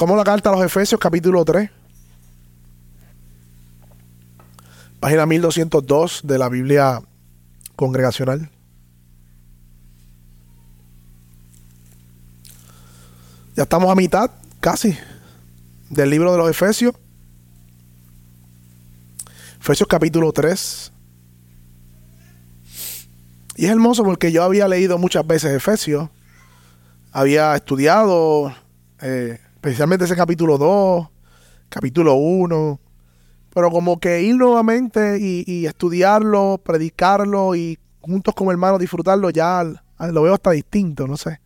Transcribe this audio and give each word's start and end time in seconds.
Buscamos 0.00 0.16
la 0.16 0.24
carta 0.24 0.48
a 0.48 0.52
los 0.54 0.64
Efesios 0.64 0.98
capítulo 0.98 1.44
3. 1.44 1.68
Página 4.98 5.26
1202 5.26 6.22
de 6.24 6.38
la 6.38 6.48
Biblia 6.48 7.02
congregacional. 7.76 8.48
Ya 13.54 13.64
estamos 13.64 13.92
a 13.92 13.94
mitad, 13.94 14.30
casi, 14.60 14.96
del 15.90 16.08
libro 16.08 16.32
de 16.32 16.38
los 16.38 16.48
Efesios. 16.48 16.94
Efesios 19.60 19.86
capítulo 19.86 20.32
3. 20.32 20.92
Y 23.56 23.66
es 23.66 23.70
hermoso 23.70 24.02
porque 24.02 24.32
yo 24.32 24.44
había 24.44 24.66
leído 24.66 24.96
muchas 24.96 25.26
veces 25.26 25.54
Efesios. 25.54 26.08
Había 27.12 27.54
estudiado 27.54 28.54
eh, 29.02 29.38
especialmente 29.60 30.06
ese 30.06 30.16
capítulo 30.16 30.56
2, 30.56 31.06
capítulo 31.68 32.14
1. 32.14 32.80
Pero 33.52 33.70
como 33.70 34.00
que 34.00 34.22
ir 34.22 34.36
nuevamente 34.36 35.18
y, 35.20 35.66
estudiarlo, 35.66 36.58
predicarlo 36.64 37.54
y 37.54 37.78
juntos 38.00 38.34
como 38.34 38.52
hermanos 38.52 38.80
disfrutarlo, 38.80 39.28
ya 39.28 39.62
lo 39.62 40.22
veo 40.22 40.32
hasta 40.32 40.52
distinto, 40.52 41.06
no 41.06 41.18
sé. 41.18 41.42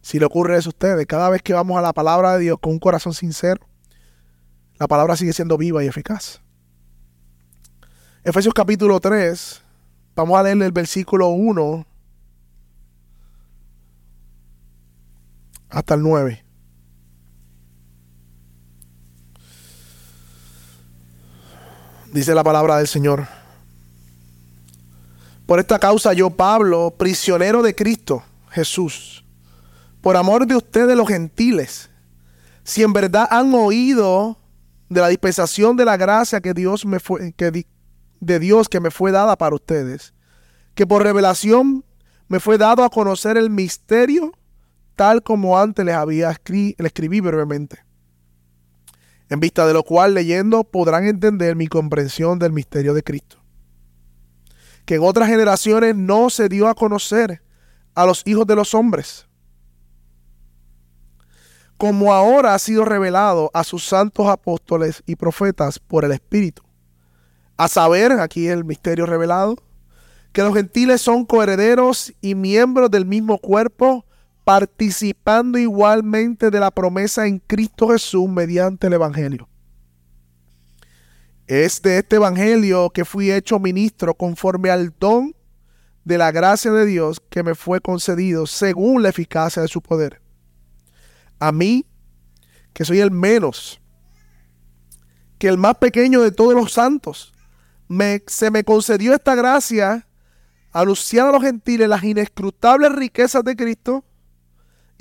Si 0.00 0.18
le 0.18 0.24
ocurre 0.24 0.56
eso 0.56 0.70
a 0.70 0.74
ustedes, 0.74 1.06
cada 1.06 1.30
vez 1.30 1.40
que 1.40 1.52
vamos 1.52 1.78
a 1.78 1.82
la 1.82 1.92
palabra 1.92 2.32
de 2.32 2.40
Dios 2.40 2.58
con 2.60 2.72
un 2.72 2.78
corazón 2.80 3.14
sincero, 3.14 3.64
la 4.80 4.88
palabra 4.88 5.14
sigue 5.14 5.32
siendo 5.32 5.56
viva 5.56 5.84
y 5.84 5.86
eficaz. 5.86 6.40
Efesios 8.24 8.54
capítulo 8.54 8.98
3, 8.98 9.62
vamos 10.16 10.36
a 10.36 10.42
leer 10.42 10.60
el 10.60 10.72
versículo 10.72 11.28
1 11.28 11.86
hasta 15.70 15.94
el 15.94 16.02
9. 16.02 16.41
Dice 22.12 22.34
la 22.34 22.44
palabra 22.44 22.76
del 22.76 22.86
Señor. 22.86 23.26
Por 25.46 25.58
esta 25.58 25.78
causa 25.78 26.12
yo, 26.12 26.28
Pablo, 26.28 26.94
prisionero 26.98 27.62
de 27.62 27.74
Cristo 27.74 28.22
Jesús, 28.50 29.24
por 30.02 30.18
amor 30.18 30.46
de 30.46 30.56
ustedes 30.56 30.94
los 30.94 31.08
gentiles, 31.08 31.88
si 32.64 32.82
en 32.82 32.92
verdad 32.92 33.26
han 33.30 33.54
oído 33.54 34.36
de 34.90 35.00
la 35.00 35.08
dispensación 35.08 35.74
de 35.78 35.86
la 35.86 35.96
gracia 35.96 36.42
que 36.42 36.52
Dios 36.52 36.84
me 36.84 37.00
fue, 37.00 37.32
que, 37.32 37.64
de 38.20 38.38
Dios 38.38 38.68
que 38.68 38.80
me 38.80 38.90
fue 38.90 39.10
dada 39.10 39.36
para 39.38 39.54
ustedes, 39.54 40.12
que 40.74 40.86
por 40.86 41.02
revelación 41.02 41.82
me 42.28 42.40
fue 42.40 42.58
dado 42.58 42.84
a 42.84 42.90
conocer 42.90 43.38
el 43.38 43.48
misterio 43.48 44.32
tal 44.96 45.22
como 45.22 45.58
antes 45.58 45.82
les 45.82 45.94
había 45.94 46.30
escri 46.30 46.76
le 46.78 46.88
escribí 46.88 47.20
brevemente. 47.20 47.82
En 49.32 49.40
vista 49.40 49.66
de 49.66 49.72
lo 49.72 49.82
cual 49.82 50.12
leyendo 50.12 50.62
podrán 50.62 51.06
entender 51.06 51.56
mi 51.56 51.66
comprensión 51.66 52.38
del 52.38 52.52
misterio 52.52 52.92
de 52.92 53.02
Cristo, 53.02 53.38
que 54.84 54.96
en 54.96 55.02
otras 55.02 55.26
generaciones 55.26 55.96
no 55.96 56.28
se 56.28 56.50
dio 56.50 56.68
a 56.68 56.74
conocer 56.74 57.40
a 57.94 58.04
los 58.04 58.22
hijos 58.26 58.46
de 58.46 58.56
los 58.56 58.74
hombres, 58.74 59.26
como 61.78 62.12
ahora 62.12 62.52
ha 62.52 62.58
sido 62.58 62.84
revelado 62.84 63.50
a 63.54 63.64
sus 63.64 63.86
santos 63.86 64.26
apóstoles 64.26 65.02
y 65.06 65.16
profetas 65.16 65.78
por 65.78 66.04
el 66.04 66.12
Espíritu. 66.12 66.62
A 67.56 67.68
saber, 67.68 68.12
aquí 68.12 68.48
el 68.48 68.66
misterio 68.66 69.06
revelado, 69.06 69.56
que 70.34 70.42
los 70.42 70.52
gentiles 70.52 71.00
son 71.00 71.24
coherederos 71.24 72.12
y 72.20 72.34
miembros 72.34 72.90
del 72.90 73.06
mismo 73.06 73.38
cuerpo, 73.38 74.04
participando 74.44 75.58
igualmente 75.58 76.50
de 76.50 76.60
la 76.60 76.70
promesa 76.70 77.26
en 77.26 77.38
Cristo 77.38 77.88
Jesús 77.88 78.28
mediante 78.28 78.88
el 78.88 78.94
Evangelio. 78.94 79.48
Es 81.46 81.82
de 81.82 81.98
este 81.98 82.16
Evangelio 82.16 82.90
que 82.90 83.04
fui 83.04 83.30
hecho 83.30 83.58
ministro 83.58 84.14
conforme 84.14 84.70
al 84.70 84.94
don 84.98 85.34
de 86.04 86.18
la 86.18 86.32
gracia 86.32 86.72
de 86.72 86.86
Dios 86.86 87.20
que 87.30 87.42
me 87.42 87.54
fue 87.54 87.80
concedido 87.80 88.46
según 88.46 89.02
la 89.02 89.10
eficacia 89.10 89.62
de 89.62 89.68
su 89.68 89.80
poder. 89.80 90.20
A 91.38 91.52
mí, 91.52 91.86
que 92.72 92.84
soy 92.84 93.00
el 93.00 93.10
menos, 93.10 93.80
que 95.38 95.48
el 95.48 95.58
más 95.58 95.76
pequeño 95.76 96.22
de 96.22 96.32
todos 96.32 96.54
los 96.54 96.72
santos, 96.72 97.32
se 98.26 98.50
me 98.50 98.64
concedió 98.64 99.14
esta 99.14 99.34
gracia, 99.34 100.08
anunciar 100.72 101.28
a 101.28 101.32
los 101.32 101.42
gentiles 101.42 101.88
las 101.88 102.02
inescrutables 102.02 102.92
riquezas 102.92 103.44
de 103.44 103.54
Cristo 103.54 104.04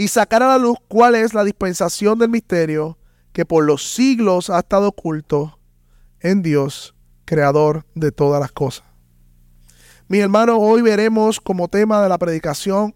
y 0.01 0.07
sacar 0.07 0.41
a 0.41 0.47
la 0.47 0.57
luz 0.57 0.79
cuál 0.87 1.13
es 1.13 1.35
la 1.35 1.43
dispensación 1.43 2.17
del 2.17 2.29
misterio 2.29 2.97
que 3.33 3.45
por 3.45 3.63
los 3.63 3.93
siglos 3.93 4.49
ha 4.49 4.57
estado 4.57 4.87
oculto 4.87 5.59
en 6.21 6.41
Dios, 6.41 6.95
creador 7.23 7.85
de 7.93 8.11
todas 8.11 8.41
las 8.41 8.51
cosas. 8.51 8.83
Mis 10.07 10.21
hermanos, 10.21 10.57
hoy 10.59 10.81
veremos 10.81 11.39
como 11.39 11.67
tema 11.67 12.01
de 12.01 12.09
la 12.09 12.17
predicación 12.17 12.95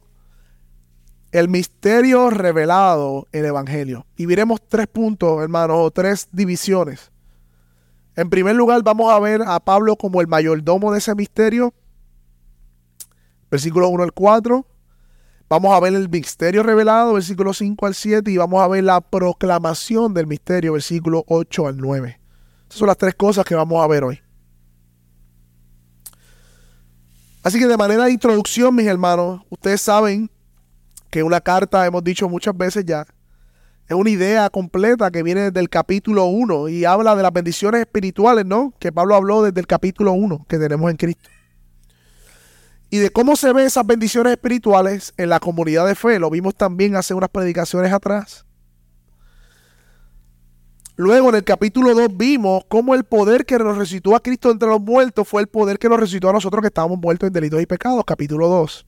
el 1.32 1.48
misterio 1.48 2.32
revelado 2.32 3.28
en 3.32 3.42
el 3.42 3.46
Evangelio. 3.50 4.08
Y 4.18 4.26
veremos 4.26 4.60
tres 4.68 4.88
puntos, 4.88 5.44
hermanos, 5.44 5.78
o 5.80 5.92
tres 5.92 6.28
divisiones. 6.32 7.12
En 8.16 8.32
primer 8.32 8.56
lugar, 8.56 8.82
vamos 8.82 9.14
a 9.14 9.20
ver 9.20 9.44
a 9.46 9.60
Pablo 9.60 9.96
como 9.96 10.22
el 10.22 10.28
mayordomo 10.28 10.92
de 10.92 10.98
ese 10.98 11.14
misterio. 11.14 11.72
Versículo 13.52 13.90
1 13.90 14.02
al 14.02 14.12
4. 14.12 14.66
Vamos 15.48 15.76
a 15.76 15.80
ver 15.80 15.94
el 15.94 16.10
misterio 16.10 16.64
revelado, 16.64 17.14
versículo 17.14 17.54
5 17.54 17.86
al 17.86 17.94
7. 17.94 18.32
Y 18.32 18.38
vamos 18.38 18.62
a 18.62 18.68
ver 18.68 18.84
la 18.84 19.02
proclamación 19.02 20.14
del 20.14 20.28
misterio, 20.28 20.74
versículo 20.74 21.24
8 21.28 21.68
al 21.68 21.78
9. 21.78 22.20
Esas 22.68 22.80
son 22.80 22.88
las 22.88 22.98
tres 22.98 23.16
cosas 23.16 23.46
que 23.46 23.54
vamos 23.54 23.84
a 23.84 23.88
ver 23.88 24.04
hoy. 24.04 24.20
Así 27.44 27.60
que 27.60 27.68
de 27.68 27.78
manera 27.78 28.06
de 28.06 28.12
introducción, 28.12 28.74
mis 28.74 28.88
hermanos, 28.88 29.42
ustedes 29.50 29.80
saben 29.80 30.32
que 31.12 31.22
una 31.22 31.40
carta, 31.40 31.86
hemos 31.86 32.04
dicho 32.04 32.28
muchas 32.28 32.58
veces 32.58 32.84
ya, 32.86 33.06
es 33.88 33.96
una 33.96 34.10
idea 34.10 34.50
completa 34.50 35.12
que 35.12 35.22
viene 35.22 35.42
desde 35.42 35.60
el 35.60 35.70
capítulo 35.70 36.26
1 36.26 36.70
y 36.70 36.86
habla 36.86 37.16
de 37.16 37.22
las 37.22 37.32
bendiciones 37.32 37.82
espirituales, 37.82 38.46
¿no? 38.46 38.74
Que 38.80 38.92
Pablo 38.92 39.14
habló 39.14 39.44
desde 39.44 39.60
el 39.60 39.68
capítulo 39.68 40.14
1 40.14 40.48
que 40.50 40.58
tenemos 40.58 40.90
en 40.90 40.98
Cristo. 40.98 41.30
Y 42.96 43.00
de 43.00 43.10
cómo 43.10 43.36
se 43.36 43.52
ven 43.52 43.66
esas 43.66 43.86
bendiciones 43.86 44.32
espirituales 44.32 45.14
en 45.18 45.28
la 45.28 45.42
comunidad 45.42 45.86
de 45.86 45.96
fe. 45.96 46.18
Lo 46.18 46.30
vimos 46.30 46.56
también 46.56 46.96
hace 46.96 47.14
unas 47.14 47.28
predicaciones 47.30 47.92
atrás. 47.92 48.46
Luego 50.96 51.28
en 51.28 51.36
el 51.36 51.44
capítulo 51.44 51.94
2 51.94 52.16
vimos 52.16 52.64
cómo 52.70 52.96
el 52.96 53.04
poder 53.04 53.46
que 53.46 53.60
nos 53.60 53.78
resucitó 53.78 54.16
a 54.16 54.22
Cristo 54.22 54.50
entre 54.50 54.70
los 54.70 54.80
muertos 54.80 55.28
fue 55.28 55.42
el 55.42 55.48
poder 55.48 55.78
que 55.78 55.90
nos 55.90 56.00
resucitó 56.00 56.30
a 56.30 56.32
nosotros 56.32 56.62
que 56.62 56.68
estábamos 56.68 56.98
muertos 56.98 57.28
en 57.28 57.34
delitos 57.34 57.62
y 57.62 57.66
pecados. 57.66 58.06
Capítulo 58.06 58.48
2. 58.48 58.86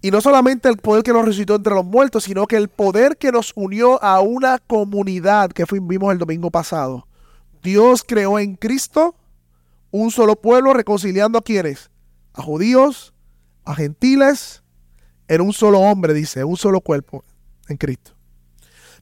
Y 0.00 0.10
no 0.10 0.22
solamente 0.22 0.70
el 0.70 0.78
poder 0.78 1.02
que 1.02 1.12
nos 1.12 1.26
resucitó 1.26 1.56
entre 1.56 1.74
los 1.74 1.84
muertos, 1.84 2.24
sino 2.24 2.46
que 2.46 2.56
el 2.56 2.68
poder 2.68 3.18
que 3.18 3.30
nos 3.32 3.52
unió 3.54 4.02
a 4.02 4.22
una 4.22 4.60
comunidad 4.60 5.50
que 5.50 5.66
vimos 5.70 6.10
el 6.10 6.18
domingo 6.18 6.50
pasado. 6.50 7.06
Dios 7.62 8.02
creó 8.02 8.38
en 8.38 8.56
Cristo 8.56 9.14
un 10.02 10.10
solo 10.10 10.36
pueblo 10.36 10.72
reconciliando 10.72 11.38
a 11.38 11.42
quienes? 11.42 11.90
A 12.32 12.42
judíos, 12.42 13.14
a 13.64 13.74
gentiles, 13.74 14.62
en 15.28 15.40
un 15.40 15.52
solo 15.52 15.80
hombre, 15.80 16.14
dice, 16.14 16.44
un 16.44 16.56
solo 16.56 16.80
cuerpo 16.80 17.24
en 17.68 17.76
Cristo. 17.76 18.12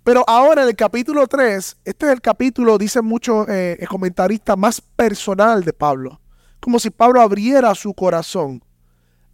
Pero 0.02 0.22
ahora 0.26 0.62
en 0.62 0.68
el 0.68 0.76
capítulo 0.76 1.26
3, 1.26 1.78
este 1.84 2.06
es 2.06 2.12
el 2.12 2.20
capítulo, 2.20 2.76
dicen 2.76 3.04
muchos 3.04 3.46
eh, 3.48 3.82
comentaristas, 3.88 4.56
más 4.56 4.80
personal 4.80 5.64
de 5.64 5.72
Pablo. 5.72 6.20
Como 6.60 6.78
si 6.78 6.90
Pablo 6.90 7.20
abriera 7.20 7.74
su 7.74 7.94
corazón 7.94 8.62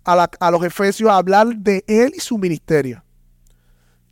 a, 0.05 0.51
los 0.51 0.65
efesios 0.65 1.11
a 1.11 1.17
hablar 1.17 1.49
de 1.57 1.85
él 1.87 2.13
y 2.17 2.21
su 2.21 2.39
ministerio. 2.39 3.05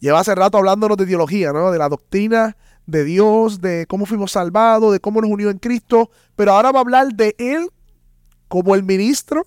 Lleva 0.01 0.21
hace 0.21 0.35
rato 0.35 0.59
hablándonos 0.59 0.97
de 0.97 1.07
teología, 1.07 1.53
¿no? 1.53 1.71
De 1.71 1.79
la 1.79 1.89
doctrina 1.89 2.57
de 2.89 3.05
Dios, 3.05 3.61
de 3.61 3.85
cómo 3.87 4.07
fuimos 4.07 4.33
salvados, 4.33 4.93
de 4.93 4.99
cómo 4.99 5.21
nos 5.21 5.31
unió 5.31 5.51
en 5.51 5.59
Cristo, 5.59 6.11
pero 6.35 6.53
ahora 6.53 6.73
va 6.73 6.79
a 6.79 6.83
hablar 6.83 7.09
de 7.13 7.37
él 7.39 7.69
como 8.49 8.75
el 8.75 8.83
ministro 8.83 9.45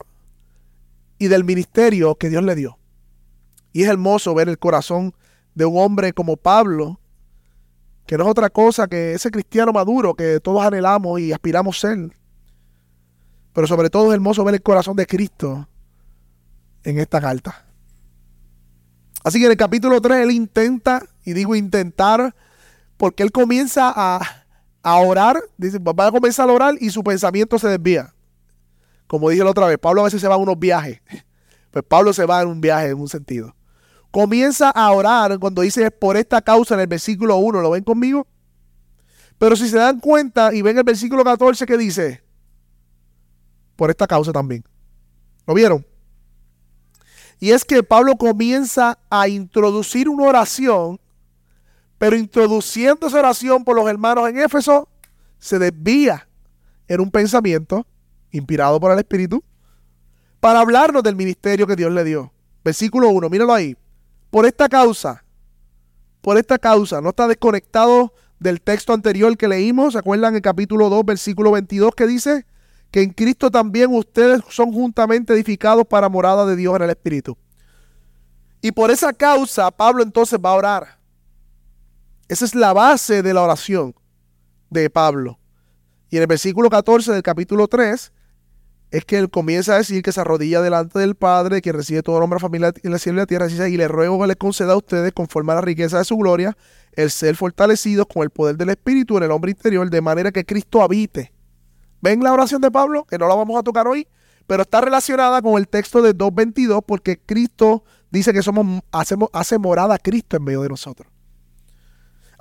y 1.18 1.28
del 1.28 1.44
ministerio 1.44 2.14
que 2.16 2.30
Dios 2.30 2.44
le 2.44 2.54
dio. 2.54 2.78
Y 3.74 3.82
es 3.82 3.90
hermoso 3.90 4.36
ver 4.36 4.48
el 4.48 4.60
corazón 4.60 5.16
de 5.56 5.66
un 5.66 5.80
hombre 5.80 6.14
como 6.14 6.38
Pablo, 6.38 7.00
que 8.06 8.16
no 8.16 8.26
es 8.26 8.30
otra 8.30 8.52
cosa 8.52 8.88
que 8.88 9.14
ese 9.14 9.32
cristiano 9.32 9.74
maduro 9.74 10.14
que 10.14 10.40
todos 10.40 10.64
anhelamos 10.64 11.20
y 11.20 11.34
aspiramos 11.34 11.80
ser. 11.80 12.16
Pero 13.54 13.66
sobre 13.66 13.90
todo 13.90 14.10
es 14.12 14.14
hermoso 14.14 14.44
ver 14.44 14.54
el 14.54 14.62
corazón 14.62 14.96
de 14.96 15.08
Cristo 15.08 15.68
en 16.84 17.00
esta 17.00 17.20
carta. 17.20 17.66
Así 19.24 19.40
que 19.40 19.46
en 19.46 19.52
el 19.52 19.58
capítulo 19.58 20.00
3 20.00 20.26
él 20.26 20.32
intenta, 20.32 21.04
y 21.26 21.34
digo 21.34 21.56
intentar, 21.56 22.36
porque 23.02 23.24
él 23.24 23.32
comienza 23.32 23.92
a, 23.96 24.46
a 24.84 24.98
orar, 24.98 25.42
dice, 25.58 25.80
va 25.80 26.06
a 26.06 26.12
comenzar 26.12 26.48
a 26.48 26.54
orar 26.54 26.76
y 26.80 26.92
su 26.92 27.04
pensamiento 27.04 27.58
se 27.58 27.68
desvía. 27.68 28.14
Como 29.08 29.28
dije 29.32 29.44
la 29.44 29.50
otra 29.50 29.66
vez, 29.66 29.80
Pablo 29.80 30.02
a 30.02 30.04
veces 30.04 30.22
se 30.22 30.28
va 30.28 30.36
a 30.36 30.38
unos 30.38 30.60
viajes. 30.60 31.02
Pues 31.72 31.84
Pablo 31.84 32.14
se 32.14 32.28
va 32.28 32.44
en 32.44 32.50
un 32.50 32.62
viaje 32.62 32.90
en 32.90 33.00
un 33.00 33.08
sentido. 33.10 33.56
comienza 34.12 34.70
a 34.70 34.92
orar 34.92 35.40
cuando 35.40 35.64
dice 35.64 35.90
por 35.90 36.16
esta 36.16 36.44
causa 36.44 36.76
en 36.76 36.82
el 36.82 36.88
versículo 36.88 37.38
1, 37.38 37.62
¿lo 37.62 37.72
ven 37.72 37.84
conmigo? 37.84 38.28
Pero 39.40 39.56
si 39.56 39.68
se 39.68 39.78
dan 39.78 40.00
cuenta 40.00 40.54
y 40.54 40.62
ven 40.62 40.78
el 40.78 40.84
versículo 40.84 41.24
14 41.24 41.66
que 41.66 41.78
dice, 41.80 42.24
por 43.78 43.90
esta 43.90 44.06
causa 44.06 44.32
también. 44.32 44.64
¿Lo 45.48 45.56
vieron? 45.56 45.84
Y 47.40 47.50
es 47.50 47.66
que 47.66 47.82
Pablo 47.82 48.16
comienza 48.16 49.00
a 49.10 49.28
introducir 49.28 50.08
una 50.08 50.26
oración, 50.26 51.00
pero 52.02 52.16
introduciendo 52.16 53.06
esa 53.06 53.20
oración 53.20 53.64
por 53.64 53.76
los 53.76 53.88
hermanos 53.88 54.28
en 54.28 54.40
Éfeso, 54.40 54.90
se 55.38 55.60
desvía 55.60 56.28
en 56.88 57.00
un 57.00 57.12
pensamiento 57.12 57.86
inspirado 58.32 58.80
por 58.80 58.92
el 58.92 58.98
Espíritu 58.98 59.44
para 60.40 60.62
hablarnos 60.62 61.04
del 61.04 61.16
ministerio 61.16 61.68
que 61.68 61.76
Dios 61.76 61.92
le 61.92 62.04
dio. 62.04 62.34
Versículo 62.66 63.10
1, 63.10 63.30
míralo 63.30 63.54
ahí. 63.54 63.78
Por 64.32 64.48
esta 64.48 64.68
causa, 64.68 65.24
por 66.22 66.40
esta 66.40 66.58
causa, 66.58 67.02
no 67.02 67.10
está 67.10 67.28
desconectado 67.28 68.12
del 68.40 68.62
texto 68.62 68.94
anterior 68.94 69.38
que 69.38 69.48
leímos, 69.48 69.94
¿se 69.94 70.00
acuerdan 70.00 70.34
el 70.34 70.42
capítulo 70.42 70.90
2, 70.90 71.06
versículo 71.06 71.52
22 71.52 71.94
que 71.94 72.08
dice? 72.08 72.48
que 72.90 73.04
en 73.04 73.12
Cristo 73.12 73.52
también 73.52 73.94
ustedes 73.94 74.42
son 74.50 74.74
juntamente 74.74 75.34
edificados 75.34 75.86
para 75.86 76.10
morada 76.10 76.48
de 76.48 76.56
Dios 76.56 76.76
en 76.78 76.82
el 76.82 76.90
Espíritu. 76.90 77.38
Y 78.60 78.72
por 78.72 78.90
esa 78.90 79.14
causa 79.14 79.70
Pablo 79.70 80.02
entonces 80.02 80.40
va 80.44 80.50
a 80.50 80.56
orar. 80.56 81.01
Esa 82.32 82.46
es 82.46 82.56
la 82.56 82.72
base 82.72 83.24
de 83.24 83.34
la 83.34 83.42
oración 83.42 83.94
de 84.70 84.90
Pablo. 84.90 85.38
Y 86.10 86.16
en 86.16 86.22
el 86.22 86.28
versículo 86.28 86.70
14 86.70 87.12
del 87.12 87.24
capítulo 87.24 87.68
3 87.68 88.14
es 88.92 89.04
que 89.04 89.18
él 89.18 89.30
comienza 89.30 89.74
a 89.74 89.80
decir 89.80 90.02
que 90.02 90.14
se 90.14 90.22
arrodilla 90.22 90.62
delante 90.62 90.98
del 90.98 91.16
Padre, 91.16 91.62
que 91.62 91.74
recibe 91.74 92.02
todo 92.04 92.22
nombre 92.22 92.40
familia 92.40 92.72
en 92.84 92.92
la 92.94 93.00
cielo 93.00 93.18
y 93.18 93.20
la 93.20 93.26
tierra, 93.26 93.48
y 93.68 93.76
le 93.76 93.86
ruego 93.90 94.22
que 94.22 94.28
le 94.28 94.38
conceda 94.38 94.72
a 94.72 94.78
ustedes, 94.78 95.12
conforme 95.12 95.52
a 95.52 95.56
la 95.56 95.62
riqueza 95.62 95.98
de 95.98 96.06
su 96.06 96.16
gloria, 96.16 96.56
el 96.94 97.12
ser 97.12 97.36
fortalecidos 97.36 98.08
con 98.08 98.24
el 98.24 98.30
poder 98.30 98.56
del 98.56 98.70
Espíritu 98.70 99.18
en 99.18 99.24
el 99.24 99.32
hombre 99.32 99.52
interior, 99.52 99.90
de 99.90 100.00
manera 100.00 100.32
que 100.32 100.46
Cristo 100.46 100.82
habite 100.82 101.34
¿Ven 102.00 102.24
la 102.24 102.32
oración 102.32 102.62
de 102.62 102.72
Pablo? 102.72 103.04
Que 103.04 103.18
no 103.18 103.28
la 103.28 103.36
vamos 103.36 103.60
a 103.60 103.64
tocar 103.64 103.90
hoy, 103.90 104.08
pero 104.48 104.62
está 104.62 104.80
relacionada 104.80 105.42
con 105.42 105.58
el 105.58 105.68
texto 105.68 106.02
de 106.02 106.16
2.22 106.16 106.82
porque 106.88 107.20
Cristo 107.20 107.84
dice 108.10 108.32
que 108.32 108.42
somos, 108.42 108.84
hacemos, 108.94 109.28
hace 109.34 109.58
morada 109.58 109.98
Cristo 109.98 110.38
en 110.38 110.46
medio 110.46 110.62
de 110.62 110.70
nosotros. 110.70 111.12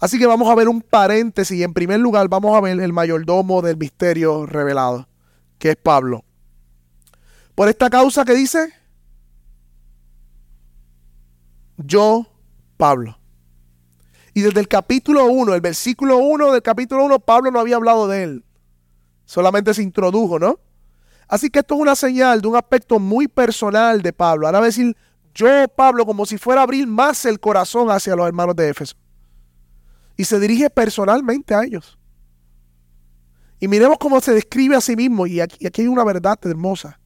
Así 0.01 0.19
que 0.19 0.27
vamos 0.27 0.49
a 0.49 0.55
ver 0.55 0.69
un 0.69 0.81
paréntesis 0.81 1.59
y 1.59 1.63
en 1.63 1.75
primer 1.75 2.01
lugar 2.01 2.29
vamos 2.29 2.57
a 2.57 2.61
ver 2.61 2.81
el 2.81 2.93
mayordomo 2.93 3.63
del 3.63 3.77
misterio 3.77 4.47
revelado, 4.47 5.09
que 5.59 5.71
es 5.71 5.77
Pablo. 5.77 6.25
Por 7.55 7.69
esta 7.69 7.91
causa 7.91 8.25
que 8.25 8.35
dice, 8.35 8.73
yo, 11.77 12.27
Pablo. 12.77 13.19
Y 14.33 14.41
desde 14.41 14.61
el 14.61 14.69
capítulo 14.69 15.27
1, 15.27 15.55
el 15.55 15.61
versículo 15.61 16.19
1 16.19 16.53
del 16.53 16.63
capítulo 16.63 17.05
1, 17.05 17.19
Pablo 17.21 17.51
no 17.51 17.61
había 17.61 17.77
hablado 17.77 18.09
de 18.09 18.23
él 18.23 18.45
solamente 19.31 19.73
se 19.75 19.83
introdujo, 19.85 20.41
¿no? 20.41 20.59
Así 21.29 21.51
que 21.51 21.61
esto 21.61 21.77
es 21.77 21.81
una 21.81 21.95
señal 21.95 22.41
de 22.41 22.49
un 22.49 22.57
aspecto 22.57 22.99
muy 22.99 23.29
personal 23.29 24.03
de 24.03 24.13
Pablo. 24.13 24.47
Ahora 24.47 24.59
va 24.59 24.65
a 24.65 24.67
decir, 24.67 24.97
yo, 25.33 25.47
Pablo, 25.69 26.05
como 26.05 26.27
si 26.27 26.37
fuera 26.37 26.63
a 26.63 26.65
abrir 26.65 26.89
más 26.89 27.25
el 27.25 27.39
corazón 27.39 27.93
hacia 27.93 28.17
los 28.17 28.27
hermanos 28.27 28.57
de 28.57 28.71
Éfeso. 28.71 28.97
Y 30.21 30.27
se 30.27 30.39
dirige 30.39 30.69
personalmente 30.69 31.55
a 31.55 31.65
ellos. 31.65 31.99
Y 33.59 33.69
miremos 33.69 33.97
cómo 33.97 34.21
se 34.21 34.35
describe 34.35 34.77
a 34.77 34.83
sí 34.83 34.95
mismo. 34.95 35.27
Y 35.27 35.41
aquí, 35.41 35.67
hay 35.81 35.87
una 35.87 36.05
verdad 36.05 36.39
hermosa. 36.43 37.01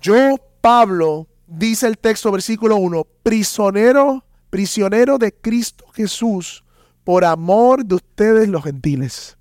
Yo, 0.00 0.36
Pablo, 0.62 1.28
dice 1.46 1.86
el 1.86 1.98
texto, 1.98 2.32
versículo 2.32 2.76
1, 2.76 3.06
prisionero, 3.22 4.24
prisionero 4.48 5.18
de 5.18 5.34
Cristo 5.34 5.84
Jesús, 5.92 6.64
por 7.04 7.26
amor 7.26 7.84
de 7.84 7.96
ustedes 7.96 8.48
los 8.48 8.64
gentiles. 8.64 9.36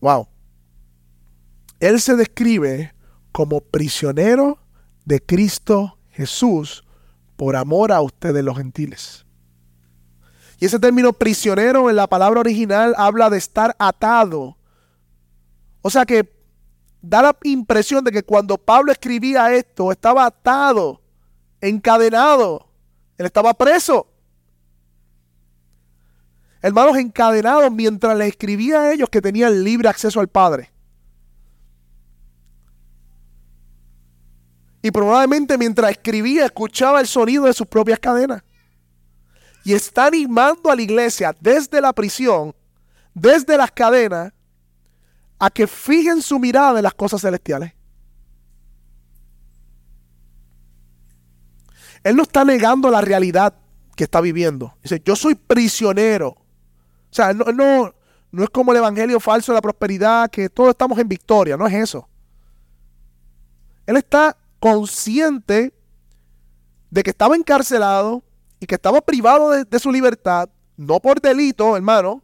Wow. 0.00 0.28
Él 1.80 2.00
se 2.00 2.14
describe 2.14 2.94
como 3.32 3.60
prisionero 3.60 4.60
de 5.04 5.20
Cristo 5.20 5.98
Jesús 6.10 6.84
por 7.34 7.56
amor 7.56 7.90
a 7.90 8.00
ustedes 8.00 8.44
los 8.44 8.56
gentiles. 8.56 9.23
Y 10.64 10.66
ese 10.66 10.78
término 10.78 11.12
prisionero 11.12 11.90
en 11.90 11.96
la 11.96 12.06
palabra 12.06 12.40
original 12.40 12.94
habla 12.96 13.28
de 13.28 13.36
estar 13.36 13.76
atado. 13.78 14.56
O 15.82 15.90
sea 15.90 16.06
que 16.06 16.26
da 17.02 17.20
la 17.20 17.36
impresión 17.42 18.02
de 18.02 18.10
que 18.10 18.22
cuando 18.22 18.56
Pablo 18.56 18.90
escribía 18.90 19.52
esto 19.52 19.92
estaba 19.92 20.24
atado, 20.24 21.02
encadenado, 21.60 22.66
él 23.18 23.26
estaba 23.26 23.52
preso 23.52 24.06
hermanos 26.62 26.96
encadenados 26.96 27.70
mientras 27.70 28.16
le 28.16 28.26
escribía 28.26 28.80
a 28.80 28.92
ellos 28.94 29.10
que 29.10 29.20
tenían 29.20 29.62
libre 29.62 29.90
acceso 29.90 30.18
al 30.18 30.28
Padre. 30.28 30.72
Y 34.80 34.90
probablemente 34.90 35.58
mientras 35.58 35.90
escribía 35.90 36.46
escuchaba 36.46 37.02
el 37.02 37.06
sonido 37.06 37.44
de 37.44 37.52
sus 37.52 37.66
propias 37.66 37.98
cadenas. 38.00 38.42
Y 39.64 39.72
está 39.72 40.06
animando 40.06 40.70
a 40.70 40.76
la 40.76 40.82
iglesia 40.82 41.34
desde 41.40 41.80
la 41.80 41.92
prisión, 41.92 42.54
desde 43.14 43.56
las 43.56 43.70
cadenas, 43.72 44.32
a 45.38 45.50
que 45.50 45.66
fijen 45.66 46.22
su 46.22 46.38
mirada 46.38 46.78
en 46.78 46.82
las 46.82 46.94
cosas 46.94 47.20
celestiales. 47.20 47.72
Él 52.02 52.16
no 52.16 52.22
está 52.22 52.44
negando 52.44 52.90
la 52.90 53.00
realidad 53.00 53.54
que 53.96 54.04
está 54.04 54.20
viviendo. 54.20 54.76
Dice, 54.82 55.00
yo 55.04 55.16
soy 55.16 55.34
prisionero 55.34 56.44
o 57.14 57.16
sea, 57.16 57.32
no, 57.32 57.44
no, 57.52 57.94
no 58.32 58.42
es 58.42 58.50
como 58.50 58.72
el 58.72 58.78
evangelio 58.78 59.20
falso 59.20 59.52
de 59.52 59.58
la 59.58 59.62
prosperidad, 59.62 60.28
que 60.28 60.48
todos 60.48 60.70
estamos 60.70 60.98
en 60.98 61.06
victoria, 61.06 61.56
no 61.56 61.64
es 61.64 61.74
eso. 61.74 62.08
Él 63.86 63.96
está 63.96 64.36
consciente 64.58 65.72
de 66.90 67.02
que 67.04 67.10
estaba 67.10 67.36
encarcelado 67.36 68.23
que 68.66 68.76
estaba 68.76 69.00
privado 69.00 69.50
de, 69.50 69.64
de, 69.64 69.78
su 69.78 69.90
libertad, 69.90 70.48
no 70.76 71.00
por 71.00 71.20
delito, 71.20 71.76
hermano, 71.76 72.22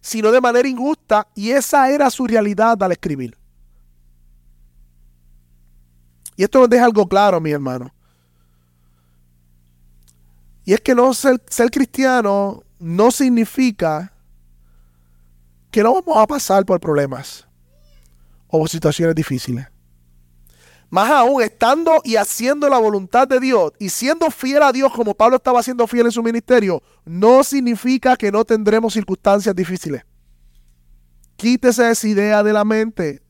sino 0.00 0.30
de 0.30 0.40
manera 0.40 0.68
injusta, 0.68 1.26
y 1.34 1.50
esa 1.50 1.90
era 1.90 2.10
su 2.10 2.26
realidad 2.26 2.82
al 2.82 2.92
escribir. 2.92 3.36
Y 6.36 6.44
esto 6.44 6.60
nos 6.60 6.70
deja 6.70 6.84
algo 6.84 7.06
claro, 7.06 7.40
mi 7.40 7.50
hermano. 7.50 7.92
Y 10.64 10.72
es 10.72 10.80
que 10.80 10.94
no 10.94 11.12
ser, 11.14 11.42
ser 11.48 11.70
cristiano 11.70 12.62
no 12.78 13.10
significa 13.10 14.12
que 15.70 15.82
no 15.82 15.94
vamos 15.94 16.16
a 16.16 16.26
pasar 16.26 16.64
por 16.64 16.78
problemas 16.80 17.46
o 18.48 18.66
situaciones 18.66 19.14
difíciles. 19.14 19.66
Más 20.90 21.10
aún, 21.10 21.42
estando 21.42 22.00
y 22.02 22.16
haciendo 22.16 22.68
la 22.68 22.78
voluntad 22.78 23.28
de 23.28 23.40
Dios 23.40 23.72
y 23.78 23.90
siendo 23.90 24.30
fiel 24.30 24.62
a 24.62 24.72
Dios 24.72 24.92
como 24.92 25.14
Pablo 25.14 25.36
estaba 25.36 25.62
siendo 25.62 25.86
fiel 25.86 26.06
en 26.06 26.12
su 26.12 26.22
ministerio, 26.22 26.82
no 27.04 27.44
significa 27.44 28.16
que 28.16 28.32
no 28.32 28.44
tendremos 28.44 28.94
circunstancias 28.94 29.54
difíciles. 29.54 30.02
Quítese 31.36 31.90
esa 31.90 32.08
idea 32.08 32.42
de 32.42 32.52
la 32.52 32.64
mente. 32.64 33.22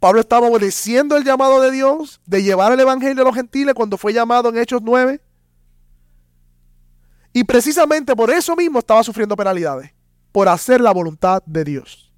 Pablo 0.00 0.20
estaba 0.20 0.48
obedeciendo 0.48 1.16
el 1.16 1.24
llamado 1.24 1.60
de 1.60 1.70
Dios 1.70 2.20
de 2.26 2.42
llevar 2.42 2.72
el 2.72 2.80
Evangelio 2.80 3.22
a 3.22 3.26
los 3.26 3.34
gentiles 3.34 3.74
cuando 3.74 3.96
fue 3.96 4.12
llamado 4.12 4.48
en 4.48 4.58
Hechos 4.58 4.80
9. 4.82 5.20
Y 7.32 7.44
precisamente 7.44 8.16
por 8.16 8.30
eso 8.30 8.56
mismo 8.56 8.80
estaba 8.80 9.04
sufriendo 9.04 9.36
penalidades 9.36 9.92
por 10.32 10.48
hacer 10.48 10.80
la 10.80 10.90
voluntad 10.90 11.42
de 11.46 11.64
Dios. 11.64 12.09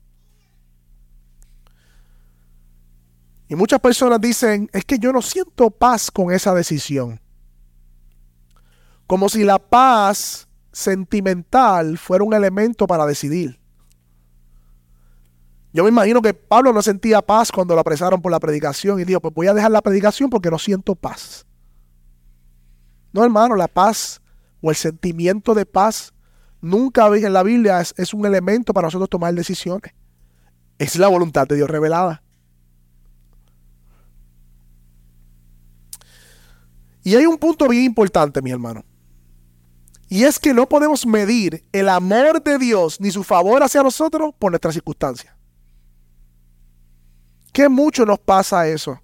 Y 3.52 3.54
muchas 3.54 3.80
personas 3.80 4.18
dicen, 4.18 4.70
es 4.72 4.82
que 4.82 4.98
yo 4.98 5.12
no 5.12 5.20
siento 5.20 5.68
paz 5.70 6.10
con 6.10 6.32
esa 6.32 6.54
decisión. 6.54 7.20
Como 9.06 9.28
si 9.28 9.44
la 9.44 9.58
paz 9.58 10.48
sentimental 10.72 11.98
fuera 11.98 12.24
un 12.24 12.32
elemento 12.32 12.86
para 12.86 13.04
decidir. 13.04 13.60
Yo 15.70 15.84
me 15.84 15.90
imagino 15.90 16.22
que 16.22 16.32
Pablo 16.32 16.72
no 16.72 16.80
sentía 16.80 17.20
paz 17.20 17.52
cuando 17.52 17.74
lo 17.74 17.82
apresaron 17.82 18.22
por 18.22 18.32
la 18.32 18.40
predicación 18.40 18.98
y 19.00 19.04
dijo, 19.04 19.20
pues 19.20 19.34
voy 19.34 19.48
a 19.48 19.52
dejar 19.52 19.70
la 19.70 19.82
predicación 19.82 20.30
porque 20.30 20.50
no 20.50 20.58
siento 20.58 20.94
paz. 20.94 21.44
No, 23.12 23.22
hermano, 23.22 23.54
la 23.54 23.68
paz 23.68 24.22
o 24.62 24.70
el 24.70 24.76
sentimiento 24.76 25.52
de 25.52 25.66
paz 25.66 26.14
nunca 26.62 27.06
en 27.08 27.34
la 27.34 27.42
Biblia 27.42 27.82
es, 27.82 28.14
un 28.14 28.24
elemento 28.24 28.72
para 28.72 28.86
nosotros 28.86 29.10
tomar 29.10 29.34
decisiones. 29.34 29.92
Es 30.78 30.96
la 30.96 31.08
voluntad 31.08 31.46
de 31.46 31.56
Dios 31.56 31.68
revelada. 31.68 32.21
Y 37.02 37.16
hay 37.16 37.26
un 37.26 37.38
punto 37.38 37.68
bien 37.68 37.84
importante, 37.84 38.40
mi 38.42 38.50
hermano. 38.50 38.84
Y 40.08 40.24
es 40.24 40.38
que 40.38 40.52
no 40.52 40.68
podemos 40.68 41.06
medir 41.06 41.64
el 41.72 41.88
amor 41.88 42.42
de 42.42 42.58
Dios 42.58 43.00
ni 43.00 43.10
su 43.10 43.24
favor 43.24 43.62
hacia 43.62 43.82
nosotros 43.82 44.34
por 44.38 44.52
nuestras 44.52 44.74
circunstancias. 44.74 45.34
¿Qué 47.52 47.68
mucho 47.68 48.04
nos 48.04 48.18
pasa 48.18 48.68
eso? 48.68 49.00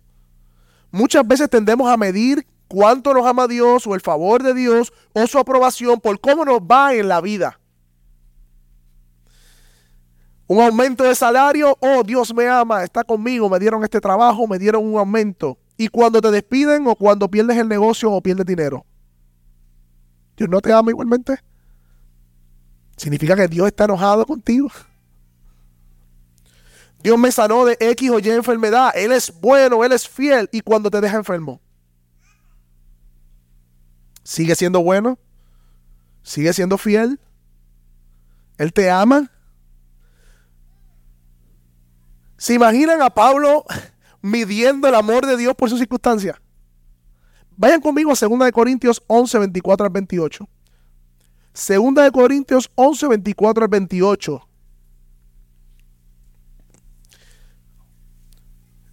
Muchas 0.91 1.27
veces 1.27 1.51
tendemos 1.51 1.91
a 1.91 1.97
medir 1.97 2.47
cuánto 2.67 3.13
nos 3.13 3.27
ama 3.27 3.47
Dios 3.47 3.87
o 3.87 3.95
el 3.95 4.01
favor 4.01 4.43
de 4.43 4.55
Dios 4.55 4.93
o 5.13 5.27
su 5.27 5.39
aprobación 5.39 6.01
por 6.01 6.21
cómo 6.21 6.45
nos 6.45 6.61
va 6.61 6.95
en 6.95 7.09
la 7.09 7.21
vida. 7.21 7.59
Un 10.47 10.63
aumento 10.63 11.05
de 11.05 11.15
salario, 11.15 11.77
oh 11.81 12.03
Dios 12.03 12.35
me 12.35 12.49
ama, 12.49 12.83
está 12.83 13.05
conmigo, 13.05 13.51
me 13.51 13.59
dieron 13.59 13.85
este 13.85 14.01
trabajo, 14.01 14.47
me 14.47 14.59
dieron 14.59 14.87
un 14.87 14.99
aumento. 14.99 15.59
Y 15.79 15.89
cuando 15.89 16.21
te 16.21 16.33
despiden 16.33 16.87
o 16.89 16.97
cuando 16.97 17.31
pierdes 17.31 17.57
el 17.57 17.69
negocio 17.69 18.11
o 18.11 18.21
pierdes 18.21 18.45
dinero. 18.45 18.85
Dios 20.37 20.51
no 20.51 20.61
te 20.61 20.73
ama 20.73 20.91
igualmente. 20.91 21.39
Significa 22.97 23.37
que 23.37 23.47
Dios 23.47 23.69
está 23.69 23.85
enojado 23.85 24.27
contigo. 24.27 24.69
Dios 27.01 27.17
me 27.17 27.31
sanó 27.31 27.65
de 27.65 27.77
X 27.79 28.11
o 28.11 28.19
Y 28.19 28.29
enfermedad. 28.31 28.91
Él 28.97 29.13
es 29.13 29.33
bueno, 29.41 29.85
Él 29.85 29.93
es 29.93 30.09
fiel. 30.09 30.49
Y 30.51 30.63
cuando 30.63 30.91
te 30.91 31.01
deja 31.01 31.17
enfermo, 31.17 31.61
sigue 34.25 34.57
siendo 34.57 34.83
bueno, 34.83 35.17
sigue 36.23 36.53
siendo 36.53 36.77
fiel. 36.77 37.21
Él 38.59 38.73
te 38.73 38.91
ama. 38.91 39.31
¿Se 42.37 42.55
imaginan 42.55 43.01
a 43.01 43.11
Pablo 43.11 43.65
midiendo 44.23 44.89
el 44.89 44.95
amor 44.95 45.27
de 45.27 45.37
Dios 45.37 45.55
por 45.55 45.71
sus 45.71 45.79
circunstancias? 45.79 46.37
Vayan 47.57 47.81
conmigo 47.81 48.13
a 48.13 48.15
2 48.15 48.53
Corintios 48.53 49.03
11, 49.07 49.39
24 49.39 49.87
al 49.87 49.93
28. 49.93 50.49
2 51.53 52.11
Corintios 52.13 52.71
11, 52.77 53.09
24 53.09 53.65
al 53.65 53.69
28. 53.69 54.49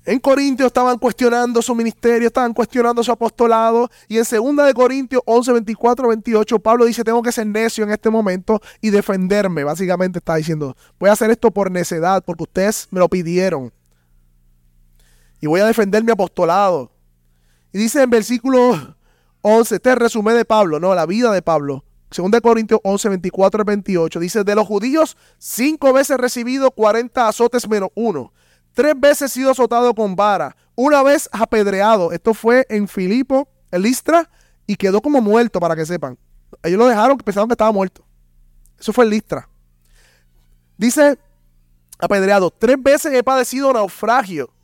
En 0.08 0.20
Corintios 0.20 0.67
estaban 0.67 1.00
cuestionando 1.00 1.63
su 1.63 1.74
ministerio, 1.74 2.27
estaban 2.27 2.53
cuestionando 2.53 3.03
su 3.03 3.12
apostolado. 3.12 3.89
Y 4.08 4.17
en 4.17 4.24
2 4.24 4.67
de 4.67 4.74
Corintios 4.74 5.22
11, 5.25 5.51
24, 5.53 6.08
28, 6.08 6.60
Pablo 6.60 6.86
dice, 6.86 7.03
tengo 7.03 7.24
que 7.24 7.32
ser 7.32 7.48
necio 7.48 7.84
en 7.84 7.91
este 7.91 8.12
momento 8.12 8.62
y 8.82 8.91
defenderme. 8.91 9.63
Básicamente 9.63 10.20
está 10.20 10.36
diciendo, 10.36 10.75
voy 11.00 11.10
a 11.10 11.13
hacer 11.13 11.32
esto 11.32 11.50
por 11.50 11.72
necedad, 11.72 12.24
porque 12.24 12.44
ustedes 12.44 12.88
me 12.91 13.00
lo 13.00 13.10
pidieron. 13.10 13.74
Y 15.46 15.48
voy 15.48 15.62
a 15.62 15.68
defender 15.68 16.04
mi 16.04 16.12
apostolado. 16.12 16.92
Y 17.72 17.78
dice 17.78 18.02
en 18.02 18.10
versículo 18.10 18.96
11, 19.42 19.75
este 19.75 19.94
resumen 19.94 20.36
de 20.36 20.44
Pablo, 20.44 20.80
no, 20.80 20.96
la 20.96 21.06
vida 21.06 21.32
de 21.32 21.44
Pablo. 21.44 21.86
2 22.10 22.32
de 22.32 22.42
Corintios 22.42 22.80
11, 22.84 23.10
24 23.10 23.64
28, 23.64 24.20
dice, 24.20 24.44
de 24.44 24.56
los 24.56 24.66
judíos, 24.66 25.16
cinco 25.38 25.94
veces 25.94 26.18
recibido 26.18 26.72
40 26.72 27.28
azotes 27.28 27.70
menos 27.70 27.90
uno 27.94 28.34
Tres 28.74 29.00
veces 29.00 29.32
sido 29.32 29.52
azotado 29.52 29.94
con 29.94 30.16
vara, 30.16 30.58
una 30.74 31.04
vez 31.04 31.30
apedreado. 31.32 32.12
Esto 32.12 32.34
fue 32.34 32.66
en 32.68 32.88
Filipo, 32.88 33.48
en 33.70 33.84
Listra, 33.84 34.28
y 34.66 34.75
quedó 34.75 35.00
como 35.00 35.22
muerto, 35.22 35.60
para 35.60 35.75
que 35.75 35.86
sepan. 35.86 36.18
Ellos 36.64 36.80
lo 36.80 36.88
dejaron, 36.88 37.20
pensaron 37.20 37.48
que 37.48 37.54
estaba 37.54 37.72
muerto. 37.72 38.04
Eso 38.80 38.92
fue 38.92 39.06
en 39.06 39.12
Listra. 39.12 39.48
Dice, 40.75 41.20
apedreado, 42.00 42.50
tres 42.50 42.82
veces 42.82 43.14
he 43.14 43.22
padecido 43.22 43.72
naufragio. 43.72 44.55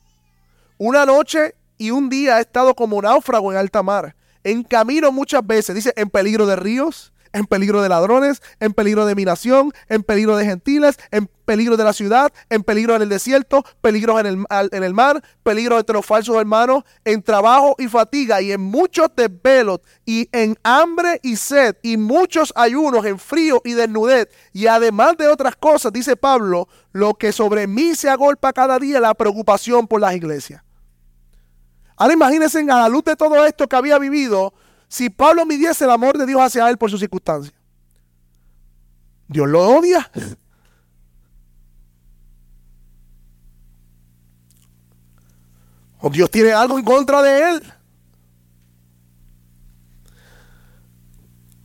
Una 0.84 1.06
noche 1.06 1.54
y 1.78 1.92
un 1.92 2.08
día 2.08 2.38
he 2.38 2.40
estado 2.40 2.74
como 2.74 3.00
náufrago 3.00 3.52
en 3.52 3.58
alta 3.58 3.84
mar. 3.84 4.16
En 4.42 4.64
camino 4.64 5.12
muchas 5.12 5.46
veces, 5.46 5.76
dice, 5.76 5.92
en 5.94 6.10
peligro 6.10 6.44
de 6.44 6.56
ríos, 6.56 7.12
en 7.32 7.46
peligro 7.46 7.82
de 7.82 7.88
ladrones, 7.88 8.42
en 8.58 8.72
peligro 8.72 9.06
de 9.06 9.14
minación, 9.14 9.70
en 9.88 10.02
peligro 10.02 10.36
de 10.36 10.44
gentiles, 10.44 10.98
en 11.12 11.28
peligro 11.44 11.76
de 11.76 11.84
la 11.84 11.92
ciudad, 11.92 12.32
en 12.50 12.64
peligro 12.64 12.96
en 12.96 13.02
el 13.02 13.08
desierto, 13.08 13.64
peligro 13.80 14.18
en 14.18 14.26
el, 14.26 14.44
en 14.72 14.82
el 14.82 14.92
mar, 14.92 15.22
peligro 15.44 15.78
entre 15.78 15.94
los 15.94 16.04
falsos 16.04 16.34
hermanos, 16.34 16.82
en 17.04 17.22
trabajo 17.22 17.76
y 17.78 17.86
fatiga 17.86 18.42
y 18.42 18.50
en 18.50 18.60
muchos 18.60 19.08
desvelos 19.14 19.82
y 20.04 20.28
en 20.32 20.58
hambre 20.64 21.20
y 21.22 21.36
sed 21.36 21.76
y 21.84 21.96
muchos 21.96 22.52
ayunos, 22.56 23.06
en 23.06 23.20
frío 23.20 23.62
y 23.64 23.74
desnudez 23.74 24.30
y 24.52 24.66
además 24.66 25.16
de 25.16 25.28
otras 25.28 25.54
cosas, 25.54 25.92
dice 25.92 26.16
Pablo, 26.16 26.66
lo 26.90 27.14
que 27.14 27.30
sobre 27.30 27.68
mí 27.68 27.94
se 27.94 28.10
agolpa 28.10 28.52
cada 28.52 28.80
día 28.80 28.98
la 28.98 29.14
preocupación 29.14 29.86
por 29.86 30.00
las 30.00 30.16
iglesias. 30.16 30.64
Ahora 32.02 32.14
imagínense 32.14 32.58
a 32.58 32.64
la 32.64 32.88
luz 32.88 33.04
de 33.04 33.14
todo 33.14 33.46
esto 33.46 33.68
que 33.68 33.76
había 33.76 33.96
vivido, 33.96 34.52
si 34.88 35.08
Pablo 35.08 35.46
midiese 35.46 35.84
el 35.84 35.90
amor 35.92 36.18
de 36.18 36.26
Dios 36.26 36.40
hacia 36.42 36.68
él 36.68 36.76
por 36.76 36.90
sus 36.90 36.98
circunstancias. 36.98 37.54
Dios 39.28 39.48
lo 39.48 39.76
odia. 39.78 40.10
O 46.00 46.10
Dios 46.10 46.28
tiene 46.28 46.50
algo 46.50 46.76
en 46.76 46.84
contra 46.84 47.22
de 47.22 47.50
él. 47.50 47.62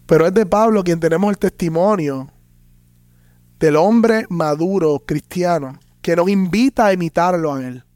Pero 0.06 0.28
es 0.28 0.34
de 0.36 0.46
Pablo 0.46 0.84
quien 0.84 1.00
tenemos 1.00 1.32
el 1.32 1.40
testimonio 1.40 2.32
del 3.58 3.76
hombre 3.76 4.28
maduro 4.30 5.00
cristiano 5.00 5.80
que 6.04 6.16
nos 6.16 6.30
invita 6.30 6.86
a 6.86 6.94
imitarlo 6.94 7.56
a 7.56 7.66
él 7.66 7.87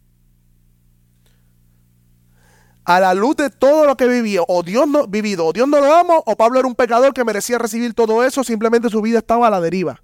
a 2.95 2.99
la 2.99 3.13
luz 3.13 3.37
de 3.37 3.49
todo 3.49 3.85
lo 3.85 3.95
que 3.95 4.05
vivía, 4.07 4.41
o 4.47 4.63
Dios 4.63 4.85
no 4.87 5.07
vivido, 5.07 5.45
o 5.45 5.53
Dios 5.53 5.67
no 5.67 5.79
lo 5.79 5.95
amo, 5.95 6.21
o 6.25 6.35
Pablo 6.35 6.59
era 6.59 6.67
un 6.67 6.75
pecador 6.75 7.13
que 7.13 7.23
merecía 7.23 7.57
recibir 7.57 7.93
todo 7.93 8.23
eso, 8.25 8.43
simplemente 8.43 8.89
su 8.89 9.01
vida 9.01 9.19
estaba 9.19 9.47
a 9.47 9.49
la 9.49 9.61
deriva. 9.61 10.01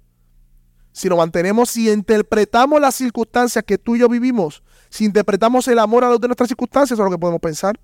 Si 0.92 1.08
nos 1.08 1.18
mantenemos, 1.18 1.68
si 1.68 1.90
interpretamos 1.90 2.80
las 2.80 2.94
circunstancias 2.94 3.62
que 3.64 3.76
tú 3.76 3.94
y 3.94 3.98
yo 3.98 4.08
vivimos, 4.08 4.62
si 4.88 5.04
interpretamos 5.04 5.68
el 5.68 5.78
amor 5.78 6.02
a 6.02 6.08
los 6.08 6.20
de 6.20 6.28
nuestras 6.28 6.48
circunstancias, 6.48 6.96
eso 6.96 7.02
es 7.02 7.10
lo 7.10 7.14
que 7.14 7.20
podemos 7.20 7.40
pensar. 7.40 7.78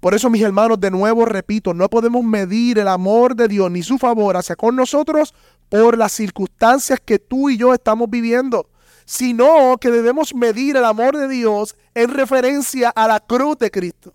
Por 0.00 0.14
eso, 0.14 0.28
mis 0.28 0.42
hermanos, 0.42 0.78
de 0.78 0.90
nuevo 0.90 1.24
repito, 1.24 1.72
no 1.72 1.88
podemos 1.88 2.22
medir 2.24 2.78
el 2.78 2.88
amor 2.88 3.36
de 3.36 3.48
Dios 3.48 3.70
ni 3.70 3.82
su 3.82 3.96
favor 3.96 4.36
hacia 4.36 4.54
con 4.54 4.76
nosotros 4.76 5.32
por 5.70 5.96
las 5.96 6.12
circunstancias 6.12 7.00
que 7.02 7.18
tú 7.18 7.48
y 7.48 7.56
yo 7.56 7.72
estamos 7.72 8.10
viviendo 8.10 8.68
sino 9.04 9.76
que 9.80 9.90
debemos 9.90 10.34
medir 10.34 10.76
el 10.76 10.84
amor 10.84 11.16
de 11.16 11.28
Dios 11.28 11.76
en 11.94 12.10
referencia 12.10 12.90
a 12.90 13.08
la 13.08 13.20
cruz 13.20 13.58
de 13.58 13.70
Cristo, 13.70 14.14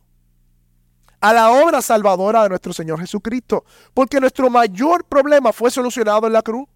a 1.20 1.34
la 1.34 1.52
obra 1.52 1.82
salvadora 1.82 2.44
de 2.44 2.50
nuestro 2.50 2.74
Señor 2.74 3.00
Jesucristo, 3.00 3.66
porque 3.94 4.20
nuestro 4.20 4.50
mayor 4.50 5.04
problema 5.06 5.52
fue 5.54 5.72
solucionado 5.72 6.28
en 6.28 6.34
la 6.34 6.42
cruz. 6.42 6.68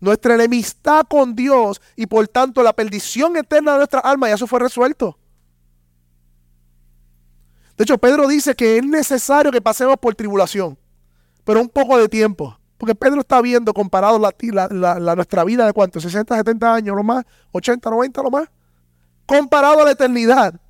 Nuestra 0.00 0.34
enemistad 0.34 1.04
con 1.08 1.36
Dios 1.36 1.80
y 1.94 2.06
por 2.06 2.26
tanto 2.26 2.62
la 2.62 2.72
perdición 2.72 3.36
eterna 3.36 3.72
de 3.72 3.78
nuestra 3.78 4.00
alma 4.00 4.28
ya 4.28 4.34
eso 4.34 4.48
fue 4.48 4.58
resuelto. 4.58 5.16
De 7.76 7.84
hecho, 7.84 7.98
Pedro 7.98 8.28
dice 8.28 8.54
que 8.54 8.78
es 8.78 8.84
necesario 8.84 9.50
que 9.50 9.60
pasemos 9.60 9.96
por 9.96 10.14
tribulación, 10.14 10.78
pero 11.44 11.60
un 11.60 11.68
poco 11.68 11.98
de 11.98 12.08
tiempo. 12.08 12.58
Porque 12.82 12.96
Pedro 12.96 13.20
está 13.20 13.40
viendo 13.40 13.72
comparado 13.72 14.18
la, 14.18 15.14
nuestra 15.14 15.44
vida 15.44 15.64
de 15.66 15.72
cuánto, 15.72 16.00
60, 16.00 16.34
70 16.34 16.74
años, 16.74 16.96
lo 16.96 17.04
más, 17.04 17.24
80, 17.52 17.88
90, 17.88 18.22
lo 18.24 18.30
más, 18.32 18.48
comparado 19.24 19.82
a 19.82 19.84
la 19.84 19.92
eternidad. 19.92 20.60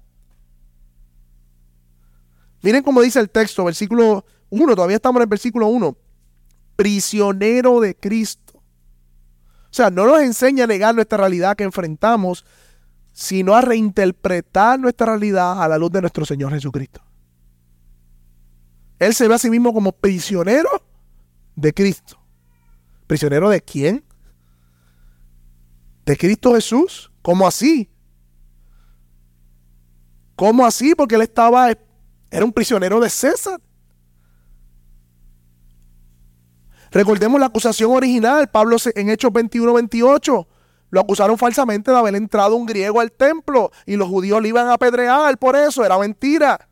Miren 2.61 2.83
cómo 2.83 3.01
dice 3.01 3.19
el 3.19 3.31
texto, 3.31 3.65
versículo 3.65 4.27
1, 4.51 4.75
todavía 4.75 4.97
estamos 4.97 5.21
en 5.21 5.23
el 5.23 5.29
versículo 5.29 5.69
1. 5.69 5.97
Prisionero 6.77 7.81
de 7.81 7.95
Cristo. 7.95 8.59
O 8.59 9.71
sea, 9.71 9.89
no 9.89 10.05
nos 10.05 10.21
enseña 10.21 10.65
a 10.65 10.67
negar 10.67 10.95
nuestra 10.95 11.17
realidad 11.17 11.57
que 11.57 11.65
enfrentamos, 11.65 12.45
sino 13.15 13.55
a 13.55 13.63
reinterpretar 13.63 14.79
nuestra 14.79 15.07
realidad 15.07 15.63
a 15.63 15.67
la 15.67 15.79
luz 15.79 15.91
de 15.91 16.03
nuestro 16.03 16.27
Señor 16.27 16.53
Jesucristo. 16.53 17.01
Él 18.99 19.15
se 19.15 19.29
ve 19.29 19.35
a 19.35 19.39
sí 19.39 19.49
mismo 19.49 19.73
como 19.73 19.93
prisionero 19.93 20.92
de 21.57 21.73
Cristo. 21.73 22.19
¿Prisionero 23.07 23.51
de 23.51 23.61
quién? 23.61 24.05
¿De 26.05 26.17
Cristo 26.17 26.55
Jesús? 26.55 27.13
¿Cómo 27.23 27.47
así? 27.47 27.91
¿Cómo 30.35 30.67
así? 30.67 30.95
Porque 30.95 31.15
él 31.15 31.23
estaba, 31.23 31.71
era 32.31 32.45
un 32.45 32.53
prisionero 32.53 33.01
de 33.01 33.11
César. 33.11 33.61
Recordemos 36.91 37.41
la 37.41 37.47
acusación 37.47 37.93
original, 37.93 38.51
Pablo 38.51 38.77
en 38.95 39.09
Hechos 39.09 39.31
21-28. 39.33 40.47
Lo 40.91 41.01
acusaron 41.01 41.39
falsamente 41.39 41.91
de 41.91 41.97
haber 41.97 42.15
entrado 42.17 42.55
un 42.55 42.67
griego 42.67 43.01
al 43.01 43.13
templo 43.13 43.71
y 43.87 43.97
los 43.97 44.09
judíos 44.09 44.43
le 44.43 44.49
iban 44.49 44.69
a 44.69 44.75
apedrear 44.75 45.39
por 45.39 45.57
eso, 45.57 45.85
era 45.85 45.99
mentira. 45.99 46.69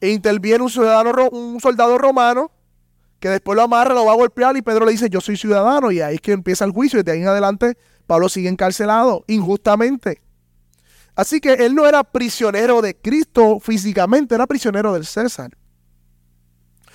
E 0.00 0.10
interviene 0.10 0.64
un, 0.64 0.70
ciudadano, 0.70 1.28
un 1.30 1.60
soldado 1.60 1.98
romano 1.98 2.50
que 3.24 3.30
después 3.30 3.56
lo 3.56 3.62
amarra, 3.62 3.94
lo 3.94 4.04
va 4.04 4.12
a 4.12 4.16
golpear 4.16 4.54
y 4.54 4.60
Pedro 4.60 4.84
le 4.84 4.92
dice, 4.92 5.08
yo 5.08 5.18
soy 5.18 5.38
ciudadano 5.38 5.90
y 5.90 6.02
ahí 6.02 6.16
es 6.16 6.20
que 6.20 6.32
empieza 6.32 6.66
el 6.66 6.72
juicio 6.72 7.00
y 7.00 7.02
de 7.04 7.12
ahí 7.12 7.22
en 7.22 7.28
adelante 7.28 7.78
Pablo 8.06 8.28
sigue 8.28 8.50
encarcelado 8.50 9.24
injustamente. 9.28 10.20
Así 11.16 11.40
que 11.40 11.54
él 11.54 11.74
no 11.74 11.86
era 11.86 12.04
prisionero 12.04 12.82
de 12.82 12.94
Cristo 12.94 13.60
físicamente, 13.60 14.34
era 14.34 14.46
prisionero 14.46 14.92
del 14.92 15.06
César. 15.06 15.56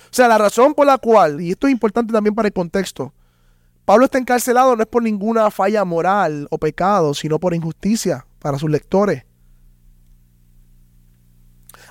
O 0.04 0.12
sea, 0.12 0.28
la 0.28 0.38
razón 0.38 0.72
por 0.72 0.86
la 0.86 0.98
cual, 0.98 1.40
y 1.40 1.50
esto 1.50 1.66
es 1.66 1.72
importante 1.72 2.12
también 2.12 2.36
para 2.36 2.46
el 2.46 2.54
contexto, 2.54 3.12
Pablo 3.84 4.04
está 4.04 4.18
encarcelado 4.18 4.76
no 4.76 4.84
es 4.84 4.88
por 4.88 5.02
ninguna 5.02 5.50
falla 5.50 5.84
moral 5.84 6.46
o 6.52 6.58
pecado, 6.58 7.12
sino 7.12 7.40
por 7.40 7.54
injusticia 7.54 8.24
para 8.38 8.56
sus 8.56 8.70
lectores. 8.70 9.24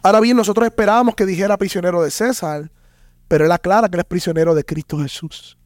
Ahora 0.01 0.21
bien, 0.21 0.37
nosotros 0.37 0.65
esperábamos 0.65 1.15
que 1.15 1.25
dijera 1.25 1.57
prisionero 1.57 2.01
de 2.01 2.09
César, 2.09 2.71
pero 3.29 3.45
él 3.45 3.51
aclara 3.53 3.87
que 3.87 3.95
él 3.95 4.01
es 4.01 4.05
prisionero 4.05 4.53
de 4.53 4.65
Cristo 4.65 4.97
Jesús. 4.97 5.57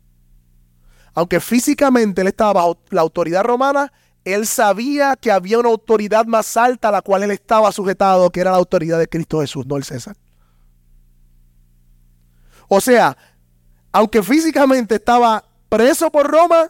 Aunque 1.16 1.40
físicamente 1.40 2.22
él 2.22 2.28
estaba 2.28 2.54
bajo 2.54 2.78
la 2.90 3.02
autoridad 3.02 3.44
romana, 3.44 3.92
él 4.26 4.46
sabía 4.46 5.16
que 5.16 5.32
había 5.32 5.60
una 5.60 5.70
autoridad 5.70 6.26
más 6.26 6.58
alta 6.58 6.90
a 6.90 6.92
la 6.92 7.02
cual 7.02 7.24
él 7.24 7.32
estaba 7.32 7.72
sujetado, 7.72 8.30
que 8.30 8.42
era 8.42 8.52
la 8.52 8.58
autoridad 8.58 9.00
de 9.00 9.08
Cristo 9.08 9.40
Jesús, 9.40 9.66
no 9.66 9.78
el 9.78 9.86
César. 9.86 10.18
O 12.68 12.82
sea, 12.82 13.16
aunque 13.94 14.22
físicamente 14.22 14.96
estaba 14.96 15.44
preso 15.70 16.12
por 16.12 16.30
Roma, 16.30 16.70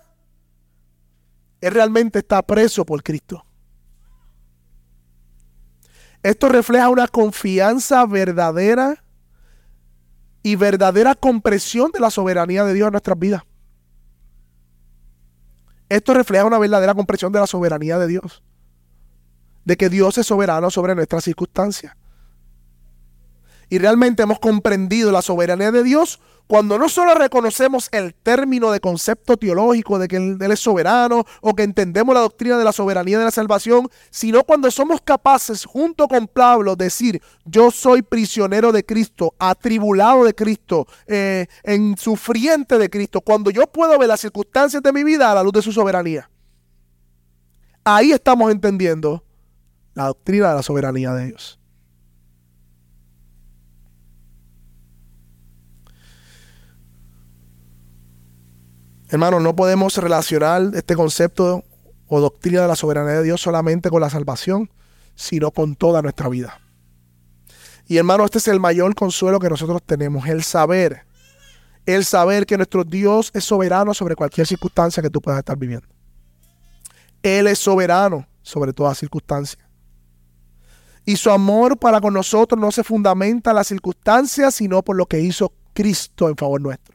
él 1.60 1.74
realmente 1.74 2.20
está 2.20 2.42
preso 2.44 2.86
por 2.86 3.02
Cristo. 3.02 3.44
Esto 6.22 6.50
refleja 6.50 6.90
una 6.90 7.08
confianza 7.08 8.06
verdadera 8.06 9.04
y 10.44 10.58
verdadera 10.58 11.16
comprensión 11.16 11.92
de 11.92 12.02
la 12.02 12.12
soberanía 12.12 12.66
de 12.66 12.74
Dios 12.74 12.88
en 12.88 12.92
nuestras 12.92 13.18
vidas. 13.18 13.44
Esto 15.90 16.14
refleja 16.14 16.46
una 16.46 16.60
verdadera 16.60 16.94
comprensión 16.94 17.32
de 17.32 17.40
la 17.40 17.48
soberanía 17.48 17.98
de 17.98 18.08
Dios. 18.08 18.44
De 19.64 19.78
que 19.78 19.90
Dios 19.90 20.18
es 20.18 20.28
soberano 20.28 20.70
sobre 20.70 20.96
nuestras 20.96 21.24
circunstancias. 21.24 21.96
Y 23.74 23.80
realmente 23.80 24.22
hemos 24.22 24.38
comprendido 24.38 25.12
la 25.12 25.24
soberanía 25.24 25.72
de 25.72 25.82
Dios 25.82 26.20
cuando 26.46 26.78
no 26.78 26.90
solo 26.90 27.16
reconocemos 27.16 27.90
el 27.92 28.14
término 28.14 28.72
de 28.72 28.80
concepto 28.80 29.36
teológico 29.36 29.98
de 29.98 30.08
que 30.08 30.18
Él, 30.18 30.38
es 30.40 30.60
soberano 30.60 31.26
o 31.42 31.56
que 31.56 31.64
entendemos 31.64 32.14
la 32.14 32.22
doctrina 32.22 32.60
de 32.60 32.66
la 32.66 32.72
soberanía 32.72 33.18
de 33.18 33.26
la 33.26 33.32
salvación, 33.32 33.90
sino 34.12 34.44
cuando 34.44 34.70
somos 34.70 35.02
capaces, 35.02 35.66
junto 35.66 36.08
con 36.08 36.28
Pablo, 36.28 36.76
decir, 36.76 37.20
yo 37.46 37.72
soy 37.72 38.04
prisionero 38.04 38.72
de 38.72 38.86
Cristo, 38.86 39.34
atribulado 39.40 40.24
de 40.24 40.36
Cristo, 40.36 40.86
eh, 41.08 41.48
en 41.64 41.98
sufriente 41.98 42.78
de 42.78 42.92
Cristo, 42.92 43.22
cuando 43.22 43.50
yo 43.50 43.66
puedo 43.66 43.98
ver 43.98 44.08
las 44.08 44.22
circunstancias 44.22 44.84
de 44.84 44.94
mi 44.94 45.04
vida 45.04 45.32
a 45.32 45.34
la 45.34 45.42
luz 45.42 45.54
de 45.54 45.64
su 45.64 45.72
soberanía. 45.72 46.30
Ahí 47.84 48.12
estamos 48.12 48.52
entendiendo 48.52 49.26
la 49.96 50.06
doctrina 50.06 50.50
de 50.50 50.56
la 50.58 50.62
soberanía 50.62 51.12
de 51.14 51.26
Dios. 51.26 51.60
Hermanos, 59.14 59.44
no 59.44 59.56
podemos 59.56 59.96
relacionar 59.98 60.72
este 60.74 60.96
concepto 60.96 61.64
o 62.08 62.20
doctrina 62.20 62.64
de 62.64 62.68
la 62.68 62.76
soberanía 62.76 63.14
de 63.14 63.22
Dios 63.22 63.40
solamente 63.40 63.92
con 63.92 64.02
la 64.02 64.10
salvación, 64.10 64.72
sino 65.14 65.52
con 65.52 65.76
toda 65.76 66.02
nuestra 66.02 66.30
vida. 66.30 66.60
Y 67.88 67.98
hermano, 67.98 68.26
este 68.26 68.40
es 68.40 68.48
el 68.48 68.60
mayor 68.60 68.96
consuelo 68.96 69.40
que 69.40 69.52
nosotros 69.52 69.84
tenemos, 69.86 70.28
el 70.28 70.42
saber, 70.42 71.06
el 71.86 72.06
saber 72.06 72.48
que 72.48 72.58
nuestro 72.58 72.84
Dios 72.84 73.30
es 73.36 73.44
soberano 73.44 73.94
sobre 73.94 74.16
cualquier 74.16 74.48
circunstancia 74.48 75.04
que 75.04 75.12
tú 75.12 75.22
puedas 75.22 75.38
estar 75.38 75.60
viviendo. 75.60 75.88
Él 77.22 77.46
es 77.46 77.60
soberano 77.60 78.28
sobre 78.42 78.74
toda 78.74 78.96
circunstancia. 78.96 79.64
Y 81.06 81.18
su 81.18 81.30
amor 81.30 81.78
para 81.78 82.02
con 82.02 82.16
nosotros 82.16 82.60
no 82.60 82.72
se 82.72 82.84
fundamenta 82.84 83.52
en 83.52 83.58
las 83.58 83.68
circunstancias, 83.68 84.56
sino 84.56 84.82
por 84.82 84.96
lo 84.96 85.06
que 85.06 85.20
hizo 85.20 85.54
Cristo 85.72 86.30
en 86.30 86.36
favor 86.36 86.60
nuestro. 86.60 86.93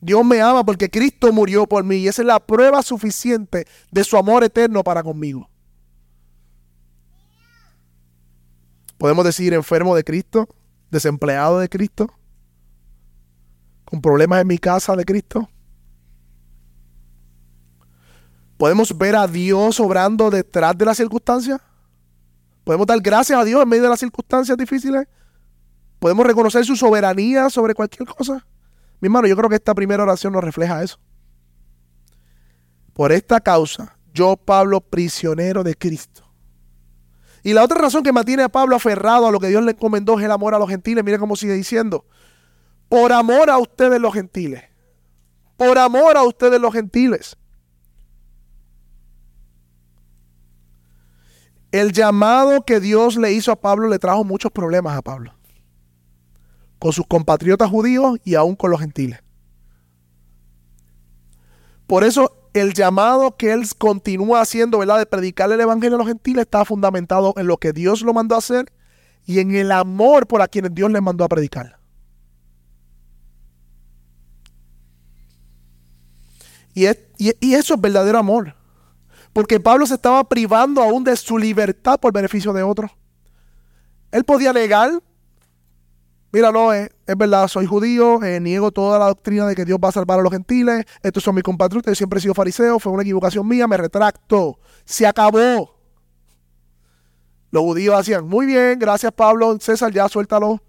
Dios 0.00 0.24
me 0.24 0.40
ama 0.40 0.64
porque 0.64 0.88
Cristo 0.88 1.32
murió 1.32 1.66
por 1.66 1.84
mí 1.84 1.96
y 1.96 2.08
esa 2.08 2.22
es 2.22 2.26
la 2.26 2.40
prueba 2.40 2.82
suficiente 2.82 3.66
de 3.90 4.04
su 4.04 4.16
amor 4.16 4.42
eterno 4.44 4.82
para 4.82 5.02
conmigo. 5.02 5.48
Podemos 8.96 9.24
decir 9.24 9.52
enfermo 9.54 9.94
de 9.94 10.04
Cristo, 10.04 10.48
desempleado 10.90 11.58
de 11.58 11.68
Cristo, 11.68 12.12
con 13.84 14.00
problemas 14.00 14.40
en 14.40 14.46
mi 14.46 14.58
casa 14.58 14.94
de 14.96 15.04
Cristo. 15.04 15.48
Podemos 18.56 18.96
ver 18.96 19.16
a 19.16 19.26
Dios 19.26 19.80
obrando 19.80 20.30
detrás 20.30 20.76
de 20.76 20.84
las 20.84 20.98
circunstancias. 20.98 21.60
Podemos 22.62 22.86
dar 22.86 23.00
gracias 23.00 23.38
a 23.38 23.44
Dios 23.44 23.62
en 23.62 23.68
medio 23.68 23.84
de 23.84 23.88
las 23.88 24.00
circunstancias 24.00 24.56
difíciles. 24.56 25.08
Podemos 25.98 26.26
reconocer 26.26 26.64
su 26.64 26.76
soberanía 26.76 27.48
sobre 27.48 27.74
cualquier 27.74 28.06
cosa. 28.06 28.46
Mi 29.00 29.06
hermano, 29.06 29.26
yo 29.26 29.36
creo 29.36 29.48
que 29.48 29.56
esta 29.56 29.74
primera 29.74 30.02
oración 30.02 30.32
nos 30.32 30.44
refleja 30.44 30.82
eso. 30.82 30.98
Por 32.92 33.12
esta 33.12 33.40
causa, 33.40 33.96
yo, 34.12 34.36
Pablo, 34.36 34.80
prisionero 34.82 35.64
de 35.64 35.74
Cristo. 35.74 36.26
Y 37.42 37.54
la 37.54 37.64
otra 37.64 37.80
razón 37.80 38.02
que 38.02 38.12
mantiene 38.12 38.42
a 38.42 38.50
Pablo 38.50 38.76
aferrado 38.76 39.26
a 39.26 39.30
lo 39.30 39.40
que 39.40 39.48
Dios 39.48 39.64
le 39.64 39.72
encomendó 39.72 40.18
es 40.18 40.24
el 40.26 40.30
amor 40.30 40.54
a 40.54 40.58
los 40.58 40.68
gentiles. 40.68 41.02
Mire 41.02 41.18
cómo 41.18 41.36
sigue 41.36 41.54
diciendo. 41.54 42.04
Por 42.90 43.12
amor 43.12 43.48
a 43.48 43.56
ustedes 43.56 43.98
los 43.98 44.12
gentiles. 44.12 44.64
Por 45.56 45.78
amor 45.78 46.18
a 46.18 46.22
ustedes 46.22 46.60
los 46.60 46.72
gentiles. 46.74 47.38
El 51.72 51.92
llamado 51.92 52.62
que 52.66 52.80
Dios 52.80 53.16
le 53.16 53.32
hizo 53.32 53.52
a 53.52 53.60
Pablo 53.60 53.88
le 53.88 53.98
trajo 53.98 54.24
muchos 54.24 54.50
problemas 54.52 54.98
a 54.98 55.02
Pablo 55.02 55.39
con 56.80 56.92
sus 56.92 57.06
compatriotas 57.06 57.70
judíos 57.70 58.18
y 58.24 58.34
aún 58.34 58.56
con 58.56 58.70
los 58.72 58.80
gentiles. 58.80 59.20
Por 61.86 62.02
eso 62.02 62.48
el 62.54 62.72
llamado 62.72 63.36
que 63.36 63.52
él 63.52 63.64
continúa 63.78 64.40
haciendo, 64.40 64.78
¿verdad? 64.78 64.98
De 64.98 65.06
predicarle 65.06 65.54
el 65.54 65.60
evangelio 65.60 65.96
a 65.96 65.98
los 65.98 66.08
gentiles 66.08 66.42
está 66.42 66.64
fundamentado 66.64 67.34
en 67.36 67.46
lo 67.46 67.58
que 67.58 67.72
Dios 67.72 68.02
lo 68.02 68.14
mandó 68.14 68.34
a 68.34 68.38
hacer 68.38 68.72
y 69.26 69.40
en 69.40 69.54
el 69.54 69.70
amor 69.70 70.26
por 70.26 70.40
a 70.42 70.48
quienes 70.48 70.74
Dios 70.74 70.90
le 70.90 71.00
mandó 71.00 71.22
a 71.22 71.28
predicar. 71.28 71.78
Y, 76.72 76.86
y 77.18 77.54
eso 77.54 77.74
es 77.74 77.80
verdadero 77.80 78.18
amor. 78.18 78.54
Porque 79.34 79.60
Pablo 79.60 79.86
se 79.86 79.94
estaba 79.94 80.24
privando 80.24 80.82
aún 80.82 81.04
de 81.04 81.14
su 81.14 81.36
libertad 81.36 82.00
por 82.00 82.12
beneficio 82.12 82.52
de 82.52 82.62
otros. 82.62 82.90
Él 84.12 84.24
podía 84.24 84.52
negar 84.52 85.02
Mira, 86.32 86.52
no, 86.52 86.72
es, 86.72 86.88
es 87.06 87.16
verdad, 87.16 87.48
soy 87.48 87.66
judío, 87.66 88.22
eh, 88.22 88.38
niego 88.38 88.70
toda 88.70 88.98
la 89.00 89.06
doctrina 89.06 89.46
de 89.46 89.56
que 89.56 89.64
Dios 89.64 89.80
va 89.82 89.88
a 89.88 89.92
salvar 89.92 90.20
a 90.20 90.22
los 90.22 90.30
gentiles, 90.30 90.84
estos 91.02 91.24
son 91.24 91.34
mis 91.34 91.42
compatriotas, 91.42 91.90
yo 91.90 91.96
siempre 91.96 92.18
he 92.18 92.22
sido 92.22 92.34
fariseo, 92.34 92.78
fue 92.78 92.92
una 92.92 93.02
equivocación 93.02 93.46
mía, 93.48 93.66
me 93.66 93.76
retracto, 93.76 94.58
se 94.84 95.06
acabó. 95.06 95.76
Los 97.50 97.62
judíos 97.64 97.98
hacían, 97.98 98.28
muy 98.28 98.46
bien, 98.46 98.78
gracias 98.78 99.10
Pablo, 99.12 99.58
César, 99.58 99.92
ya 99.92 100.08
suéltalo, 100.08 100.62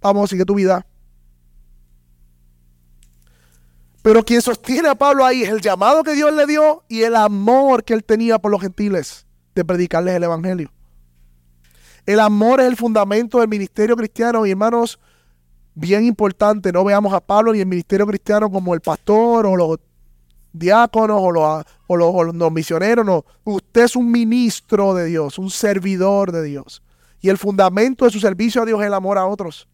vamos, 0.00 0.30
sigue 0.30 0.46
tu 0.46 0.54
vida. 0.54 0.86
Pero 4.00 4.24
quien 4.24 4.40
sostiene 4.40 4.88
a 4.88 4.94
Pablo 4.94 5.26
ahí 5.26 5.42
es 5.42 5.50
el 5.50 5.60
llamado 5.60 6.04
que 6.04 6.14
Dios 6.14 6.32
le 6.32 6.46
dio 6.46 6.84
y 6.88 7.02
el 7.02 7.16
amor 7.16 7.84
que 7.84 7.92
él 7.92 8.04
tenía 8.04 8.38
por 8.38 8.50
los 8.50 8.62
gentiles 8.62 9.26
de 9.54 9.64
predicarles 9.64 10.14
el 10.14 10.22
Evangelio. 10.22 10.70
El 12.06 12.20
amor 12.20 12.60
es 12.60 12.68
el 12.68 12.76
fundamento 12.76 13.40
del 13.40 13.48
ministerio 13.48 13.96
cristiano 13.96 14.46
y 14.46 14.52
hermanos, 14.52 15.00
bien 15.74 16.04
importante, 16.04 16.72
no 16.72 16.84
veamos 16.84 17.12
a 17.12 17.20
Pablo 17.20 17.52
ni 17.52 17.58
el 17.58 17.66
ministerio 17.66 18.06
cristiano 18.06 18.48
como 18.48 18.74
el 18.74 18.80
pastor 18.80 19.44
o 19.44 19.56
los 19.56 19.78
diáconos 20.52 21.20
o 21.20 21.32
los, 21.96 22.34
los, 22.34 22.52
misioneros, 22.52 23.04
no. 23.04 23.24
Usted 23.44 23.84
es 23.84 23.96
un 23.96 24.10
ministro 24.10 24.94
de 24.94 25.06
Dios, 25.06 25.38
un 25.38 25.50
servidor 25.50 26.30
de 26.30 26.44
Dios. 26.44 26.82
Y 27.20 27.28
el 27.28 27.38
fundamento 27.38 28.04
de 28.04 28.12
su 28.12 28.20
servicio 28.20 28.62
a 28.62 28.66
Dios 28.66 28.80
es 28.80 28.86
el 28.86 28.94
amor 28.94 29.18
a 29.18 29.26
otros. 29.26 29.68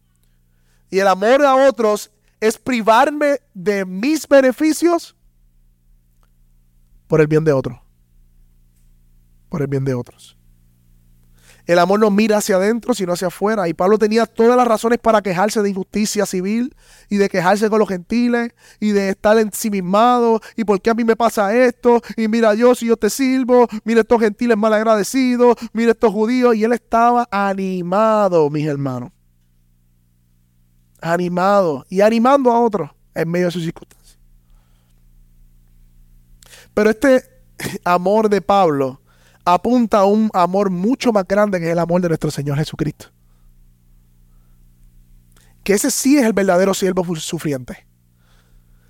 Y 0.89 0.99
el 0.99 1.07
amor 1.07 1.45
a 1.45 1.55
otros 1.55 2.11
es 2.39 2.57
privarme 2.57 3.39
de 3.53 3.85
mis 3.85 4.27
beneficios 4.27 5.15
por 7.07 7.21
el 7.21 7.27
bien 7.27 7.43
de 7.43 7.53
otros. 7.53 7.79
Por 9.49 9.61
el 9.61 9.67
bien 9.67 9.85
de 9.85 9.93
otros. 9.93 10.35
El 11.65 11.79
amor 11.79 11.99
no 11.99 12.11
mira 12.11 12.37
hacia 12.37 12.57
adentro, 12.57 12.93
sino 12.93 13.13
hacia 13.13 13.27
afuera. 13.27 13.69
Y 13.69 13.73
Pablo 13.73 13.97
tenía 13.97 14.25
todas 14.25 14.57
las 14.57 14.67
razones 14.67 14.99
para 14.99 15.21
quejarse 15.21 15.61
de 15.61 15.69
injusticia 15.69 16.25
civil 16.25 16.75
y 17.09 17.17
de 17.17 17.29
quejarse 17.29 17.69
con 17.69 17.79
los 17.79 17.87
gentiles 17.87 18.53
y 18.81 18.91
de 18.91 19.09
estar 19.09 19.37
ensimismado. 19.37 20.41
¿Y 20.57 20.65
por 20.65 20.81
qué 20.81 20.89
a 20.89 20.93
mí 20.93 21.05
me 21.05 21.15
pasa 21.15 21.55
esto? 21.55 22.01
Y 22.17 22.27
mira 22.27 22.53
yo 22.53 22.75
si 22.75 22.87
yo 22.87 22.97
te 22.97 23.09
sirvo. 23.09 23.67
Mira 23.85 24.01
estos 24.01 24.19
gentiles 24.19 24.57
mal 24.57 24.73
agradecidos. 24.73 25.55
Mira 25.71 25.91
estos 25.91 26.11
judíos. 26.11 26.53
Y 26.55 26.65
él 26.65 26.73
estaba 26.73 27.29
animado, 27.31 28.49
mis 28.49 28.67
hermanos. 28.67 29.11
Animado. 30.99 31.85
Y 31.89 32.01
animando 32.01 32.51
a 32.51 32.59
otros 32.59 32.89
en 33.15 33.29
medio 33.29 33.45
de 33.45 33.51
sus 33.51 33.63
circunstancias. 33.63 34.19
Pero 36.73 36.89
este 36.89 37.23
amor 37.85 38.29
de 38.29 38.41
Pablo 38.41 38.99
apunta 39.45 39.99
a 39.99 40.05
un 40.05 40.29
amor 40.33 40.69
mucho 40.69 41.11
más 41.11 41.27
grande 41.27 41.59
que 41.59 41.71
el 41.71 41.79
amor 41.79 42.01
de 42.01 42.09
nuestro 42.09 42.31
Señor 42.31 42.57
Jesucristo. 42.57 43.07
Que 45.63 45.73
ese 45.73 45.91
sí 45.91 46.17
es 46.17 46.25
el 46.25 46.33
verdadero 46.33 46.73
siervo 46.73 47.15
sufriente. 47.15 47.87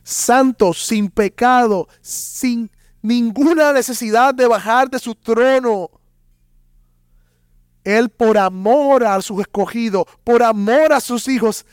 Santo, 0.04 0.74
sin 0.74 1.10
pecado, 1.10 1.88
sin 2.02 2.70
ninguna 3.02 3.74
necesidad 3.74 4.34
de 4.34 4.48
bajar 4.48 4.90
de 4.90 5.00
su 5.00 5.16
trono. 5.16 5.90
Él 7.84 8.10
por 8.10 8.38
amor 8.38 9.06
a 9.06 9.22
sus 9.22 9.42
escogidos, 9.42 10.06
por 10.24 10.42
amor 10.42 10.94
a 10.94 11.00
sus 11.00 11.28
hijos, 11.28 11.66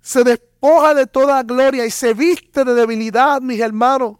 se 0.00 0.22
despoja 0.22 0.94
de 0.94 1.06
toda 1.06 1.42
gloria 1.42 1.86
y 1.86 1.90
se 1.90 2.14
viste 2.14 2.64
de 2.64 2.74
debilidad, 2.74 3.40
mis 3.40 3.60
hermanos 3.60 4.18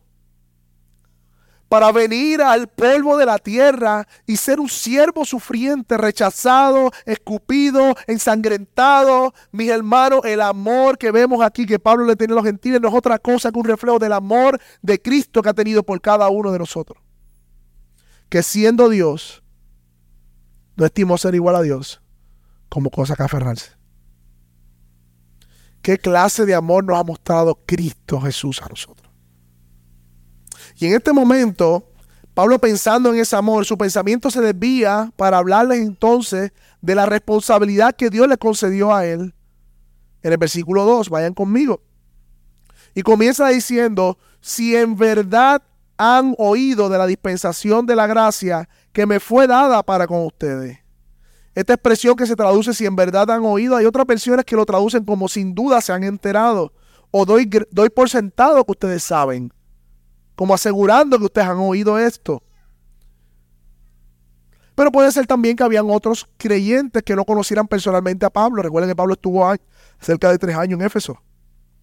para 1.69 1.93
venir 1.93 2.41
al 2.41 2.69
polvo 2.69 3.17
de 3.17 3.27
la 3.27 3.39
tierra 3.39 4.07
y 4.27 4.37
ser 4.37 4.59
un 4.59 4.69
siervo 4.69 5.25
sufriente, 5.25 5.99
rechazado, 5.99 6.91
escupido, 7.05 7.95
ensangrentado. 8.07 9.35
Mis 9.53 9.69
hermanos, 9.69 10.21
el 10.25 10.41
amor 10.41 10.97
que 10.97 11.11
vemos 11.11 11.43
aquí 11.43 11.67
que 11.67 11.79
Pablo 11.79 12.07
le 12.07 12.17
tiene 12.17 12.33
a 12.33 12.37
los 12.37 12.45
gentiles 12.45 12.81
no 12.81 12.89
es 12.89 12.95
otra 12.95 13.19
cosa 13.19 13.53
que 13.53 13.59
un 13.59 13.67
reflejo 13.67 13.99
del 13.99 14.13
amor 14.13 14.59
de 14.81 15.01
Cristo 15.01 15.43
que 15.43 15.51
ha 15.51 15.55
tenido 15.55 15.83
por 15.83 16.01
cada 16.01 16.29
uno 16.29 16.53
de 16.53 16.59
nosotros. 16.59 17.03
Que 18.31 18.43
siendo 18.43 18.89
Dios, 18.89 19.43
no 20.77 20.87
estimó 20.87 21.19
ser 21.19 21.35
igual 21.35 21.57
a 21.57 21.63
Dios 21.63 22.01
como 22.69 22.91
cosa 22.91 23.15
que 23.15 23.23
aferrarse. 23.23 23.73
¿Qué 25.83 25.99
clase 25.99 26.45
de 26.45 26.55
amor 26.55 26.85
nos 26.85 26.99
ha 26.99 27.05
mostrado 27.05 27.61
Cristo 27.67 28.21
Jesús 28.21 28.61
a 28.63 28.69
nosotros? 28.69 28.98
Y 30.77 30.87
en 30.87 30.95
este 30.95 31.13
momento, 31.13 31.85
Pablo 32.35 32.59
pensando 32.59 33.13
en 33.13 33.21
ese 33.21 33.37
amor, 33.37 33.65
su 33.65 33.77
pensamiento 33.77 34.31
se 34.31 34.41
desvía 34.41 35.13
para 35.17 35.39
hablarles 35.39 35.81
entonces 35.81 36.53
de 36.81 36.95
la 36.95 37.07
responsabilidad 37.07 37.97
que 37.97 38.11
Dios 38.11 38.29
le 38.29 38.39
concedió 38.39 38.95
a 38.95 39.05
él. 39.07 39.35
En 40.23 40.33
el 40.33 40.39
versículo 40.39 40.85
2, 40.85 41.11
vayan 41.11 41.35
conmigo. 41.35 41.81
Y 42.95 43.03
comienza 43.03 43.49
diciendo, 43.49 44.19
si 44.41 44.77
en 44.77 44.97
verdad 44.97 45.63
han 45.97 46.35
oído 46.39 46.89
de 46.89 46.97
la 46.99 47.07
dispensación 47.07 47.85
de 47.87 47.97
la 47.97 48.07
gracia 48.07 48.69
que 48.93 49.05
me 49.05 49.21
fue 49.21 49.47
dada 49.47 49.83
para 49.83 50.07
con 50.07 50.25
ustedes. 50.25 50.79
Esta 51.55 51.75
expresión 51.75 52.15
que 52.15 52.25
se 52.25 52.37
traduce 52.37 52.73
si 52.73 52.87
en 52.87 52.95
verdad 52.95 53.29
han 53.33 53.45
oído, 53.45 53.75
hay 53.75 53.85
otras 53.85 54.07
versiones 54.07 54.45
que 54.45 54.55
lo 54.55 54.65
traducen 54.65 55.05
como 55.05 55.29
sin 55.29 55.55
duda 55.55 55.81
se 55.81 55.93
han 55.93 56.05
enterado 56.05 56.73
o 57.11 57.25
doy, 57.25 57.51
doy 57.71 57.91
por 57.91 58.09
sentado 58.09 58.65
que 58.65 58.73
ustedes 58.73 59.03
saben 59.03 59.53
como 60.39 60.55
asegurando 60.55 61.19
que 61.19 61.25
ustedes 61.25 61.49
han 61.49 61.57
oído 61.57 61.99
esto. 61.99 62.41
Pero 64.77 64.93
puede 64.93 65.11
ser 65.11 65.27
también 65.27 65.57
que 65.57 65.65
habían 65.65 65.91
otros 65.91 66.29
creyentes 66.37 67.03
que 67.03 67.17
no 67.17 67.25
conocieran 67.25 67.67
personalmente 67.67 68.25
a 68.25 68.31
Pablo. 68.31 68.63
Recuerden 68.63 68.89
que 68.89 68.95
Pablo 68.95 69.15
estuvo 69.15 69.45
cerca 69.99 70.31
de 70.31 70.39
tres 70.39 70.55
años 70.55 70.79
en 70.79 70.87
Éfeso. 70.87 71.21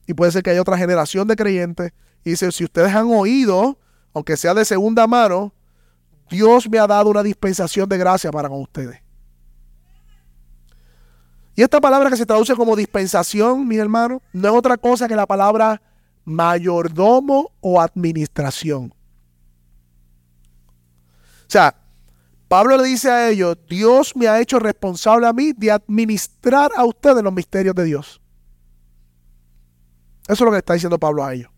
Y 0.07 0.13
puede 0.13 0.31
ser 0.31 0.41
que 0.41 0.51
haya 0.51 0.61
otra 0.61 0.77
generación 0.77 1.27
de 1.27 1.35
creyentes. 1.35 1.91
Y 2.23 2.29
dice, 2.29 2.49
si 2.53 2.63
ustedes 2.63 2.95
han 2.95 3.07
oído, 3.07 3.77
aunque 4.13 4.37
sea 4.37 4.53
de 4.53 4.63
segunda 4.63 5.05
mano, 5.05 5.53
Dios 6.29 6.69
me 6.69 6.79
ha 6.79 6.87
dado 6.87 7.09
una 7.09 7.23
dispensación 7.23 7.89
de 7.89 7.97
gracia 7.97 8.31
para 8.31 8.47
con 8.47 8.61
ustedes. 8.61 9.01
Y 11.55 11.61
esta 11.61 11.81
palabra 11.81 12.09
que 12.09 12.15
se 12.15 12.25
traduce 12.25 12.55
como 12.55 12.77
dispensación, 12.77 13.67
mis 13.67 13.79
hermanos, 13.79 14.21
no 14.31 14.47
es 14.47 14.55
otra 14.55 14.77
cosa 14.77 15.09
que 15.09 15.15
la 15.17 15.25
palabra 15.25 15.81
mayordomo 16.25 17.51
o 17.61 17.79
administración. 17.79 18.93
O 21.41 21.47
sea, 21.47 21.75
Pablo 22.47 22.77
le 22.77 22.83
dice 22.83 23.09
a 23.09 23.29
ellos, 23.29 23.57
Dios 23.69 24.15
me 24.15 24.27
ha 24.27 24.41
hecho 24.41 24.59
responsable 24.59 25.27
a 25.27 25.33
mí 25.33 25.53
de 25.53 25.71
administrar 25.71 26.71
a 26.75 26.83
ustedes 26.83 27.23
los 27.23 27.33
misterios 27.33 27.75
de 27.75 27.85
Dios. 27.85 28.21
Eso 30.23 30.33
es 30.33 30.41
lo 30.41 30.51
que 30.51 30.57
está 30.57 30.73
diciendo 30.73 30.99
Pablo 30.99 31.23
a 31.23 31.33
ellos. 31.33 31.49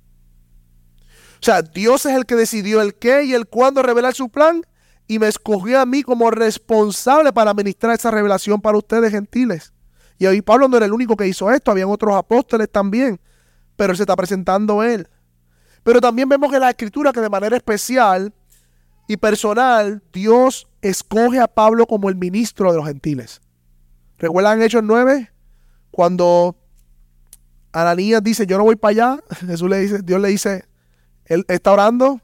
O 1.39 1.43
sea, 1.43 1.61
Dios 1.61 2.05
es 2.05 2.15
el 2.15 2.25
que 2.25 2.35
decidió 2.35 2.81
el 2.81 2.95
qué 2.95 3.23
y 3.23 3.33
el 3.33 3.47
cuándo 3.47 3.81
revelar 3.81 4.13
su 4.13 4.29
plan 4.29 4.63
y 5.07 5.19
me 5.19 5.27
escogió 5.27 5.79
a 5.79 5.85
mí 5.85 6.03
como 6.03 6.31
responsable 6.31 7.31
para 7.31 7.51
administrar 7.51 7.93
esa 7.93 8.11
revelación 8.11 8.59
para 8.59 8.77
ustedes 8.77 9.11
gentiles. 9.11 9.73
Y 10.17 10.25
hoy 10.25 10.41
Pablo 10.41 10.67
no 10.67 10.77
era 10.77 10.85
el 10.85 10.93
único 10.93 11.15
que 11.15 11.27
hizo 11.27 11.51
esto, 11.51 11.71
habían 11.71 11.89
otros 11.89 12.15
apóstoles 12.15 12.69
también 12.69 13.19
pero 13.77 13.95
se 13.95 14.03
está 14.03 14.15
presentando 14.17 14.83
él. 14.83 15.07
Pero 15.83 16.01
también 16.01 16.27
vemos 16.27 16.53
en 16.53 16.59
la 16.59 16.71
escritura 16.71 17.13
que 17.13 17.21
de 17.21 17.29
manera 17.29 17.55
especial 17.55 18.33
y 19.07 19.15
personal, 19.15 20.03
Dios 20.11 20.67
escoge 20.81 21.39
a 21.39 21.47
Pablo 21.47 21.87
como 21.87 22.09
el 22.09 22.15
ministro 22.15 22.71
de 22.71 22.77
los 22.77 22.85
gentiles. 22.85 23.39
¿Recuerdan 24.17 24.61
Hechos 24.61 24.83
9? 24.83 25.31
Cuando 25.91 26.57
Ananías 27.71 28.21
dice, 28.21 28.45
yo 28.45 28.57
no 28.57 28.65
voy 28.65 28.75
para 28.75 28.89
allá, 28.91 29.23
Jesús 29.47 29.69
le 29.69 29.79
dice, 29.79 30.01
Dios 30.03 30.19
le 30.19 30.27
dice, 30.27 30.65
él 31.23 31.45
está 31.47 31.71
orando, 31.71 32.19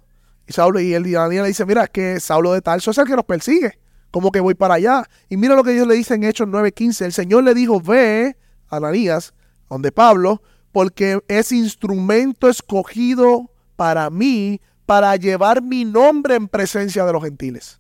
y 0.46 0.52
Saulo, 0.52 0.82
y 0.82 0.94
él, 0.94 1.06
Ananías 1.16 1.44
le 1.44 1.48
dice, 1.48 1.66
mira, 1.66 1.86
es 1.86 1.90
que 1.90 2.20
Saulo 2.20 2.52
de 2.52 2.62
Tarso 2.62 2.92
es 2.92 2.98
el 2.98 3.06
que 3.06 3.16
nos 3.16 3.26
persigue, 3.26 3.80
como 4.12 4.32
que 4.32 4.42
voy 4.42 4.56
para 4.56 4.74
allá. 4.74 5.08
Y 5.30 5.38
mira 5.38 5.56
lo 5.56 5.64
que 5.64 5.72
Dios 5.72 5.88
le 5.88 5.96
dice 5.96 6.16
en 6.16 6.26
Hechos 6.26 6.48
9:15, 6.48 7.06
el 7.06 7.14
Señor 7.14 7.46
le 7.46 7.54
dijo, 7.54 7.80
ve, 7.80 8.36
Ananías, 8.68 9.34
donde 9.70 9.92
Pablo, 9.94 10.42
porque 10.74 11.20
es 11.30 11.54
instrumento 11.54 12.50
escogido 12.50 13.50
para 13.78 14.10
mí 14.10 14.60
para 14.86 15.16
llevar 15.16 15.62
mi 15.62 15.86
nombre 15.86 16.36
en 16.36 16.50
presencia 16.50 17.06
de 17.06 17.14
los 17.14 17.24
gentiles. 17.24 17.80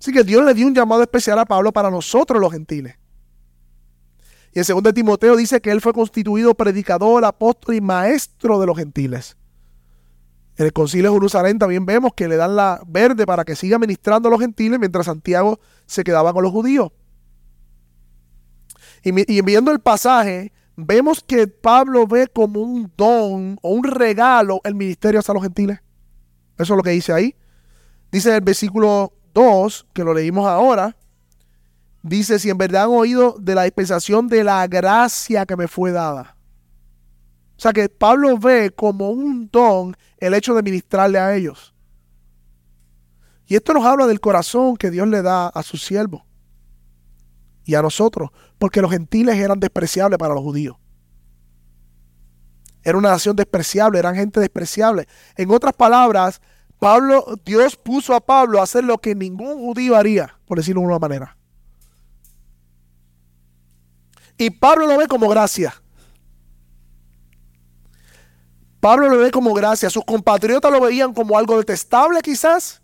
Así 0.00 0.12
que 0.12 0.24
Dios 0.24 0.44
le 0.44 0.54
dio 0.54 0.66
un 0.66 0.74
llamado 0.74 1.02
especial 1.02 1.38
a 1.38 1.44
Pablo 1.44 1.72
para 1.72 1.90
nosotros 1.90 2.40
los 2.40 2.50
gentiles. 2.50 2.96
Y 4.52 4.58
en 4.58 4.64
2 4.82 4.94
Timoteo 4.94 5.36
dice 5.36 5.60
que 5.60 5.70
él 5.70 5.80
fue 5.80 5.92
constituido 5.92 6.54
predicador, 6.54 7.24
apóstol 7.24 7.74
y 7.74 7.80
maestro 7.80 8.58
de 8.58 8.66
los 8.66 8.76
gentiles. 8.76 9.36
En 10.56 10.66
el 10.66 10.72
concilio 10.72 11.10
de 11.10 11.16
Jerusalén 11.16 11.58
también 11.58 11.84
vemos 11.84 12.14
que 12.14 12.28
le 12.28 12.36
dan 12.36 12.56
la 12.56 12.80
verde 12.86 13.26
para 13.26 13.44
que 13.44 13.56
siga 13.56 13.78
ministrando 13.78 14.28
a 14.28 14.30
los 14.30 14.40
gentiles 14.40 14.78
mientras 14.78 15.06
Santiago 15.06 15.58
se 15.86 16.04
quedaba 16.04 16.32
con 16.32 16.42
los 16.42 16.52
judíos. 16.52 16.92
Y, 19.02 19.36
y 19.36 19.42
viendo 19.42 19.72
el 19.72 19.80
pasaje, 19.80 20.52
vemos 20.76 21.22
que 21.22 21.46
Pablo 21.46 22.06
ve 22.06 22.28
como 22.28 22.60
un 22.60 22.92
don 22.96 23.58
o 23.62 23.70
un 23.70 23.84
regalo 23.84 24.60
el 24.64 24.74
ministerio 24.74 25.20
hacia 25.20 25.34
los 25.34 25.42
gentiles. 25.42 25.80
Eso 26.58 26.74
es 26.74 26.76
lo 26.76 26.82
que 26.82 26.90
dice 26.90 27.12
ahí. 27.12 27.36
Dice 28.10 28.34
el 28.34 28.40
versículo 28.40 29.12
2, 29.34 29.86
que 29.92 30.04
lo 30.04 30.14
leímos 30.14 30.46
ahora, 30.46 30.96
dice, 32.02 32.38
si 32.38 32.50
en 32.50 32.58
verdad 32.58 32.84
han 32.84 32.90
oído 32.90 33.36
de 33.40 33.54
la 33.54 33.64
dispensación 33.64 34.28
de 34.28 34.44
la 34.44 34.66
gracia 34.66 35.46
que 35.46 35.56
me 35.56 35.68
fue 35.68 35.90
dada. 35.90 36.36
O 37.56 37.60
sea 37.60 37.72
que 37.72 37.88
Pablo 37.88 38.36
ve 38.38 38.70
como 38.70 39.10
un 39.10 39.48
don 39.50 39.96
el 40.18 40.34
hecho 40.34 40.54
de 40.54 40.62
ministrarle 40.62 41.18
a 41.18 41.34
ellos. 41.34 41.74
Y 43.46 43.56
esto 43.56 43.74
nos 43.74 43.84
habla 43.84 44.06
del 44.06 44.20
corazón 44.20 44.76
que 44.76 44.90
Dios 44.90 45.06
le 45.08 45.22
da 45.22 45.48
a 45.48 45.62
sus 45.62 45.84
siervos 45.84 46.22
y 47.64 47.74
a 47.74 47.82
nosotros, 47.82 48.30
porque 48.64 48.80
los 48.80 48.90
gentiles 48.90 49.36
eran 49.36 49.60
despreciables 49.60 50.18
para 50.18 50.32
los 50.32 50.42
judíos. 50.42 50.78
Era 52.82 52.96
una 52.96 53.10
nación 53.10 53.36
despreciable, 53.36 53.98
eran 53.98 54.14
gente 54.14 54.40
despreciable. 54.40 55.06
En 55.36 55.50
otras 55.50 55.74
palabras, 55.74 56.40
Pablo, 56.78 57.26
Dios 57.44 57.76
puso 57.76 58.14
a 58.14 58.24
Pablo 58.24 58.58
a 58.58 58.62
hacer 58.62 58.82
lo 58.82 58.96
que 58.96 59.14
ningún 59.14 59.58
judío 59.58 59.94
haría, 59.94 60.38
por 60.46 60.56
decirlo 60.56 60.80
de 60.80 60.86
una 60.86 60.98
manera. 60.98 61.36
Y 64.38 64.48
Pablo 64.48 64.86
lo 64.86 64.96
ve 64.96 65.08
como 65.08 65.28
gracia. 65.28 65.74
Pablo 68.80 69.10
lo 69.10 69.18
ve 69.18 69.30
como 69.30 69.52
gracia. 69.52 69.90
Sus 69.90 70.06
compatriotas 70.06 70.72
lo 70.72 70.80
veían 70.80 71.12
como 71.12 71.36
algo 71.36 71.58
detestable 71.58 72.22
quizás. 72.22 72.80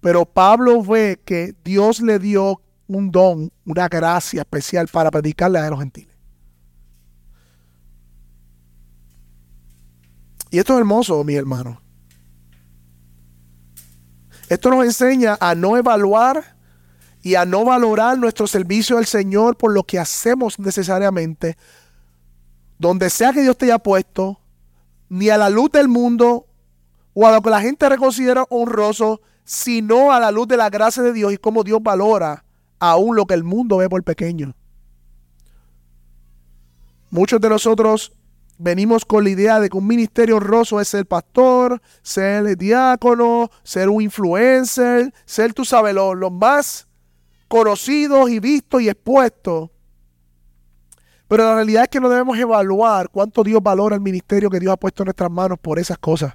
Pero 0.00 0.24
Pablo 0.24 0.82
ve 0.82 1.22
que 1.24 1.54
Dios 1.62 2.00
le 2.00 2.18
dio 2.18 2.63
un 2.86 3.10
don, 3.10 3.50
una 3.64 3.88
gracia 3.88 4.42
especial 4.42 4.88
para 4.88 5.10
predicarle 5.10 5.58
a 5.58 5.70
los 5.70 5.78
gentiles. 5.78 6.14
Y 10.50 10.58
esto 10.58 10.74
es 10.74 10.78
hermoso, 10.78 11.24
mi 11.24 11.34
hermano. 11.34 11.80
Esto 14.48 14.70
nos 14.70 14.84
enseña 14.84 15.36
a 15.40 15.54
no 15.54 15.76
evaluar 15.76 16.56
y 17.22 17.34
a 17.34 17.44
no 17.44 17.64
valorar 17.64 18.18
nuestro 18.18 18.46
servicio 18.46 18.98
al 18.98 19.06
Señor 19.06 19.56
por 19.56 19.72
lo 19.72 19.82
que 19.84 19.98
hacemos 19.98 20.58
necesariamente, 20.58 21.56
donde 22.78 23.08
sea 23.08 23.32
que 23.32 23.42
Dios 23.42 23.56
te 23.56 23.64
haya 23.66 23.78
puesto, 23.78 24.38
ni 25.08 25.30
a 25.30 25.38
la 25.38 25.48
luz 25.48 25.72
del 25.72 25.88
mundo 25.88 26.46
o 27.14 27.26
a 27.26 27.32
lo 27.32 27.40
que 27.40 27.50
la 27.50 27.60
gente 27.60 27.88
reconsidera 27.88 28.44
honroso, 28.50 29.22
sino 29.44 30.12
a 30.12 30.20
la 30.20 30.30
luz 30.30 30.46
de 30.48 30.56
la 30.56 30.70
gracia 30.70 31.02
de 31.02 31.12
Dios 31.12 31.32
y 31.32 31.38
cómo 31.38 31.64
Dios 31.64 31.82
valora 31.82 32.44
aún 32.90 33.16
lo 33.16 33.24
que 33.26 33.34
el 33.34 33.44
mundo 33.44 33.78
ve 33.78 33.88
por 33.88 34.02
pequeño. 34.02 34.54
Muchos 37.10 37.40
de 37.40 37.48
nosotros 37.48 38.12
venimos 38.58 39.04
con 39.04 39.24
la 39.24 39.30
idea 39.30 39.58
de 39.58 39.70
que 39.70 39.76
un 39.78 39.86
ministerio 39.86 40.36
honroso 40.36 40.80
es 40.80 40.88
ser 40.88 41.06
pastor, 41.06 41.80
ser 42.02 42.58
diácono, 42.58 43.50
ser 43.62 43.88
un 43.88 44.02
influencer, 44.02 45.12
ser, 45.24 45.54
tú 45.54 45.64
sabes, 45.64 45.94
los, 45.94 46.30
más 46.30 46.86
conocidos 47.48 48.28
y 48.30 48.38
vistos 48.38 48.82
y 48.82 48.88
expuestos. 48.88 49.70
Pero 51.26 51.44
la 51.44 51.54
realidad 51.54 51.84
es 51.84 51.88
que 51.88 52.00
no 52.00 52.10
debemos 52.10 52.38
evaluar 52.38 53.08
cuánto 53.08 53.42
Dios 53.42 53.62
valora 53.62 53.94
el 53.94 54.02
ministerio 54.02 54.50
que 54.50 54.60
Dios 54.60 54.72
ha 54.74 54.76
puesto 54.76 55.02
en 55.02 55.06
nuestras 55.06 55.30
manos 55.30 55.58
por 55.58 55.78
esas 55.78 55.96
cosas. 55.98 56.34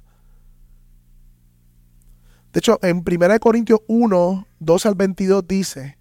De 2.52 2.58
hecho, 2.58 2.80
en 2.82 3.04
1 3.06 3.38
Corintios 3.38 3.80
1, 3.86 4.46
12 4.58 4.88
al 4.88 4.94
22 4.96 5.46
dice, 5.46 5.99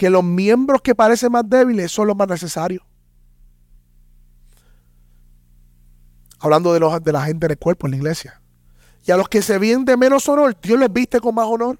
que 0.00 0.08
los 0.08 0.24
miembros 0.24 0.80
que 0.80 0.94
parecen 0.94 1.30
más 1.30 1.42
débiles 1.46 1.92
son 1.92 2.06
los 2.06 2.16
más 2.16 2.26
necesarios. 2.26 2.82
Hablando 6.38 6.72
de, 6.72 6.80
los, 6.80 7.04
de 7.04 7.12
la 7.12 7.22
gente 7.24 7.46
en 7.46 7.56
cuerpo, 7.56 7.86
en 7.86 7.90
la 7.90 7.96
iglesia. 7.98 8.40
Y 9.04 9.10
a 9.10 9.18
los 9.18 9.28
que 9.28 9.42
se 9.42 9.58
ven 9.58 9.84
de 9.84 9.98
menos 9.98 10.26
honor, 10.26 10.56
Dios 10.62 10.80
los 10.80 10.90
viste 10.90 11.20
con 11.20 11.34
más 11.34 11.44
honor. 11.46 11.78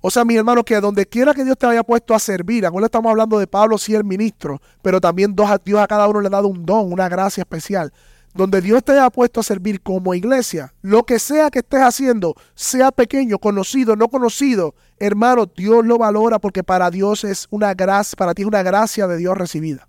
O 0.00 0.12
sea, 0.12 0.24
mi 0.24 0.36
hermano, 0.36 0.62
que 0.62 0.80
donde 0.80 1.06
quiera 1.06 1.34
que 1.34 1.42
Dios 1.42 1.58
te 1.58 1.66
haya 1.66 1.82
puesto 1.82 2.14
a 2.14 2.20
servir, 2.20 2.64
ahora 2.64 2.86
estamos 2.86 3.10
hablando 3.10 3.40
de 3.40 3.48
Pablo, 3.48 3.76
sí, 3.76 3.96
el 3.96 4.04
ministro, 4.04 4.62
pero 4.80 5.00
también 5.00 5.34
Dios 5.34 5.80
a 5.80 5.88
cada 5.88 6.06
uno 6.06 6.20
le 6.20 6.28
ha 6.28 6.30
dado 6.30 6.46
un 6.46 6.64
don, 6.64 6.92
una 6.92 7.08
gracia 7.08 7.42
especial. 7.42 7.92
Donde 8.32 8.60
Dios 8.60 8.84
te 8.84 8.92
haya 8.92 9.10
puesto 9.10 9.40
a 9.40 9.42
servir 9.42 9.82
como 9.82 10.14
iglesia, 10.14 10.72
lo 10.82 11.04
que 11.04 11.18
sea 11.18 11.50
que 11.50 11.60
estés 11.60 11.80
haciendo, 11.80 12.34
sea 12.54 12.92
pequeño, 12.92 13.38
conocido, 13.38 13.96
no 13.96 14.08
conocido, 14.08 14.74
hermano, 14.98 15.46
Dios 15.46 15.84
lo 15.84 15.98
valora 15.98 16.38
porque 16.38 16.62
para 16.62 16.90
Dios 16.90 17.24
es 17.24 17.48
una 17.50 17.74
gracia, 17.74 18.16
para 18.16 18.32
ti 18.34 18.42
es 18.42 18.48
una 18.48 18.62
gracia 18.62 19.08
de 19.08 19.16
Dios 19.16 19.36
recibida. 19.36 19.88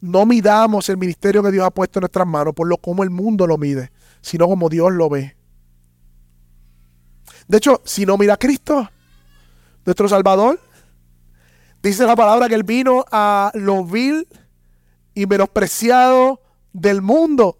No 0.00 0.24
midamos 0.24 0.88
el 0.88 0.98
ministerio 0.98 1.42
que 1.42 1.50
Dios 1.50 1.66
ha 1.66 1.70
puesto 1.70 1.98
en 1.98 2.02
nuestras 2.02 2.26
manos 2.26 2.54
por 2.54 2.68
lo 2.68 2.76
como 2.76 3.02
el 3.02 3.10
mundo 3.10 3.46
lo 3.46 3.58
mide, 3.58 3.90
sino 4.20 4.46
como 4.46 4.68
Dios 4.68 4.92
lo 4.92 5.08
ve. 5.08 5.36
De 7.48 7.58
hecho, 7.58 7.80
si 7.84 8.06
no 8.06 8.16
mira 8.16 8.34
a 8.34 8.38
Cristo, 8.38 8.88
nuestro 9.84 10.08
Salvador, 10.08 10.60
dice 11.82 12.04
la 12.04 12.16
palabra 12.16 12.48
que 12.48 12.54
Él 12.54 12.64
vino 12.64 13.04
a 13.10 13.50
lo 13.54 13.84
vil 13.84 14.28
y 15.16 15.26
menospreciado 15.26 16.42
del 16.74 17.00
mundo. 17.00 17.58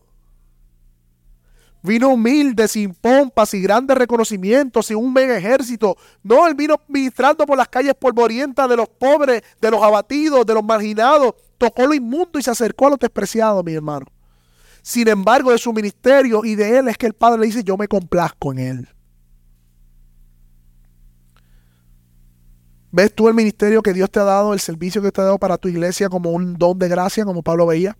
Vino 1.82 2.10
humilde, 2.10 2.68
sin 2.68 2.92
pompas 2.92 3.54
y 3.54 3.62
grandes 3.62 3.96
reconocimientos, 3.96 4.86
sin 4.86 4.98
un 4.98 5.12
mega 5.12 5.38
ejército. 5.38 5.96
No, 6.22 6.46
Él 6.46 6.54
vino 6.54 6.76
ministrando 6.86 7.46
por 7.46 7.56
las 7.56 7.68
calles 7.68 7.94
polvorientas 7.94 8.68
de 8.68 8.76
los 8.76 8.88
pobres, 8.88 9.42
de 9.60 9.70
los 9.70 9.82
abatidos, 9.82 10.44
de 10.44 10.52
los 10.52 10.62
marginados. 10.62 11.34
Tocó 11.56 11.86
lo 11.86 11.94
inmundo 11.94 12.38
y 12.38 12.42
se 12.42 12.50
acercó 12.50 12.88
a 12.88 12.90
los 12.90 12.98
despreciados, 12.98 13.64
mi 13.64 13.72
hermano. 13.72 14.04
Sin 14.82 15.08
embargo, 15.08 15.50
de 15.50 15.58
su 15.58 15.72
ministerio 15.72 16.44
y 16.44 16.56
de 16.56 16.78
Él 16.78 16.88
es 16.88 16.98
que 16.98 17.06
el 17.06 17.14
Padre 17.14 17.40
le 17.40 17.46
dice, 17.46 17.64
yo 17.64 17.78
me 17.78 17.88
complazco 17.88 18.52
en 18.52 18.58
Él. 18.58 18.88
¿Ves 22.96 23.14
tú 23.14 23.28
el 23.28 23.34
ministerio 23.34 23.82
que 23.82 23.92
Dios 23.92 24.10
te 24.10 24.20
ha 24.20 24.24
dado, 24.24 24.54
el 24.54 24.60
servicio 24.60 25.02
que 25.02 25.12
te 25.12 25.20
ha 25.20 25.24
dado 25.24 25.38
para 25.38 25.58
tu 25.58 25.68
iglesia 25.68 26.08
como 26.08 26.30
un 26.30 26.54
don 26.56 26.78
de 26.78 26.88
gracia, 26.88 27.26
como 27.26 27.42
Pablo 27.42 27.66
veía? 27.66 27.94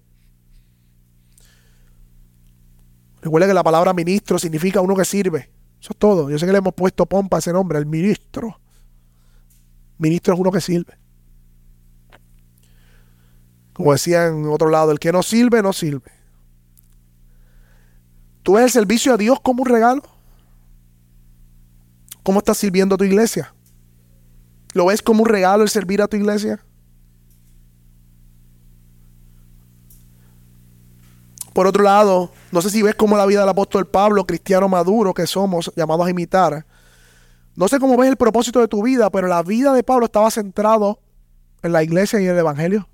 Recuerda 3.20 3.46
que 3.46 3.52
la 3.52 3.62
palabra 3.62 3.92
ministro 3.92 4.38
significa 4.38 4.80
uno 4.80 4.96
que 4.96 5.04
sirve. 5.04 5.50
Eso 5.78 5.92
es 5.92 5.98
todo. 5.98 6.30
Yo 6.30 6.38
sé 6.38 6.46
que 6.46 6.52
le 6.52 6.56
hemos 6.56 6.72
puesto 6.72 7.04
pompa 7.04 7.36
a 7.36 7.40
ese 7.40 7.52
nombre, 7.52 7.78
el 7.78 7.84
ministro. 7.84 8.58
Ministro 9.98 10.32
es 10.32 10.40
uno 10.40 10.50
que 10.50 10.62
sirve. 10.62 10.94
Como 13.74 13.92
decía 13.92 14.28
en 14.28 14.46
otro 14.46 14.70
lado, 14.70 14.92
el 14.92 14.98
que 14.98 15.12
no 15.12 15.22
sirve, 15.22 15.60
no 15.62 15.74
sirve. 15.74 16.10
¿Tú 18.42 18.54
ves 18.54 18.64
el 18.64 18.70
servicio 18.70 19.12
a 19.12 19.18
Dios 19.18 19.40
como 19.42 19.62
un 19.62 19.68
regalo? 19.68 20.02
¿Cómo 22.22 22.38
estás 22.38 22.56
sirviendo 22.56 22.94
a 22.94 22.98
tu 22.98 23.04
iglesia? 23.04 23.52
¿Lo 24.76 24.84
ves 24.84 25.00
como 25.00 25.22
un 25.22 25.28
regalo 25.30 25.62
el 25.62 25.70
servir 25.70 26.02
a 26.02 26.06
tu 26.06 26.18
iglesia? 26.18 26.62
Por 31.54 31.66
otro 31.66 31.82
lado, 31.82 32.30
no 32.52 32.60
sé 32.60 32.68
si 32.68 32.82
ves 32.82 32.94
como 32.94 33.16
la 33.16 33.24
vida 33.24 33.40
del 33.40 33.48
apóstol 33.48 33.86
Pablo, 33.86 34.26
cristiano 34.26 34.68
maduro 34.68 35.14
que 35.14 35.26
somos, 35.26 35.72
llamados 35.76 36.06
a 36.06 36.10
imitar. 36.10 36.66
No 37.54 37.68
sé 37.68 37.80
cómo 37.80 37.96
ves 37.96 38.10
el 38.10 38.18
propósito 38.18 38.60
de 38.60 38.68
tu 38.68 38.82
vida, 38.82 39.08
pero 39.08 39.28
la 39.28 39.42
vida 39.42 39.72
de 39.72 39.82
Pablo 39.82 40.04
estaba 40.04 40.30
centrado 40.30 41.00
en 41.62 41.72
la 41.72 41.82
iglesia 41.82 42.20
y 42.20 42.24
en 42.24 42.32
el 42.32 42.40
evangelio. 42.40 42.86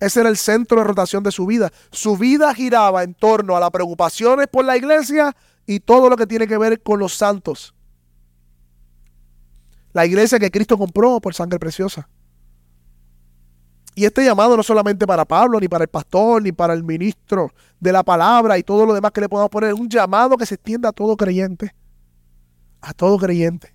Ese 0.00 0.18
era 0.18 0.28
el 0.28 0.36
centro 0.36 0.78
de 0.78 0.84
rotación 0.84 1.22
de 1.22 1.30
su 1.30 1.46
vida. 1.46 1.70
Su 1.92 2.16
vida 2.16 2.52
giraba 2.54 3.04
en 3.04 3.14
torno 3.14 3.56
a 3.56 3.60
las 3.60 3.70
preocupaciones 3.70 4.48
por 4.48 4.64
la 4.64 4.76
iglesia 4.76 5.36
y 5.64 5.78
todo 5.78 6.10
lo 6.10 6.16
que 6.16 6.26
tiene 6.26 6.48
que 6.48 6.58
ver 6.58 6.82
con 6.82 6.98
los 6.98 7.14
santos. 7.14 7.72
La 9.98 10.06
iglesia 10.06 10.38
que 10.38 10.48
Cristo 10.48 10.78
compró 10.78 11.20
por 11.20 11.34
sangre 11.34 11.58
preciosa. 11.58 12.08
Y 13.96 14.04
este 14.04 14.24
llamado 14.24 14.56
no 14.56 14.62
solamente 14.62 15.08
para 15.08 15.24
Pablo, 15.24 15.58
ni 15.58 15.66
para 15.66 15.82
el 15.82 15.88
pastor, 15.88 16.40
ni 16.40 16.52
para 16.52 16.72
el 16.72 16.84
ministro 16.84 17.52
de 17.80 17.90
la 17.90 18.04
palabra 18.04 18.56
y 18.58 18.62
todo 18.62 18.86
lo 18.86 18.94
demás 18.94 19.10
que 19.10 19.22
le 19.22 19.28
podamos 19.28 19.50
poner, 19.50 19.70
es 19.70 19.74
un 19.74 19.88
llamado 19.88 20.36
que 20.36 20.46
se 20.46 20.54
extienda 20.54 20.90
a 20.90 20.92
todo 20.92 21.16
creyente. 21.16 21.74
A 22.80 22.94
todo 22.94 23.18
creyente. 23.18 23.74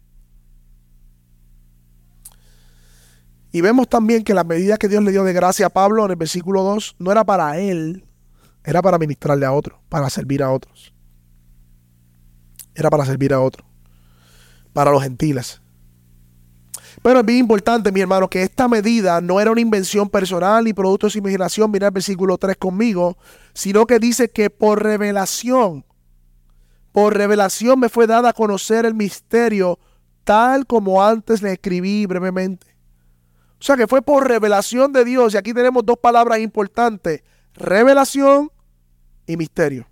Y 3.52 3.60
vemos 3.60 3.90
también 3.90 4.24
que 4.24 4.34
la 4.34 4.46
medida 4.46 4.78
que 4.78 4.88
Dios 4.88 5.04
le 5.04 5.12
dio 5.12 5.26
de 5.26 5.34
gracia 5.34 5.66
a 5.66 5.70
Pablo 5.72 6.06
en 6.06 6.12
el 6.12 6.16
versículo 6.16 6.64
2 6.64 6.96
no 7.00 7.12
era 7.12 7.26
para 7.26 7.60
él, 7.60 8.06
era 8.64 8.82
para 8.82 8.98
ministrarle 8.98 9.46
a 9.46 9.52
otros, 9.52 9.78
para 9.90 10.10
servir 10.10 10.42
a 10.42 10.52
otros. 10.52 10.94
Era 12.76 12.90
para 12.90 13.04
servir 13.04 13.34
a 13.34 13.42
otros, 13.42 13.68
para 14.72 14.90
los 14.90 15.04
gentiles. 15.04 15.60
Pero 17.04 17.20
es 17.20 17.26
bien 17.26 17.40
importante, 17.40 17.92
mi 17.92 18.00
hermano, 18.00 18.30
que 18.30 18.44
esta 18.44 18.70
medida 18.70 19.20
no 19.20 19.42
era 19.42 19.52
una 19.52 19.60
invención 19.60 20.10
personal 20.10 20.64
ni 20.64 20.74
producto 20.74 21.08
de 21.08 21.12
su 21.12 21.18
imaginación, 21.18 21.70
mira 21.70 21.88
el 21.88 21.94
versículo 21.94 22.38
3 22.38 22.56
conmigo, 22.56 23.18
sino 23.54 23.86
que 23.86 24.00
dice 24.00 24.32
que 24.32 24.50
por 24.50 24.82
revelación, 24.82 25.86
por 26.94 27.18
revelación 27.18 27.82
me 27.82 27.90
fue 27.90 28.08
dada 28.08 28.30
a 28.30 28.34
conocer 28.34 28.86
el 28.86 28.94
misterio 28.94 29.80
tal 30.24 30.66
como 30.66 31.04
antes 31.04 31.42
le 31.42 31.52
escribí 31.52 32.06
brevemente. 32.06 32.68
O 33.60 33.64
sea 33.66 33.76
que 33.76 33.88
fue 33.88 34.02
por 34.02 34.26
revelación 34.26 34.94
de 34.94 35.04
Dios, 35.04 35.34
y 35.34 35.38
aquí 35.38 35.54
tenemos 35.54 35.86
dos 35.86 35.98
palabras 35.98 36.40
importantes, 36.40 37.22
revelación 37.54 38.50
y 39.28 39.36
misterio. 39.36 39.88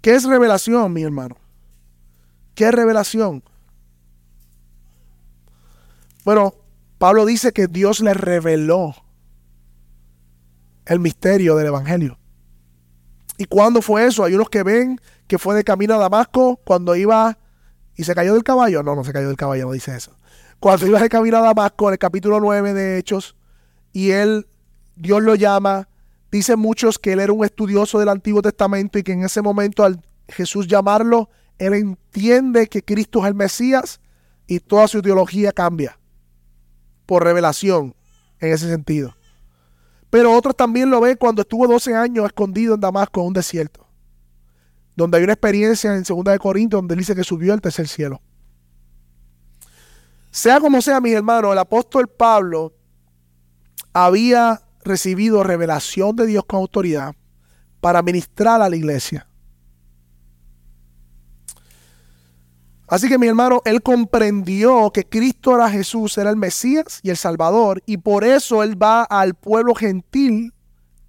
¿Qué 0.00 0.14
es 0.14 0.22
revelación, 0.22 0.92
mi 0.92 1.02
hermano? 1.02 1.36
¿Qué 2.54 2.66
es 2.68 2.72
revelación? 2.72 3.42
Bueno, 6.26 6.56
Pablo 6.98 7.24
dice 7.24 7.52
que 7.52 7.68
Dios 7.68 8.00
le 8.00 8.12
reveló 8.12 8.96
el 10.84 10.98
misterio 10.98 11.54
del 11.54 11.68
Evangelio. 11.68 12.18
¿Y 13.38 13.44
cuándo 13.44 13.80
fue 13.80 14.08
eso? 14.08 14.24
Hay 14.24 14.34
unos 14.34 14.50
que 14.50 14.64
ven 14.64 15.00
que 15.28 15.38
fue 15.38 15.54
de 15.54 15.62
camino 15.62 15.94
a 15.94 15.98
Damasco 15.98 16.60
cuando 16.64 16.96
iba 16.96 17.38
y 17.94 18.02
se 18.02 18.12
cayó 18.12 18.34
del 18.34 18.42
caballo. 18.42 18.82
No, 18.82 18.96
no 18.96 19.04
se 19.04 19.12
cayó 19.12 19.28
del 19.28 19.36
caballo, 19.36 19.66
no 19.66 19.70
dice 19.70 19.94
eso. 19.94 20.18
Cuando 20.58 20.88
iba 20.88 21.00
de 21.00 21.08
camino 21.08 21.36
a 21.36 21.42
Damasco, 21.42 21.86
en 21.86 21.92
el 21.92 21.98
capítulo 22.00 22.40
9 22.40 22.74
de 22.74 22.98
Hechos, 22.98 23.36
y 23.92 24.10
él, 24.10 24.48
Dios 24.96 25.22
lo 25.22 25.36
llama, 25.36 25.88
dicen 26.32 26.58
muchos 26.58 26.98
que 26.98 27.12
él 27.12 27.20
era 27.20 27.32
un 27.32 27.44
estudioso 27.44 28.00
del 28.00 28.08
Antiguo 28.08 28.42
Testamento 28.42 28.98
y 28.98 29.04
que 29.04 29.12
en 29.12 29.22
ese 29.22 29.42
momento 29.42 29.84
al 29.84 30.02
Jesús 30.26 30.66
llamarlo, 30.66 31.30
él 31.58 31.72
entiende 31.74 32.66
que 32.66 32.82
Cristo 32.82 33.20
es 33.20 33.28
el 33.28 33.36
Mesías 33.36 34.00
y 34.48 34.58
toda 34.58 34.88
su 34.88 34.98
ideología 34.98 35.52
cambia 35.52 35.96
por 37.06 37.24
revelación 37.24 37.94
en 38.40 38.52
ese 38.52 38.68
sentido. 38.68 39.16
Pero 40.10 40.32
otros 40.32 40.56
también 40.56 40.90
lo 40.90 41.00
ven 41.00 41.16
cuando 41.16 41.42
estuvo 41.42 41.66
12 41.66 41.94
años 41.94 42.26
escondido 42.26 42.74
en 42.74 42.80
Damasco, 42.80 43.20
en 43.20 43.28
un 43.28 43.32
desierto. 43.32 43.86
Donde 44.94 45.18
hay 45.18 45.24
una 45.24 45.34
experiencia 45.34 45.94
en 45.94 46.02
2 46.02 46.24
de 46.24 46.38
Corintios 46.38 46.78
donde 46.78 46.96
dice 46.96 47.14
que 47.14 47.24
subió 47.24 47.52
al 47.52 47.60
tercer 47.60 47.88
cielo. 47.88 48.20
Sea 50.30 50.60
como 50.60 50.82
sea, 50.82 51.00
mis 51.00 51.14
hermanos, 51.14 51.52
el 51.52 51.58
apóstol 51.58 52.08
Pablo 52.08 52.74
había 53.92 54.60
recibido 54.84 55.42
revelación 55.42 56.14
de 56.16 56.26
Dios 56.26 56.44
con 56.44 56.60
autoridad 56.60 57.14
para 57.80 58.02
ministrar 58.02 58.60
a 58.60 58.68
la 58.68 58.76
iglesia. 58.76 59.25
Así 62.88 63.08
que 63.08 63.18
mi 63.18 63.26
hermano, 63.26 63.62
él 63.64 63.82
comprendió 63.82 64.90
que 64.92 65.04
Cristo 65.04 65.56
era 65.56 65.68
Jesús, 65.68 66.16
era 66.18 66.30
el 66.30 66.36
Mesías 66.36 67.00
y 67.02 67.10
el 67.10 67.16
Salvador, 67.16 67.82
y 67.84 67.96
por 67.96 68.22
eso 68.22 68.62
él 68.62 68.80
va 68.80 69.02
al 69.02 69.34
pueblo 69.34 69.74
gentil 69.74 70.52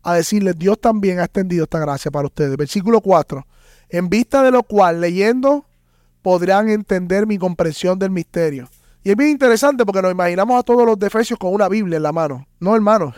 a 0.02 0.16
decirle, 0.16 0.54
Dios 0.54 0.80
también 0.80 1.20
ha 1.20 1.26
extendido 1.26 1.66
esta 1.66 1.80
gracia 1.80 2.10
para 2.10 2.28
ustedes. 2.28 2.58
Versículo 2.58 3.02
4, 3.02 3.46
en 3.90 4.10
vista 4.10 4.42
de 4.42 4.52
lo 4.52 4.64
cual, 4.64 5.02
leyendo, 5.02 5.66
podrán 6.22 6.70
entender 6.70 7.28
mi 7.28 7.38
comprensión 7.38 8.00
del 8.00 8.12
misterio. 8.12 8.68
Y 9.04 9.12
es 9.12 9.16
bien 9.16 9.30
interesante 9.30 9.86
porque 9.86 10.02
nos 10.02 10.12
imaginamos 10.12 10.60
a 10.60 10.64
todos 10.64 10.86
los 10.86 11.00
de 11.00 11.08
Efesios 11.08 11.40
con 11.40 11.54
una 11.54 11.70
Biblia 11.70 11.98
en 11.98 12.04
la 12.04 12.12
mano. 12.12 12.46
No, 12.60 12.76
hermano. 12.76 13.14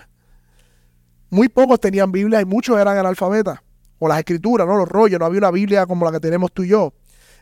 Muy 1.32 1.50
pocos 1.50 1.80
tenían 1.80 2.12
Biblia 2.12 2.42
y 2.42 2.46
muchos 2.46 2.80
eran 2.80 2.98
analfabetas. 2.98 3.60
O 3.98 4.08
las 4.08 4.20
escrituras, 4.20 4.68
no 4.68 4.78
los 4.78 4.88
rollos. 4.88 5.20
No 5.20 5.26
había 5.26 5.40
una 5.40 5.50
Biblia 5.50 5.88
como 5.88 6.06
la 6.06 6.12
que 6.12 6.20
tenemos 6.20 6.52
tú 6.52 6.64
y 6.64 6.68
yo. 6.68 6.94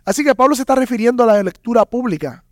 Así 0.08 0.24
que 0.24 0.34
Pablo 0.34 0.56
se 0.56 0.62
está 0.62 0.74
refiriendo 0.74 1.22
a 1.26 1.28
la 1.28 1.44
lectura 1.44 1.84
pública. 1.84 2.46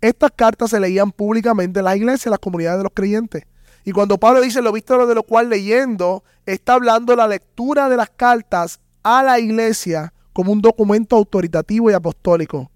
Estas 0.00 0.30
cartas 0.30 0.70
se 0.70 0.78
leían 0.78 1.10
públicamente 1.10 1.80
en 1.80 1.86
las 1.86 1.96
iglesias, 1.96 2.26
en 2.26 2.30
las 2.30 2.38
comunidades 2.38 2.78
de 2.78 2.84
los 2.84 2.92
creyentes. 2.94 3.42
Y 3.84 3.90
cuando 3.90 4.16
Pablo 4.16 4.40
dice 4.40 4.62
lo 4.62 4.70
visto 4.70 5.04
de 5.04 5.14
lo 5.16 5.24
cual 5.24 5.48
leyendo, 5.50 6.22
está 6.46 6.74
hablando 6.74 7.12
de 7.12 7.16
la 7.16 7.26
lectura 7.26 7.88
de 7.88 7.96
las 7.96 8.10
cartas 8.10 8.78
a 9.02 9.24
la 9.24 9.40
iglesia 9.40 10.14
como 10.32 10.52
un 10.52 10.62
documento 10.62 11.16
autoritativo 11.16 11.90
y 11.90 11.94
apostólico. 11.94 12.70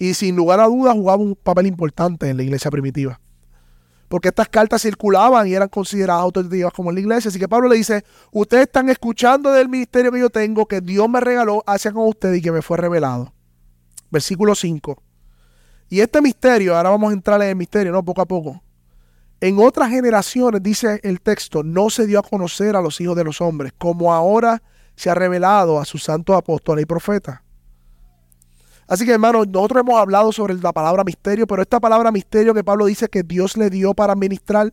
y 0.00 0.14
sin 0.14 0.34
lugar 0.34 0.58
a 0.58 0.66
dudas 0.66 0.94
jugaba 0.94 1.22
un 1.22 1.36
papel 1.36 1.68
importante 1.68 2.28
en 2.28 2.36
la 2.36 2.42
iglesia 2.42 2.72
primitiva. 2.72 3.20
Porque 4.12 4.28
estas 4.28 4.50
cartas 4.50 4.82
circulaban 4.82 5.48
y 5.48 5.54
eran 5.54 5.70
consideradas 5.70 6.22
autoritativas 6.24 6.74
como 6.74 6.90
en 6.90 6.96
la 6.96 7.00
iglesia. 7.00 7.30
Así 7.30 7.38
que 7.38 7.48
Pablo 7.48 7.66
le 7.66 7.76
dice, 7.76 8.04
ustedes 8.30 8.64
están 8.64 8.90
escuchando 8.90 9.50
del 9.50 9.70
ministerio 9.70 10.12
que 10.12 10.20
yo 10.20 10.28
tengo, 10.28 10.66
que 10.66 10.82
Dios 10.82 11.08
me 11.08 11.18
regaló 11.18 11.64
hacia 11.66 11.92
con 11.92 12.06
ustedes 12.06 12.36
y 12.36 12.42
que 12.42 12.52
me 12.52 12.60
fue 12.60 12.76
revelado. 12.76 13.32
Versículo 14.10 14.54
5. 14.54 15.02
Y 15.88 16.00
este 16.00 16.20
misterio, 16.20 16.76
ahora 16.76 16.90
vamos 16.90 17.08
a 17.08 17.14
entrar 17.14 17.40
en 17.40 17.48
el 17.48 17.56
misterio, 17.56 17.90
¿no? 17.90 18.04
Poco 18.04 18.20
a 18.20 18.26
poco. 18.26 18.62
En 19.40 19.58
otras 19.58 19.88
generaciones, 19.88 20.62
dice 20.62 21.00
el 21.04 21.22
texto, 21.22 21.62
no 21.62 21.88
se 21.88 22.06
dio 22.06 22.18
a 22.18 22.22
conocer 22.22 22.76
a 22.76 22.82
los 22.82 23.00
hijos 23.00 23.16
de 23.16 23.24
los 23.24 23.40
hombres, 23.40 23.72
como 23.78 24.12
ahora 24.12 24.62
se 24.94 25.08
ha 25.08 25.14
revelado 25.14 25.80
a 25.80 25.86
sus 25.86 26.02
santos 26.02 26.36
apóstoles 26.36 26.82
y 26.82 26.86
profetas. 26.86 27.40
Así 28.92 29.06
que 29.06 29.12
hermanos, 29.12 29.48
nosotros 29.48 29.80
hemos 29.80 29.98
hablado 29.98 30.32
sobre 30.32 30.52
la 30.52 30.70
palabra 30.70 31.02
misterio, 31.02 31.46
pero 31.46 31.62
esta 31.62 31.80
palabra 31.80 32.12
misterio 32.12 32.52
que 32.52 32.62
Pablo 32.62 32.84
dice 32.84 33.08
que 33.08 33.22
Dios 33.22 33.56
le 33.56 33.70
dio 33.70 33.94
para 33.94 34.14
ministrar, 34.14 34.70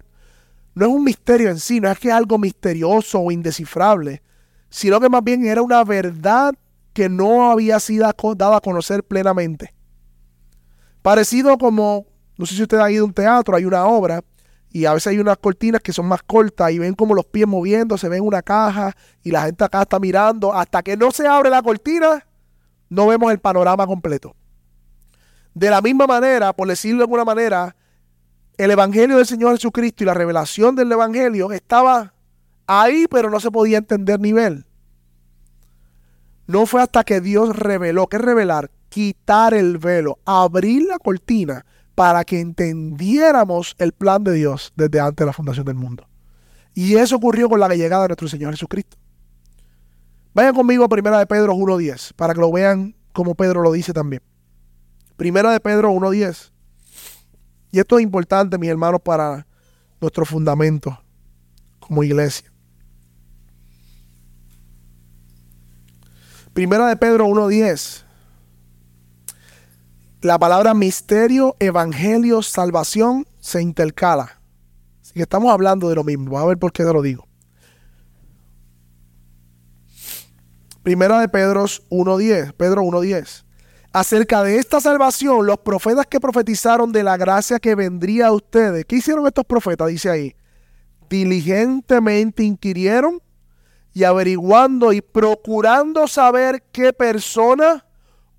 no 0.76 0.88
es 0.88 0.92
un 0.92 1.06
misterio 1.06 1.50
en 1.50 1.58
sí, 1.58 1.80
no 1.80 1.90
es 1.90 1.98
que 2.00 2.10
es 2.10 2.14
algo 2.14 2.38
misterioso 2.38 3.22
o 3.22 3.32
indescifrable, 3.32 4.22
sino 4.70 5.00
que 5.00 5.08
más 5.08 5.24
bien 5.24 5.46
era 5.46 5.62
una 5.62 5.86
verdad 5.86 6.54
que 6.92 7.08
no 7.08 7.50
había 7.50 7.80
sido 7.80 8.12
dada 8.36 8.58
a 8.58 8.60
conocer 8.60 9.06
plenamente. 9.06 9.74
Parecido 11.02 11.58
como, 11.58 12.06
no 12.38 12.46
sé 12.46 12.56
si 12.56 12.64
usted 12.64 12.80
ha 12.80 12.92
ido 12.92 13.06
a 13.06 13.08
un 13.08 13.14
teatro, 13.14 13.56
hay 13.56 13.64
una 13.64 13.86
obra 13.86 14.22
y 14.70 14.84
a 14.84 14.96
veces 14.96 15.08
hay 15.08 15.20
unas 15.20 15.38
cortinas 15.38 15.80
que 15.80 15.94
son 15.94 16.08
más 16.08 16.24
cortas 16.24 16.72
y 16.72 16.80
ven 16.80 16.94
como 16.94 17.16
los 17.16 17.26
pies 17.26 17.48
moviéndose, 17.48 18.10
ven 18.10 18.24
una 18.24 18.42
caja 18.42 18.94
y 19.24 19.32
la 19.32 19.44
gente 19.44 19.64
acá 19.64 19.84
está 19.84 19.98
mirando. 19.98 20.54
Hasta 20.54 20.84
que 20.84 20.98
no 20.98 21.10
se 21.12 21.26
abre 21.26 21.50
la 21.50 21.62
cortina, 21.62 22.26
no 22.90 23.08
vemos 23.08 23.32
el 23.32 23.40
panorama 23.40 23.88
completo. 23.88 24.36
De 25.54 25.70
la 25.70 25.82
misma 25.82 26.08
manera, 26.08 26.54
por 26.54 26.68
decirlo 26.68 27.00
de 27.00 27.04
alguna 27.04 27.26
manera, 27.26 27.76
el 28.58 28.72
Evangelio 28.72 29.18
del 29.18 29.26
Señor 29.26 29.54
Jesucristo 29.54 30.04
y 30.04 30.08
la 30.08 30.14
revelación 30.14 30.76
del 30.76 30.92
Evangelio 30.92 31.52
estaba 31.52 32.14
ahí, 32.68 33.06
pero 33.10 33.30
no 33.30 33.40
se 33.40 33.52
podía 33.52 33.78
entender 33.78 34.20
ni 34.20 34.34
ver. 34.34 34.66
No 36.48 36.66
fue 36.66 36.82
hasta 36.82 37.04
que 37.04 37.22
Dios 37.22 37.56
reveló, 37.56 38.08
¿qué 38.08 38.18
revelar? 38.18 38.72
Quitar 38.90 39.54
el 39.54 39.78
velo, 39.78 40.18
abrir 40.26 40.88
la 40.88 40.98
cortina 40.98 41.66
para 41.94 42.24
que 42.24 42.40
entendiéramos 42.40 43.76
el 43.78 43.92
plan 43.92 44.24
de 44.24 44.34
Dios 44.34 44.74
desde 44.76 45.00
antes 45.00 45.18
de 45.18 45.26
la 45.26 45.34
fundación 45.34 45.66
del 45.66 45.76
mundo. 45.76 46.08
Y 46.74 46.96
eso 46.96 47.18
ocurrió 47.18 47.50
con 47.50 47.60
la 47.60 47.68
llegada 47.68 48.04
de 48.04 48.10
nuestro 48.10 48.28
Señor 48.28 48.52
Jesucristo. 48.54 48.98
Vayan 50.40 50.56
conmigo 50.56 50.86
a 50.86 50.88
Primera 50.88 51.20
de 51.20 51.28
Pedro 51.28 51.54
1.10 51.54 52.14
para 52.14 52.34
que 52.34 52.40
lo 52.40 52.50
vean 52.50 52.96
como 53.12 53.36
Pedro 53.36 53.62
lo 53.62 53.74
dice 53.74 53.92
también. 53.92 54.22
Primera 55.18 55.52
de 55.52 55.60
Pedro 55.60 55.92
1.10. 55.92 56.52
Y 57.72 57.80
esto 57.80 58.00
es 58.00 58.04
importante, 58.04 58.58
mis 58.58 58.70
hermanos, 58.70 59.02
para 59.04 59.46
nuestro 60.00 60.24
fundamento 60.24 60.98
como 61.82 62.06
iglesia. 62.06 62.50
Primera 66.54 66.88
de 66.88 66.96
Pedro 66.96 67.28
1.10 67.28 68.06
la 70.22 70.40
palabra 70.40 70.74
misterio, 70.74 71.58
evangelio, 71.60 72.44
salvación 72.44 73.28
se 73.42 73.62
intercala. 73.62 74.40
Así 75.02 75.12
que 75.16 75.24
estamos 75.24 75.52
hablando 75.52 75.90
de 75.90 75.96
lo 75.96 76.06
mismo. 76.06 76.32
Vamos 76.32 76.44
a 76.44 76.48
ver 76.48 76.58
por 76.58 76.72
qué 76.72 76.86
te 76.86 76.94
lo 76.94 77.02
digo. 77.02 77.29
Primera 80.90 81.20
de 81.20 81.30
Pedro 81.30 81.66
1.10. 81.66 82.54
Pedro 82.54 82.82
1.10. 82.82 83.44
Acerca 83.94 84.42
de 84.42 84.56
esta 84.56 84.82
salvación, 84.82 85.46
los 85.46 85.60
profetas 85.60 86.08
que 86.08 86.20
profetizaron 86.20 86.92
de 86.92 87.04
la 87.04 87.16
gracia 87.16 87.60
que 87.60 87.76
vendría 87.76 88.26
a 88.26 88.32
ustedes. 88.32 88.86
¿Qué 88.86 88.96
hicieron 88.96 89.28
estos 89.28 89.46
profetas? 89.46 89.88
Dice 89.90 90.10
ahí. 90.10 90.36
Diligentemente 91.08 92.42
inquirieron 92.42 93.22
y 93.94 94.04
averiguando 94.04 94.92
y 94.92 95.02
procurando 95.02 96.08
saber 96.08 96.64
qué 96.72 96.92
persona 96.92 97.86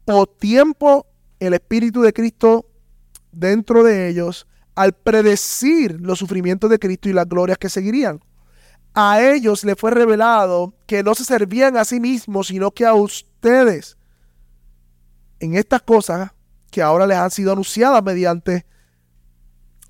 o 0.07 0.27
tiempo 0.27 1.07
el 1.39 1.55
Espíritu 1.55 2.03
de 2.03 2.13
Cristo 2.13 2.67
dentro 3.31 3.85
de 3.85 4.09
ellos 4.09 4.49
al 4.75 4.95
predecir 4.95 6.01
los 6.01 6.19
sufrimientos 6.19 6.69
de 6.69 6.81
Cristo 6.81 7.09
y 7.09 7.13
las 7.13 7.29
glorias 7.29 7.59
que 7.59 7.69
seguirían. 7.69 8.19
A 8.95 9.23
ellos 9.23 9.65
le 9.65 9.77
fue 9.77 9.93
revelado 9.93 10.75
que 10.87 11.03
no 11.03 11.15
se 11.15 11.25
servían 11.25 11.77
a 11.77 11.85
sí 11.85 12.01
mismos, 12.01 12.49
sino 12.49 12.71
que 12.73 12.85
a 12.85 12.95
ustedes 12.95 13.97
en 15.39 15.55
estas 15.55 15.83
cosas 15.83 16.33
que 16.71 16.83
ahora 16.83 17.07
les 17.07 17.17
han 17.17 17.31
sido 17.31 17.53
anunciadas 17.53 18.03
mediante 18.03 18.67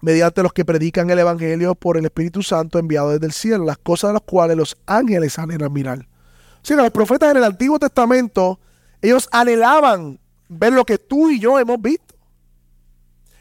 mediante 0.03 0.43
los 0.43 0.53
que 0.53 0.65
predican 0.65 1.11
el 1.11 1.19
evangelio 1.19 1.75
por 1.75 1.99
el 1.99 2.07
Espíritu 2.07 2.43
Santo 2.43 2.79
enviado 2.79 3.11
desde 3.11 3.27
el 3.27 3.33
cielo, 3.33 3.65
las 3.65 3.79
cosas 3.79 4.11
de 4.11 4.15
las 4.15 4.23
cuales 4.23 4.57
los 4.57 4.77
ángeles 4.87 5.39
anhelan 5.39 5.73
mirar. 5.73 6.09
O 6.63 6.67
sea, 6.67 6.77
los 6.77 6.91
profetas 6.91 7.31
en 7.31 7.39
el 7.39 7.45
Antiguo 7.45 7.79
Testamento, 7.79 8.59
ellos 9.03 9.29
anhelaban 9.31 10.19
ver 10.49 10.73
lo 10.73 10.85
que 10.85 10.99
tú 10.99 11.31
y 11.31 11.39
yo 11.39 11.59
hemos 11.59 11.81
visto. 11.81 12.10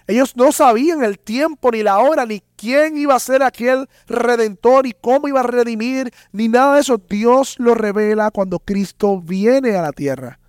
Ellos 0.09 0.35
no 0.35 0.51
sabían 0.51 1.03
el 1.03 1.19
tiempo, 1.19 1.69
ni 1.69 1.83
la 1.83 1.99
hora, 1.99 2.25
ni 2.25 2.41
quién 2.55 2.97
iba 2.97 3.13
a 3.13 3.19
ser 3.19 3.43
aquel 3.43 3.87
redentor, 4.07 4.87
y 4.87 4.93
cómo 4.99 5.27
iba 5.27 5.41
a 5.41 5.43
redimir, 5.43 6.11
ni 6.31 6.47
nada 6.47 6.73
de 6.73 6.81
eso. 6.81 6.97
Dios 6.97 7.59
lo 7.59 7.75
revela 7.75 8.31
cuando 8.31 8.57
Cristo 8.57 9.21
viene 9.21 9.75
a 9.75 9.83
la 9.83 9.91
tierra. 9.91 10.39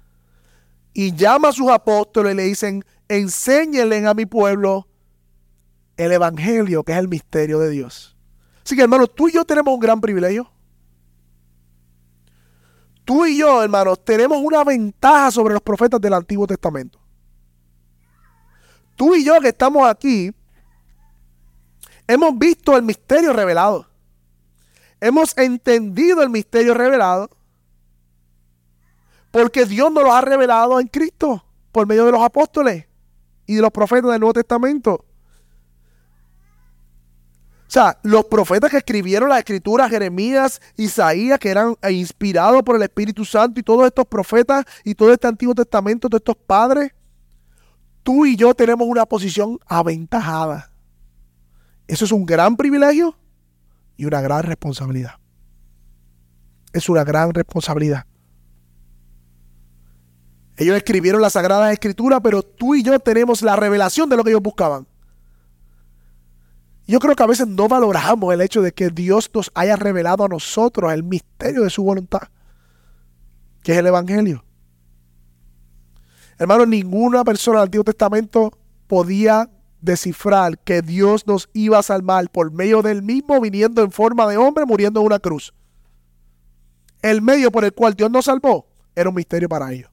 Y 0.95 1.15
llama 1.15 1.49
a 1.49 1.53
sus 1.53 1.69
apóstoles 1.69 2.33
y 2.33 2.37
le 2.37 2.45
dicen, 2.45 2.83
enséñenle 3.07 4.07
a 4.07 4.15
mi 4.15 4.25
pueblo 4.25 4.89
el 5.99 6.13
Evangelio, 6.13 6.83
que 6.83 6.93
es 6.93 6.99
el 6.99 7.09
misterio 7.09 7.59
de 7.59 7.69
Dios. 7.69 8.17
Así 8.65 8.75
que 8.75 8.81
hermano, 8.81 9.09
tú 9.09 9.29
y 9.29 9.33
yo 9.33 9.45
tenemos 9.45 9.75
un 9.75 9.81
gran 9.81 10.01
privilegio. 10.01 10.51
Tú 13.05 13.27
y 13.27 13.37
yo, 13.37 13.63
hermanos, 13.63 14.03
tenemos 14.03 14.39
una 14.43 14.65
ventaja 14.65 15.31
sobre 15.31 15.53
los 15.53 15.63
profetas 15.63 16.01
del 16.01 16.15
Antiguo 16.15 16.47
Testamento. 16.47 17.00
Tú 19.01 19.15
y 19.15 19.25
yo 19.25 19.41
que 19.41 19.49
estamos 19.49 19.89
aquí, 19.89 20.31
hemos 22.07 22.39
visto 22.39 22.77
el 22.77 22.83
misterio 22.83 23.33
revelado. 23.33 23.89
Hemos 25.01 25.35
entendido 25.39 26.23
el 26.23 26.29
misterio 26.29 26.75
revelado. 26.75 27.31
Porque 29.31 29.65
Dios 29.65 29.91
nos 29.91 30.05
lo 30.05 30.13
ha 30.13 30.21
revelado 30.21 30.79
en 30.79 30.87
Cristo 30.89 31.43
por 31.73 31.87
medio 31.87 32.05
de 32.05 32.13
los 32.13 32.21
apóstoles 32.21 32.89
y 33.47 33.55
de 33.55 33.63
los 33.63 33.71
profetas 33.71 34.11
del 34.11 34.21
Nuevo 34.21 34.35
Testamento. 34.35 34.93
O 34.93 35.07
sea, 37.69 37.99
los 38.03 38.27
profetas 38.27 38.71
que 38.71 38.77
escribieron 38.77 39.31
las 39.31 39.39
escrituras, 39.39 39.89
Jeremías, 39.89 40.61
Isaías, 40.77 41.39
que 41.39 41.49
eran 41.49 41.75
inspirados 41.89 42.63
por 42.63 42.77
el 42.77 42.83
Espíritu 42.83 43.25
Santo 43.25 43.61
y 43.61 43.63
todos 43.63 43.87
estos 43.87 44.05
profetas 44.05 44.67
y 44.85 44.95
todo 44.95 45.11
este 45.11 45.27
Antiguo 45.27 45.55
Testamento, 45.55 46.11
todos 46.11 46.21
estos 46.21 46.37
padres, 46.37 46.93
tú 48.11 48.27
y 48.27 48.35
yo 48.35 48.55
tenemos 48.55 48.89
una 48.89 49.07
posición 49.07 49.61
aventajada. 49.67 50.73
Eso 51.87 52.05
es 52.05 52.11
un 52.11 52.27
gran 52.27 52.57
privilegio 52.57 53.17
y 53.97 54.05
una 54.05 54.21
gran 54.21 54.43
responsabilidad. 54.43 55.13
Es 56.73 56.89
una 56.89 57.05
gran 57.05 57.33
responsabilidad. 57.33 58.07
Ellos 60.57 60.77
escribieron 60.77 61.23
las 61.23 61.35
Sagradas 61.35 61.73
Escrituras, 61.73 62.19
pero 62.21 62.43
tú 62.43 62.75
y 62.75 62.83
yo 62.83 62.99
tenemos 62.99 63.43
la 63.43 63.55
revelación 63.55 64.09
de 64.09 64.17
lo 64.17 64.25
que 64.25 64.31
ellos 64.31 64.43
buscaban. 64.43 64.89
Yo 66.89 66.99
creo 66.99 67.15
que 67.15 67.23
a 67.23 67.29
veces 67.29 67.47
no 67.47 67.69
valoramos 67.69 68.35
el 68.35 68.41
hecho 68.41 68.61
de 68.61 68.73
que 68.73 68.91
Dios 68.91 69.31
nos 69.33 69.53
haya 69.55 69.77
revelado 69.77 70.25
a 70.25 70.29
nosotros 70.29 70.93
el 70.93 71.05
misterio 71.05 71.63
de 71.63 71.71
su 71.71 71.85
voluntad, 71.85 72.23
que 73.63 73.71
es 73.71 73.79
el 73.79 73.87
Evangelio. 73.87 74.45
Hermano, 76.41 76.65
ninguna 76.65 77.23
persona 77.23 77.59
del 77.59 77.65
Antiguo 77.67 77.85
Testamento 77.85 78.51
podía 78.87 79.51
descifrar 79.83 80.59
que 80.59 80.81
Dios 80.81 81.27
nos 81.27 81.51
iba 81.53 81.79
a 81.79 81.83
salvar 81.83 82.31
por 82.31 82.51
medio 82.51 82.81
del 82.81 83.03
mismo 83.03 83.39
viniendo 83.43 83.83
en 83.83 83.93
forma 83.93 84.27
de 84.27 84.39
hombre, 84.39 84.65
muriendo 84.65 85.01
en 85.01 85.07
una 85.07 85.19
cruz. 85.19 85.53
El 87.03 87.21
medio 87.21 87.53
por 87.53 87.67
el 87.67 87.75
cual 87.75 87.93
Dios 87.93 88.11
nos 88.11 88.25
salvó 88.25 88.67
era 88.95 89.11
un 89.11 89.17
misterio 89.17 89.51
para 89.51 89.71
ellos. 89.71 89.91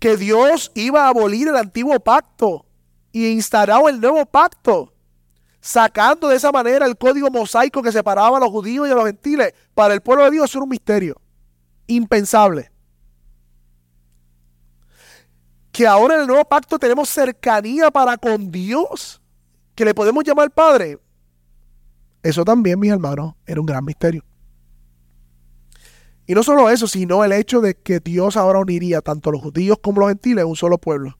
Que 0.00 0.16
Dios 0.16 0.72
iba 0.74 1.04
a 1.04 1.10
abolir 1.10 1.46
el 1.46 1.56
antiguo 1.56 2.00
pacto 2.00 2.66
y 3.12 3.28
instaurado 3.28 3.88
el 3.88 4.00
nuevo 4.00 4.26
pacto, 4.26 4.92
sacando 5.60 6.26
de 6.26 6.34
esa 6.34 6.50
manera 6.50 6.86
el 6.86 6.98
código 6.98 7.30
mosaico 7.30 7.80
que 7.80 7.92
separaba 7.92 8.38
a 8.38 8.40
los 8.40 8.50
judíos 8.50 8.88
y 8.88 8.90
a 8.90 8.96
los 8.96 9.06
gentiles. 9.06 9.54
Para 9.74 9.94
el 9.94 10.00
pueblo 10.00 10.24
de 10.24 10.32
Dios 10.32 10.50
es 10.50 10.56
un 10.56 10.68
misterio 10.68 11.20
impensable. 11.86 12.71
Que 15.72 15.86
ahora 15.86 16.14
en 16.14 16.20
el 16.20 16.26
nuevo 16.26 16.44
pacto 16.44 16.78
tenemos 16.78 17.08
cercanía 17.08 17.90
para 17.90 18.16
con 18.16 18.52
Dios, 18.52 19.20
que 19.74 19.84
le 19.84 19.94
podemos 19.94 20.22
llamar 20.22 20.50
Padre. 20.50 20.98
Eso 22.22 22.44
también, 22.44 22.78
mis 22.78 22.92
hermanos, 22.92 23.34
era 23.46 23.60
un 23.60 23.66
gran 23.66 23.84
misterio. 23.84 24.22
Y 26.26 26.34
no 26.34 26.42
solo 26.42 26.70
eso, 26.70 26.86
sino 26.86 27.24
el 27.24 27.32
hecho 27.32 27.60
de 27.60 27.74
que 27.74 27.98
Dios 27.98 28.36
ahora 28.36 28.60
uniría 28.60 29.00
tanto 29.00 29.32
los 29.32 29.42
judíos 29.42 29.78
como 29.82 30.00
los 30.00 30.10
gentiles 30.10 30.42
en 30.42 30.48
un 30.48 30.56
solo 30.56 30.78
pueblo. 30.78 31.18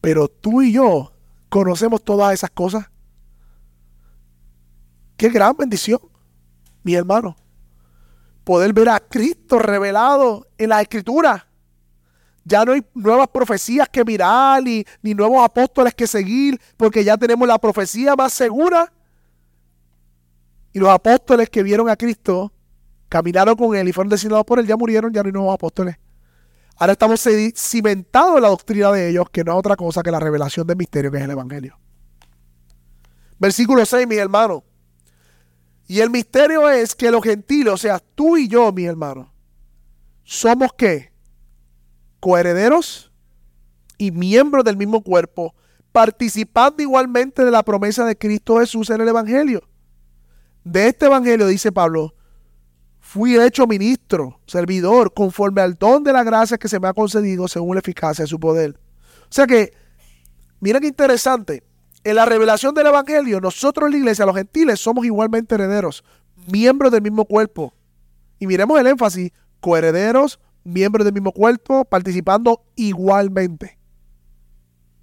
Pero 0.00 0.28
tú 0.28 0.62
y 0.62 0.72
yo 0.72 1.12
conocemos 1.48 2.02
todas 2.02 2.34
esas 2.34 2.50
cosas. 2.50 2.86
Qué 5.16 5.30
gran 5.30 5.56
bendición, 5.56 6.00
mi 6.82 6.94
hermano. 6.94 7.36
Poder 8.44 8.72
ver 8.72 8.88
a 8.88 9.00
Cristo 9.00 9.58
revelado 9.58 10.46
en 10.58 10.70
la 10.70 10.82
escritura. 10.82 11.45
Ya 12.46 12.64
no 12.64 12.72
hay 12.72 12.86
nuevas 12.94 13.26
profecías 13.26 13.88
que 13.88 14.04
mirar, 14.04 14.62
ni, 14.62 14.84
nuevos 15.02 15.44
apóstoles 15.44 15.92
que 15.92 16.06
seguir, 16.06 16.60
porque 16.76 17.02
ya 17.02 17.16
tenemos 17.16 17.48
la 17.48 17.58
profecía 17.58 18.14
más 18.14 18.32
segura. 18.32 18.92
Y 20.72 20.78
los 20.78 20.88
apóstoles 20.88 21.50
que 21.50 21.64
vieron 21.64 21.88
a 21.88 21.96
Cristo, 21.96 22.52
caminaron 23.08 23.56
con 23.56 23.74
él 23.74 23.88
y 23.88 23.92
fueron 23.92 24.10
designados 24.10 24.46
por 24.46 24.60
él, 24.60 24.66
ya 24.66 24.76
murieron, 24.76 25.12
ya 25.12 25.24
no 25.24 25.26
hay 25.26 25.32
nuevos 25.32 25.54
apóstoles. 25.54 25.96
Ahora 26.76 26.92
estamos 26.92 27.20
cimentados 27.56 28.36
en 28.36 28.42
la 28.42 28.48
doctrina 28.48 28.92
de 28.92 29.08
ellos, 29.08 29.28
que 29.28 29.42
no 29.42 29.54
es 29.54 29.58
otra 29.58 29.74
cosa 29.74 30.04
que 30.04 30.12
la 30.12 30.20
revelación 30.20 30.68
del 30.68 30.76
misterio 30.76 31.10
que 31.10 31.18
es 31.18 31.24
el 31.24 31.32
Evangelio. 31.32 31.76
Versículo 33.40 33.84
6, 33.84 34.06
mi 34.06 34.16
hermano. 34.16 34.62
Y 35.88 35.98
el 35.98 36.10
misterio 36.10 36.70
es 36.70 36.94
que 36.94 37.10
los 37.10 37.24
gentiles, 37.24 37.74
o 37.74 37.76
sea, 37.76 37.98
tú 37.98 38.36
y 38.36 38.46
yo, 38.46 38.70
mi 38.70 38.84
hermano, 38.84 39.32
somos 40.22 40.70
qué? 40.78 41.15
Coherederos 42.26 43.12
y 43.98 44.10
miembros 44.10 44.64
del 44.64 44.76
mismo 44.76 45.00
cuerpo, 45.00 45.54
participando 45.92 46.82
igualmente 46.82 47.44
de 47.44 47.52
la 47.52 47.62
promesa 47.62 48.04
de 48.04 48.18
Cristo 48.18 48.58
Jesús 48.58 48.90
en 48.90 49.00
el 49.00 49.06
Evangelio. 49.06 49.62
De 50.64 50.88
este 50.88 51.06
Evangelio, 51.06 51.46
dice 51.46 51.70
Pablo, 51.70 52.16
fui 52.98 53.36
hecho 53.36 53.68
ministro, 53.68 54.40
servidor, 54.48 55.14
conforme 55.14 55.60
al 55.60 55.74
don 55.74 56.02
de 56.02 56.12
la 56.12 56.24
gracia 56.24 56.58
que 56.58 56.66
se 56.66 56.80
me 56.80 56.88
ha 56.88 56.94
concedido 56.94 57.46
según 57.46 57.76
la 57.76 57.78
eficacia 57.78 58.24
de 58.24 58.28
su 58.28 58.40
poder. 58.40 58.76
O 59.22 59.32
sea 59.32 59.46
que, 59.46 59.72
mira 60.58 60.80
qué 60.80 60.88
interesante, 60.88 61.62
en 62.02 62.16
la 62.16 62.26
revelación 62.26 62.74
del 62.74 62.88
Evangelio, 62.88 63.40
nosotros 63.40 63.88
la 63.88 63.98
iglesia, 63.98 64.26
los 64.26 64.34
gentiles, 64.34 64.80
somos 64.80 65.06
igualmente 65.06 65.54
herederos, 65.54 66.02
miembros 66.50 66.90
del 66.90 67.02
mismo 67.02 67.24
cuerpo. 67.24 67.72
Y 68.40 68.48
miremos 68.48 68.80
el 68.80 68.88
énfasis, 68.88 69.30
coherederos, 69.60 70.40
miembros 70.66 71.04
del 71.04 71.14
mismo 71.14 71.32
cuerpo, 71.32 71.84
participando 71.84 72.64
igualmente. 72.74 73.78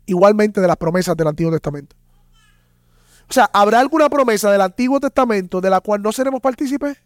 Igualmente 0.05 0.61
de 0.61 0.67
las 0.67 0.77
promesas 0.77 1.15
del 1.15 1.27
Antiguo 1.27 1.51
Testamento. 1.51 1.95
O 3.29 3.33
sea, 3.33 3.49
¿habrá 3.53 3.79
alguna 3.79 4.09
promesa 4.09 4.51
del 4.51 4.61
Antiguo 4.61 4.99
Testamento 4.99 5.61
de 5.61 5.69
la 5.69 5.79
cual 5.79 6.01
no 6.01 6.11
seremos 6.11 6.41
partícipes? 6.41 6.97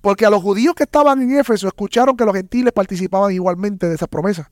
Porque 0.00 0.24
a 0.24 0.30
los 0.30 0.42
judíos 0.42 0.74
que 0.74 0.84
estaban 0.84 1.20
en 1.22 1.38
Éfeso 1.38 1.66
escucharon 1.66 2.16
que 2.16 2.24
los 2.24 2.34
gentiles 2.34 2.72
participaban 2.72 3.32
igualmente 3.32 3.88
de 3.88 3.94
esa 3.94 4.06
promesa. 4.06 4.50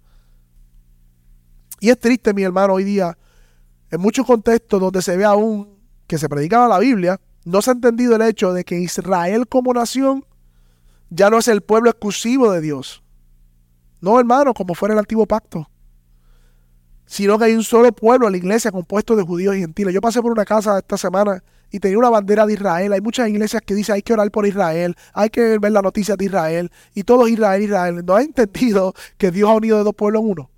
Y 1.78 1.90
es 1.90 1.98
triste, 1.98 2.32
mi 2.34 2.42
hermano, 2.42 2.74
hoy 2.74 2.84
día, 2.84 3.16
en 3.90 4.00
muchos 4.00 4.26
contextos 4.26 4.80
donde 4.80 5.02
se 5.02 5.16
ve 5.16 5.24
aún 5.24 5.78
que 6.06 6.18
se 6.18 6.28
predicaba 6.28 6.68
la 6.68 6.78
Biblia, 6.78 7.20
no 7.44 7.60
se 7.60 7.70
ha 7.70 7.74
entendido 7.74 8.16
el 8.16 8.22
hecho 8.22 8.52
de 8.52 8.64
que 8.64 8.78
Israel 8.78 9.46
como 9.48 9.72
nación 9.72 10.24
ya 11.14 11.28
no 11.28 11.38
es 11.38 11.48
el 11.48 11.60
pueblo 11.60 11.90
exclusivo 11.90 12.50
de 12.50 12.60
Dios. 12.60 13.02
No, 14.00 14.18
hermano, 14.18 14.54
como 14.54 14.74
fuera 14.74 14.94
el 14.94 14.98
antiguo 14.98 15.26
pacto. 15.26 15.68
Sino 17.04 17.38
que 17.38 17.44
hay 17.44 17.54
un 17.54 17.62
solo 17.62 17.92
pueblo 17.92 18.30
la 18.30 18.36
iglesia 18.36 18.72
compuesto 18.72 19.14
de 19.14 19.22
judíos 19.22 19.54
y 19.56 19.60
gentiles. 19.60 19.92
Yo 19.92 20.00
pasé 20.00 20.22
por 20.22 20.32
una 20.32 20.46
casa 20.46 20.78
esta 20.78 20.96
semana 20.96 21.44
y 21.70 21.80
tenía 21.80 21.98
una 21.98 22.08
bandera 22.08 22.46
de 22.46 22.54
Israel. 22.54 22.94
Hay 22.94 23.02
muchas 23.02 23.28
iglesias 23.28 23.62
que 23.64 23.74
dicen 23.74 23.96
hay 23.96 24.02
que 24.02 24.14
orar 24.14 24.30
por 24.30 24.46
Israel, 24.46 24.96
hay 25.12 25.28
que 25.28 25.58
ver 25.58 25.72
las 25.72 25.82
noticias 25.82 26.16
de 26.16 26.24
Israel 26.24 26.72
y 26.94 27.04
todo 27.04 27.28
Israel, 27.28 27.62
Israel. 27.62 28.02
No 28.06 28.16
ha 28.16 28.22
entendido 28.22 28.94
que 29.18 29.30
Dios 29.30 29.50
ha 29.50 29.54
unido 29.54 29.78
de 29.78 29.84
dos 29.84 29.94
pueblos 29.94 30.22
en 30.22 30.30
uno. 30.30 30.50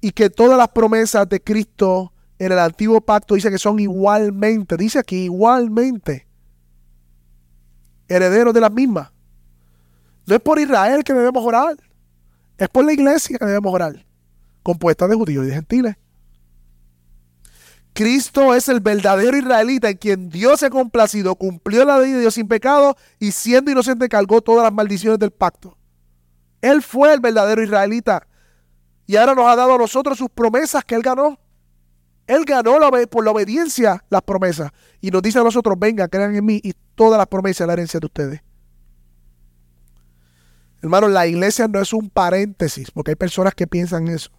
Y 0.00 0.12
que 0.12 0.30
todas 0.30 0.56
las 0.56 0.68
promesas 0.68 1.28
de 1.28 1.42
Cristo 1.42 2.12
en 2.38 2.52
el 2.52 2.58
antiguo 2.58 3.02
pacto 3.02 3.34
dice 3.34 3.50
que 3.50 3.58
son 3.58 3.78
igualmente, 3.80 4.76
dice 4.78 4.98
aquí 4.98 5.24
igualmente, 5.24 6.25
herederos 8.08 8.54
de 8.54 8.60
las 8.60 8.72
mismas. 8.72 9.10
No 10.26 10.34
es 10.34 10.40
por 10.40 10.58
Israel 10.58 11.04
que 11.04 11.12
debemos 11.12 11.44
orar, 11.44 11.76
es 12.58 12.68
por 12.68 12.84
la 12.84 12.92
iglesia 12.92 13.38
que 13.38 13.44
debemos 13.44 13.72
orar, 13.72 14.04
compuesta 14.62 15.06
de 15.06 15.14
judíos 15.14 15.44
y 15.44 15.48
de 15.48 15.54
gentiles. 15.54 15.96
Cristo 17.92 18.54
es 18.54 18.68
el 18.68 18.80
verdadero 18.80 19.38
israelita 19.38 19.88
en 19.88 19.96
quien 19.96 20.28
Dios 20.28 20.60
se 20.60 20.66
ha 20.66 20.70
complacido, 20.70 21.34
cumplió 21.34 21.82
la 21.84 21.98
ley 21.98 22.12
de 22.12 22.20
Dios 22.20 22.34
sin 22.34 22.46
pecado 22.46 22.94
y 23.18 23.32
siendo 23.32 23.70
inocente 23.70 24.08
cargó 24.08 24.42
todas 24.42 24.64
las 24.64 24.72
maldiciones 24.72 25.18
del 25.18 25.30
pacto. 25.30 25.78
Él 26.60 26.82
fue 26.82 27.14
el 27.14 27.20
verdadero 27.20 27.62
israelita 27.62 28.26
y 29.06 29.16
ahora 29.16 29.34
nos 29.34 29.46
ha 29.46 29.56
dado 29.56 29.76
a 29.76 29.78
nosotros 29.78 30.18
sus 30.18 30.28
promesas 30.28 30.84
que 30.84 30.94
Él 30.94 31.02
ganó. 31.02 31.38
Él 32.26 32.44
ganó 32.44 32.78
por 33.10 33.24
la 33.24 33.30
obediencia 33.30 34.04
las 34.08 34.22
promesas 34.22 34.72
y 35.00 35.10
nos 35.10 35.22
dice 35.22 35.38
a 35.38 35.44
nosotros, 35.44 35.76
vengan, 35.78 36.08
crean 36.08 36.34
en 36.34 36.44
mí 36.44 36.60
y 36.62 36.72
todas 36.94 37.18
las 37.18 37.26
promesas 37.28 37.66
la 37.66 37.74
herencia 37.74 38.00
de 38.00 38.06
ustedes. 38.06 38.40
Hermano, 40.82 41.08
la 41.08 41.26
iglesia 41.26 41.68
no 41.68 41.80
es 41.80 41.92
un 41.92 42.10
paréntesis, 42.10 42.90
porque 42.90 43.12
hay 43.12 43.16
personas 43.16 43.54
que 43.54 43.66
piensan 43.66 44.08
eso. 44.08 44.30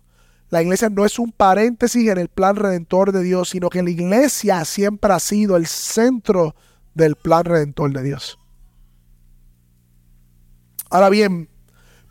La 0.49 0.61
iglesia 0.61 0.89
no 0.89 1.05
es 1.05 1.19
un 1.19 1.31
paréntesis 1.31 2.07
en 2.07 2.17
el 2.17 2.29
plan 2.29 2.55
redentor 2.55 3.11
de 3.11 3.21
Dios, 3.21 3.49
sino 3.49 3.69
que 3.69 3.83
la 3.83 3.89
iglesia 3.89 4.63
siempre 4.63 5.11
ha 5.13 5.19
sido 5.19 5.57
el 5.57 5.67
centro 5.67 6.55
del 6.93 7.15
plan 7.15 7.43
redentor 7.43 7.91
de 7.91 8.03
Dios. 8.03 8.39
Ahora 10.89 11.09
bien, 11.09 11.49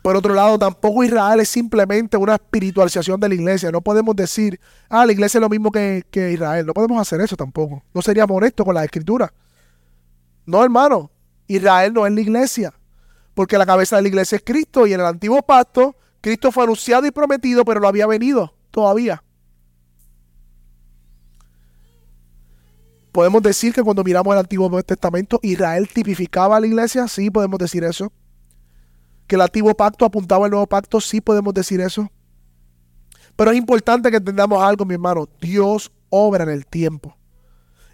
por 0.07 0.15
otro 0.15 0.33
lado, 0.33 0.57
tampoco 0.57 1.03
Israel 1.03 1.41
es 1.41 1.49
simplemente 1.49 2.15
una 2.15 2.35
espiritualización 2.35 3.19
de 3.19 3.27
la 3.27 3.35
iglesia. 3.35 3.71
No 3.71 3.81
podemos 3.81 4.15
decir, 4.15 4.57
ah, 4.87 5.05
la 5.05 5.11
iglesia 5.11 5.37
es 5.37 5.41
lo 5.41 5.49
mismo 5.49 5.69
que, 5.69 6.01
Israel. 6.31 6.65
No 6.65 6.73
podemos 6.73 6.97
hacer 7.01 7.19
eso 7.19 7.35
tampoco. 7.35 7.83
No 7.93 8.01
seríamos 8.01 8.37
honestos 8.37 8.65
con 8.65 8.73
la 8.73 8.85
escritura. 8.85 9.33
No, 10.45 10.63
hermano. 10.63 11.11
Israel 11.47 11.91
no 11.91 12.07
es 12.07 12.13
la 12.13 12.21
iglesia. 12.21 12.73
Porque 13.33 13.57
la 13.57 13.65
cabeza 13.65 13.97
de 13.97 14.03
la 14.03 14.07
iglesia 14.07 14.37
es 14.37 14.43
Cristo 14.45 14.87
y 14.87 14.93
en 14.93 15.01
el 15.01 15.05
antiguo 15.05 15.41
pacto 15.41 15.93
Cristo 16.21 16.53
fue 16.53 16.63
anunciado 16.63 17.05
y 17.05 17.11
prometido, 17.11 17.65
pero 17.65 17.81
no 17.81 17.89
había 17.89 18.07
venido 18.07 18.53
todavía. 18.71 19.21
Podemos 23.11 23.43
decir 23.43 23.73
que 23.73 23.83
cuando 23.83 24.05
miramos 24.05 24.31
el 24.31 24.39
Antiguo 24.39 24.81
Testamento, 24.83 25.37
Israel 25.41 25.89
tipificaba 25.93 26.55
a 26.55 26.61
la 26.61 26.67
iglesia, 26.67 27.09
sí 27.09 27.29
podemos 27.29 27.59
decir 27.59 27.83
eso. 27.83 28.09
Que 29.27 29.35
el 29.35 29.41
antiguo 29.41 29.75
pacto 29.75 30.05
apuntaba 30.05 30.45
al 30.45 30.51
nuevo 30.51 30.67
pacto, 30.67 31.01
sí 31.01 31.21
podemos 31.21 31.53
decir 31.53 31.81
eso. 31.81 32.09
Pero 33.35 33.51
es 33.51 33.57
importante 33.57 34.09
que 34.09 34.17
entendamos 34.17 34.63
algo, 34.63 34.85
mi 34.85 34.95
hermano. 34.95 35.27
Dios 35.39 35.91
obra 36.09 36.43
en 36.43 36.49
el 36.49 36.65
tiempo. 36.65 37.15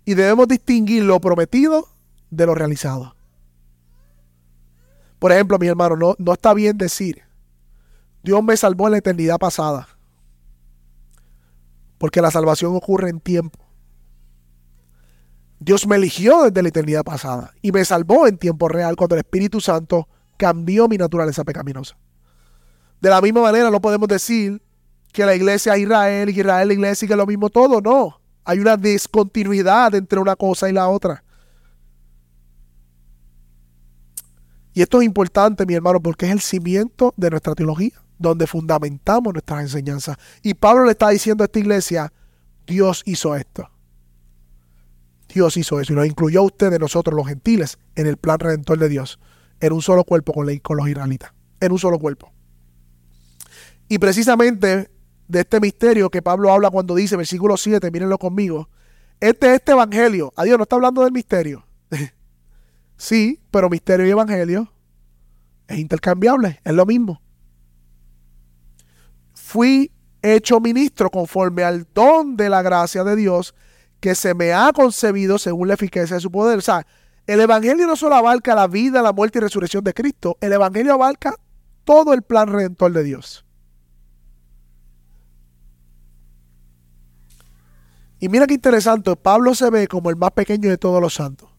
Y 0.05 0.13
debemos 0.13 0.47
distinguir 0.47 1.03
lo 1.03 1.19
prometido 1.19 1.87
de 2.29 2.45
lo 2.45 2.55
realizado. 2.55 3.15
Por 5.19 5.31
ejemplo, 5.31 5.57
mi 5.57 5.67
hermano, 5.67 5.95
no, 5.95 6.15
no 6.17 6.33
está 6.33 6.53
bien 6.53 6.77
decir 6.77 7.23
Dios 8.23 8.41
me 8.41 8.55
salvó 8.55 8.87
en 8.87 8.93
la 8.93 8.97
eternidad 8.99 9.37
pasada. 9.37 9.87
Porque 11.97 12.21
la 12.21 12.31
salvación 12.31 12.75
ocurre 12.75 13.09
en 13.09 13.19
tiempo. 13.19 13.59
Dios 15.59 15.85
me 15.87 15.97
eligió 15.97 16.43
desde 16.43 16.61
la 16.61 16.69
eternidad 16.69 17.03
pasada 17.03 17.53
y 17.61 17.71
me 17.71 17.85
salvó 17.85 18.27
en 18.27 18.37
tiempo 18.37 18.67
real 18.67 18.95
cuando 18.95 19.15
el 19.15 19.19
Espíritu 19.19 19.61
Santo 19.61 20.07
cambió 20.37 20.87
mi 20.87 20.97
naturaleza 20.97 21.43
pecaminosa. 21.43 21.95
De 23.01 23.09
la 23.09 23.21
misma 23.21 23.41
manera 23.41 23.69
no 23.69 23.81
podemos 23.81 24.07
decir 24.07 24.61
que 25.11 25.25
la 25.25 25.35
iglesia 25.35 25.75
es 25.75 25.81
Israel 25.81 26.29
y 26.29 26.33
que 26.33 26.39
Israel 26.41 26.61
es 26.63 26.67
la 26.67 26.73
iglesia 26.73 27.05
y 27.05 27.07
que 27.07 27.13
es 27.13 27.17
lo 27.17 27.27
mismo 27.27 27.49
todo. 27.49 27.81
No, 27.81 28.19
hay 28.43 28.59
una 28.59 28.77
discontinuidad 28.77 29.93
entre 29.95 30.19
una 30.19 30.35
cosa 30.35 30.69
y 30.69 30.73
la 30.73 30.87
otra. 30.87 31.23
Y 34.73 34.81
esto 34.81 35.01
es 35.01 35.05
importante, 35.05 35.65
mi 35.65 35.75
hermano, 35.75 36.01
porque 36.01 36.25
es 36.25 36.31
el 36.31 36.41
cimiento 36.41 37.13
de 37.15 37.29
nuestra 37.29 37.53
teología 37.53 38.03
donde 38.17 38.47
fundamentamos 38.47 39.33
nuestras 39.33 39.61
enseñanzas. 39.61 40.17
Y 40.41 40.53
Pablo 40.53 40.85
le 40.85 40.91
está 40.91 41.09
diciendo 41.09 41.43
a 41.43 41.45
esta 41.45 41.59
iglesia, 41.59 42.13
Dios 42.65 43.03
hizo 43.05 43.35
esto. 43.35 43.69
Dios 45.27 45.57
hizo 45.57 45.79
eso 45.79 45.93
y 45.93 45.95
nos 45.95 46.05
incluyó 46.05 46.41
a 46.41 46.43
ustedes, 46.43 46.79
nosotros 46.79 47.15
los 47.15 47.27
gentiles, 47.27 47.79
en 47.95 48.07
el 48.07 48.17
plan 48.17 48.39
redentor 48.39 48.77
de 48.77 48.89
Dios, 48.89 49.19
en 49.63 49.73
un 49.73 49.81
solo 49.81 50.03
cuerpo 50.03 50.33
con, 50.33 50.45
los 50.45 50.87
israelitas, 50.87 51.31
en 51.59 51.71
un 51.71 51.79
solo 51.79 51.97
cuerpo. 51.99 52.31
Y 53.87 53.97
precisamente 53.97 54.91
de 55.27 55.39
este 55.39 55.59
misterio 55.59 56.09
que 56.09 56.21
Pablo 56.21 56.51
habla 56.51 56.69
cuando 56.69 56.95
dice, 56.95 57.15
versículo 57.15 57.57
7, 57.57 57.89
mírenlo 57.91 58.17
conmigo, 58.17 58.69
este 59.19 59.47
es 59.47 59.55
este 59.55 59.71
evangelio. 59.71 60.33
Adiós, 60.35 60.57
no 60.57 60.63
está 60.63 60.75
hablando 60.75 61.03
del 61.03 61.11
misterio. 61.11 61.65
sí, 62.97 63.41
pero 63.51 63.69
misterio 63.69 64.05
y 64.05 64.09
evangelio 64.09 64.71
es 65.67 65.79
intercambiable, 65.79 66.59
es 66.63 66.73
lo 66.73 66.85
mismo 66.85 67.23
fui 69.53 69.91
hecho 70.23 70.59
ministro 70.59 71.11
conforme 71.11 71.63
al 71.63 71.85
don 71.93 72.35
de 72.35 72.49
la 72.49 72.63
gracia 72.63 73.03
de 73.03 73.15
Dios 73.15 73.53
que 73.99 74.15
se 74.15 74.33
me 74.33 74.51
ha 74.51 74.71
concebido 74.73 75.37
según 75.37 75.67
la 75.67 75.75
eficacia 75.75 76.15
de 76.15 76.21
su 76.21 76.31
poder. 76.31 76.57
O 76.57 76.61
sea, 76.61 76.87
El 77.25 77.39
Evangelio 77.39 77.87
no 77.87 77.95
solo 77.95 78.15
abarca 78.15 78.53
la 78.53 78.67
vida, 78.67 79.01
la 79.01 79.13
muerte 79.13 79.39
y 79.39 79.41
resurrección 79.41 79.83
de 79.83 79.93
Cristo, 79.93 80.37
el 80.41 80.51
Evangelio 80.51 80.93
abarca 80.93 81.35
todo 81.85 82.13
el 82.13 82.21
plan 82.21 82.47
redentor 82.47 82.91
de 82.91 83.03
Dios. 83.03 83.45
Y 88.19 88.29
mira 88.29 88.47
qué 88.47 88.53
interesante, 88.53 89.15
Pablo 89.15 89.53
se 89.53 89.69
ve 89.69 89.87
como 89.87 90.09
el 90.09 90.15
más 90.15 90.31
pequeño 90.31 90.69
de 90.69 90.77
todos 90.77 91.01
los 91.01 91.13
santos. 91.13 91.49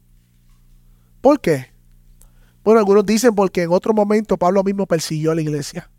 ¿Por 1.21 1.41
qué? 1.41 1.73
Bueno, 2.63 2.81
algunos 2.81 3.05
dicen 3.05 3.35
porque 3.35 3.63
en 3.63 3.73
otro 3.73 3.93
momento 3.93 4.39
Pablo 4.39 4.63
mismo 4.65 4.87
persiguió 4.87 5.33
a 5.33 5.35
la 5.35 5.43
iglesia. 5.43 5.91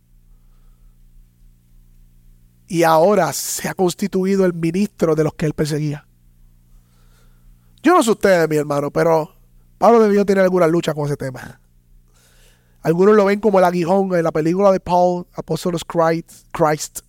Y 2.67 2.81
ahora 2.81 3.31
se 3.33 3.67
ha 3.67 3.75
constituido 3.75 4.45
el 4.45 4.53
ministro 4.53 5.13
de 5.13 5.23
los 5.23 5.35
que 5.35 5.45
él 5.45 5.53
perseguía. 5.53 6.07
Yo 7.83 7.93
no 7.93 8.01
sé 8.01 8.09
ustedes, 8.09 8.49
mi 8.49 8.55
hermano, 8.55 8.89
pero 8.89 9.34
Pablo 9.85 10.01
debió 10.01 10.25
tener 10.25 10.43
alguna 10.43 10.65
lucha 10.65 10.95
con 10.95 11.05
ese 11.05 11.15
tema. 11.15 11.61
Algunos 12.81 13.15
lo 13.15 13.25
ven 13.25 13.39
como 13.39 13.59
el 13.59 13.65
aguijón 13.65 14.15
en 14.15 14.23
la 14.23 14.31
película 14.31 14.71
de 14.71 14.79
Paul, 14.79 15.27
Apóstolos 15.35 15.85
Christ. 15.85 16.47
Christ. 16.51 17.01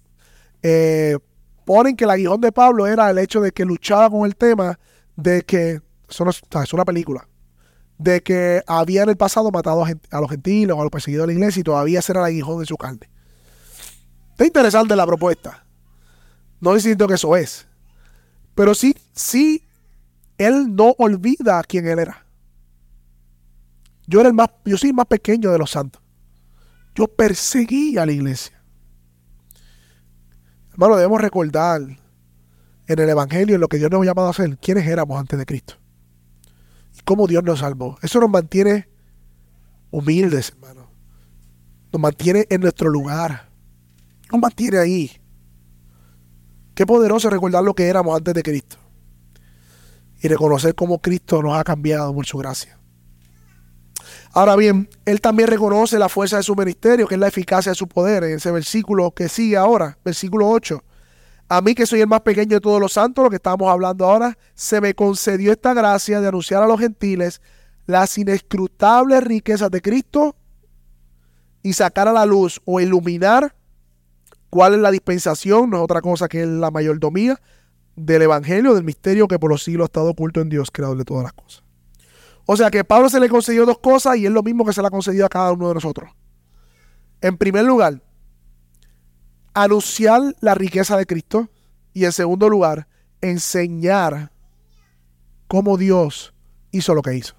Eh, 0.63 1.17
ponen 1.65 1.97
que 1.97 2.05
el 2.05 2.11
aguijón 2.11 2.43
de 2.43 2.53
Pablo 2.53 2.87
era 2.87 3.09
el 3.09 3.17
hecho 3.17 3.41
de 3.41 3.51
que 3.51 3.65
luchaba 3.65 4.11
con 4.11 4.27
el 4.27 4.37
tema 4.37 4.79
de 5.17 5.41
que, 5.41 5.81
eso 6.07 6.29
es 6.29 6.73
una 6.75 6.85
película, 6.85 7.27
de 7.97 8.23
que 8.23 8.63
había 8.67 9.05
en 9.05 9.09
el 9.09 9.17
pasado 9.17 9.51
matado 9.51 9.83
a, 9.83 10.21
los 10.21 10.31
gentiles 10.31 10.77
o 10.77 10.79
a 10.79 10.85
los 10.85 10.91
perseguidos 10.91 11.23
de 11.23 11.33
la 11.33 11.39
iglesia 11.39 11.61
y 11.61 11.65
todavía 11.65 12.01
ese 12.01 12.13
era 12.13 12.21
el 12.21 12.27
aguijón 12.27 12.61
de 12.61 12.67
su 12.67 12.77
carne. 12.77 13.09
Está 14.33 14.45
interesante 14.45 14.95
la 14.95 15.07
propuesta. 15.07 15.65
No 16.61 16.75
diciendo 16.75 17.09
que 17.09 17.15
eso 17.15 17.37
es. 17.37 17.67
Pero 18.55 18.75
sí, 18.75 18.95
sí, 19.15 19.67
él 20.37 20.77
no 20.77 20.95
olvida 20.99 21.63
quién 21.67 21.89
él 21.89 22.01
era. 22.01 22.26
Yo 24.07 24.21
era 24.21 24.29
el 24.29 24.35
más, 24.35 24.49
yo 24.65 24.77
soy 24.77 24.91
el 24.91 24.95
más 24.95 25.07
pequeño 25.07 25.51
de 25.51 25.59
los 25.59 25.71
santos. 25.71 26.03
Yo 26.95 27.09
perseguí 27.09 27.99
a 27.99 28.07
la 28.07 28.13
iglesia. 28.13 28.63
Hermano, 30.73 30.97
debemos 30.97 31.21
recordar 31.21 31.81
en 32.87 32.99
el 32.99 33.09
Evangelio, 33.09 33.55
en 33.55 33.61
lo 33.61 33.69
que 33.69 33.79
Dios 33.79 33.91
nos 33.91 34.03
ha 34.03 34.05
llamado 34.05 34.29
a 34.29 34.31
hacer, 34.31 34.59
quiénes 34.59 34.87
éramos 34.87 35.19
antes 35.19 35.39
de 35.39 35.47
Cristo. 35.47 35.75
Y 36.95 37.01
cómo 37.03 37.27
Dios 37.27 37.43
nos 37.43 37.61
salvó. 37.61 37.99
Eso 38.03 38.21
nos 38.21 38.31
mantiene 38.31 38.89
humildes, 39.91 40.51
hermano. 40.51 40.91
Nos 41.93 42.01
mantiene 42.01 42.47
en 42.49 42.61
nuestro 42.61 42.89
lugar. 42.89 43.51
Nos 44.31 44.41
mantiene 44.41 44.79
ahí. 44.79 45.11
Qué 46.75 46.87
poderoso 46.87 47.31
recordar 47.31 47.65
lo 47.65 47.75
que 47.75 47.89
éramos 47.89 48.17
antes 48.17 48.35
de 48.35 48.43
Cristo. 48.43 48.77
Y 50.21 50.29
reconocer 50.29 50.75
cómo 50.75 51.01
Cristo 51.01 51.43
nos 51.43 51.59
ha 51.59 51.65
cambiado 51.65 52.15
por 52.15 52.27
su 52.27 52.39
gracia. 52.39 52.76
Ahora 54.37 54.55
bien, 54.55 54.87
él 55.07 55.23
también 55.23 55.49
reconoce 55.49 55.99
la 55.99 56.11
fuerza 56.11 56.37
de 56.37 56.43
su 56.43 56.55
ministerio, 56.55 57.07
que 57.07 57.15
es 57.15 57.19
la 57.19 57.29
eficacia 57.29 57.73
de 57.73 57.75
su 57.75 57.89
poder, 57.89 58.23
en 58.23 58.37
ese 58.37 58.51
versículo 58.51 59.11
que 59.13 59.31
sigue 59.31 59.57
ahora, 59.57 59.97
versículo 60.05 60.51
8. 60.51 60.85
A 61.49 61.63
mí 61.63 61.75
que 61.75 61.87
soy 61.87 62.03
el 62.03 62.07
más 62.07 62.21
pequeño 62.21 62.57
de 62.57 62.61
todos 62.61 62.79
los 62.79 62.93
santos, 62.93 63.25
lo 63.25 63.31
que 63.31 63.37
estamos 63.37 63.67
hablando 63.71 64.05
ahora, 64.05 64.37
se 64.55 64.83
me 64.83 64.93
concedió 64.93 65.53
esta 65.53 65.73
gracia 65.73 66.21
de 66.21 66.29
anunciar 66.29 66.63
a 66.63 66.67
los 66.67 66.79
gentiles 66.79 67.41
las 67.87 68.19
inescrutables 68.19 69.25
riquezas 69.25 69.71
de 69.71 69.81
Cristo 69.81 70.37
y 71.63 71.73
sacar 71.73 72.07
a 72.07 72.13
la 72.13 72.27
luz 72.27 72.61
o 72.67 72.79
iluminar 72.79 73.57
cuál 74.51 74.75
es 74.75 74.81
la 74.81 74.91
dispensación, 74.91 75.71
no 75.71 75.79
es 75.79 75.83
otra 75.83 76.03
cosa 76.03 76.29
que 76.29 76.45
la 76.45 76.71
mayordomía 76.71 77.41
del 77.97 78.21
Evangelio, 78.21 78.75
del 78.75 78.85
misterio 78.85 79.29
que 79.29 79.39
por 79.39 79.51
los 79.51 79.65
siglos 79.65 79.85
ha 79.85 79.87
estado 79.87 80.11
oculto 80.11 80.43
en 80.43 80.51
Dios, 80.51 80.71
creador 80.71 80.99
de 80.99 81.05
todas 81.07 81.23
las 81.23 81.33
cosas. 81.33 81.66
O 82.47 82.57
sea 82.57 82.71
que 82.71 82.85
Pablo 82.85 83.11
se 83.11 83.19
le 83.19 83.29
concedió 83.29 83.67
dos 83.67 83.79
cosas 83.79 84.17
y 84.17 84.27
es 84.27 84.33
lo 84.33 84.43
mismo 84.43 84.65
que 84.65 84.73
se 84.73 84.81
le 84.81 84.87
ha 84.87 84.91
concedido 84.91 85.27
a 85.27 85.29
cada 85.29 85.53
uno 85.53 85.69
de 85.69 85.75
nosotros. 85.75 86.11
En 87.21 87.37
primer 87.37 87.65
lugar, 87.65 88.01
anunciar 89.53 90.23
la 90.41 90.55
riqueza 90.55 90.97
de 90.97 91.07
Cristo. 91.07 91.49
Y 91.93 92.05
en 92.05 92.13
segundo 92.13 92.49
lugar, 92.49 92.87
enseñar 93.21 94.31
cómo 95.49 95.77
Dios 95.77 96.35
hizo 96.71 96.95
lo 96.95 97.03
que 97.03 97.15
hizo. 97.15 97.35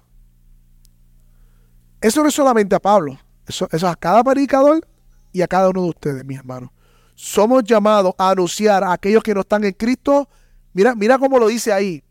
Eso 2.00 2.22
no 2.22 2.28
es 2.28 2.34
solamente 2.34 2.74
a 2.74 2.80
Pablo, 2.80 3.18
eso, 3.46 3.68
es 3.70 3.84
a 3.84 3.94
cada 3.94 4.22
predicador 4.22 4.86
y 5.32 5.42
a 5.42 5.48
cada 5.48 5.68
uno 5.68 5.82
de 5.82 5.88
ustedes, 5.90 6.24
mis 6.24 6.38
hermanos. 6.38 6.70
Somos 7.14 7.64
llamados 7.64 8.14
a 8.18 8.30
anunciar 8.30 8.84
a 8.84 8.92
aquellos 8.92 9.22
que 9.22 9.34
no 9.34 9.40
están 9.40 9.64
en 9.64 9.72
Cristo. 9.72 10.28
Mira, 10.72 10.94
mira 10.94 11.18
cómo 11.18 11.38
lo 11.38 11.46
dice 11.46 11.72
ahí 11.72 12.02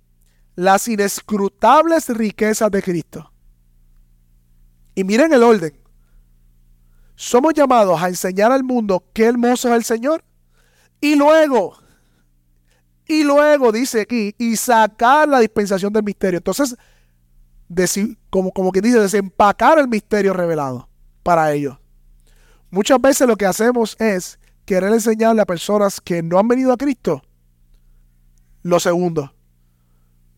las 0.58 0.88
inescrutables 0.88 2.10
riquezas 2.10 2.72
de 2.72 2.82
Cristo. 2.82 3.32
Y 4.96 5.04
miren 5.04 5.32
el 5.32 5.44
orden. 5.44 5.80
Somos 7.16 7.54
llamados 7.54 8.02
a 8.02 8.10
enseñar 8.10 8.52
al 8.52 8.64
mundo 8.64 9.06
qué 9.14 9.26
hermoso 9.26 9.70
es 9.70 9.76
el 9.76 9.84
Señor. 9.84 10.24
Y 11.00 11.16
luego, 11.16 11.78
y 13.06 13.24
luego 13.24 13.72
dice 13.72 14.02
aquí, 14.02 14.34
y 14.40 14.56
sacar 14.56 15.30
la 15.30 15.40
dispensación 15.40 15.94
del 15.94 16.04
misterio. 16.04 16.40
Entonces, 16.40 16.76
como, 18.32 18.52
como 18.52 18.72
que 18.72 18.82
dice, 18.82 19.00
desempacar 19.00 19.78
el 19.78 19.88
misterio 19.88 20.34
revelado 20.34 20.90
para 21.22 21.54
ellos. 21.54 21.78
Muchas 22.72 23.00
veces 23.00 23.28
lo 23.28 23.38
que 23.38 23.46
hacemos 23.46 23.96
es 24.00 24.40
querer 24.66 24.92
enseñarle 24.92 25.44
a 25.44 25.46
personas 25.46 26.02
que 26.02 26.24
no 26.24 26.40
han 26.40 26.48
venido 26.48 26.74
a 26.74 26.78
Cristo 26.78 27.22
lo 28.64 28.80
segundo 28.80 29.37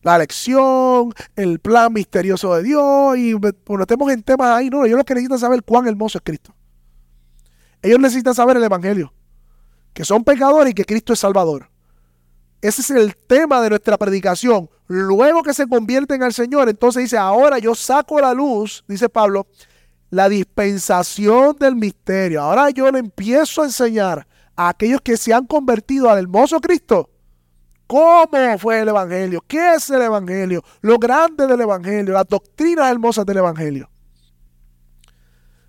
la 0.02 0.18
lección, 0.18 1.14
el 1.36 1.60
plan 1.60 1.92
misterioso 1.92 2.56
de 2.56 2.64
Dios 2.64 3.18
y 3.18 3.34
bueno, 3.34 3.82
estemos 3.82 4.12
en 4.12 4.24
temas 4.24 4.58
ahí, 4.58 4.70
no, 4.70 4.86
ellos 4.86 4.98
lo 4.98 5.04
que 5.04 5.14
necesitan 5.14 5.40
saber 5.40 5.64
cuán 5.64 5.88
hermoso 5.88 6.18
es 6.18 6.24
Cristo. 6.24 6.56
Ellos 7.82 8.00
necesitan 8.00 8.36
saber 8.36 8.58
el 8.58 8.64
Evangelio, 8.64 9.14
que 9.94 10.06
son 10.06 10.24
pecadores 10.24 10.72
y 10.72 10.74
que 10.74 10.86
Cristo 10.86 11.14
es 11.14 11.20
Salvador. 11.20 11.70
Ese 12.62 12.82
es 12.82 12.90
el 12.90 13.16
tema 13.16 13.62
de 13.62 13.70
nuestra 13.70 13.98
predicación. 13.98 14.70
Luego 14.88 15.44
que 15.44 15.54
se 15.54 15.68
convierten 15.68 16.24
al 16.24 16.34
Señor, 16.34 16.68
entonces 16.68 17.04
dice, 17.04 17.18
ahora 17.18 17.58
yo 17.60 17.74
saco 17.74 18.20
la 18.20 18.34
luz, 18.34 18.84
dice 18.88 19.08
Pablo, 19.08 19.48
la 20.10 20.28
dispensación 20.28 21.56
del 21.58 21.76
misterio. 21.76 22.42
Ahora 22.42 22.70
yo 22.70 22.92
le 22.92 23.00
empiezo 23.00 23.62
a 23.62 23.66
enseñar 23.66 24.28
a 24.56 24.70
aquellos 24.70 25.00
que 25.02 25.16
se 25.16 25.34
han 25.34 25.46
convertido 25.46 26.10
al 26.10 26.20
hermoso 26.20 26.60
Cristo 26.60 27.10
cómo 27.90 28.60
fue 28.60 28.82
el 28.82 28.90
Evangelio, 28.90 29.44
qué 29.48 29.74
es 29.74 29.90
el 29.90 30.04
Evangelio, 30.04 30.64
lo 30.82 31.00
grande 31.00 31.48
del 31.48 31.62
Evangelio, 31.62 32.14
las 32.14 32.28
doctrinas 32.28 32.92
hermosas 32.92 33.26
del 33.26 33.38
Evangelio. 33.38 33.90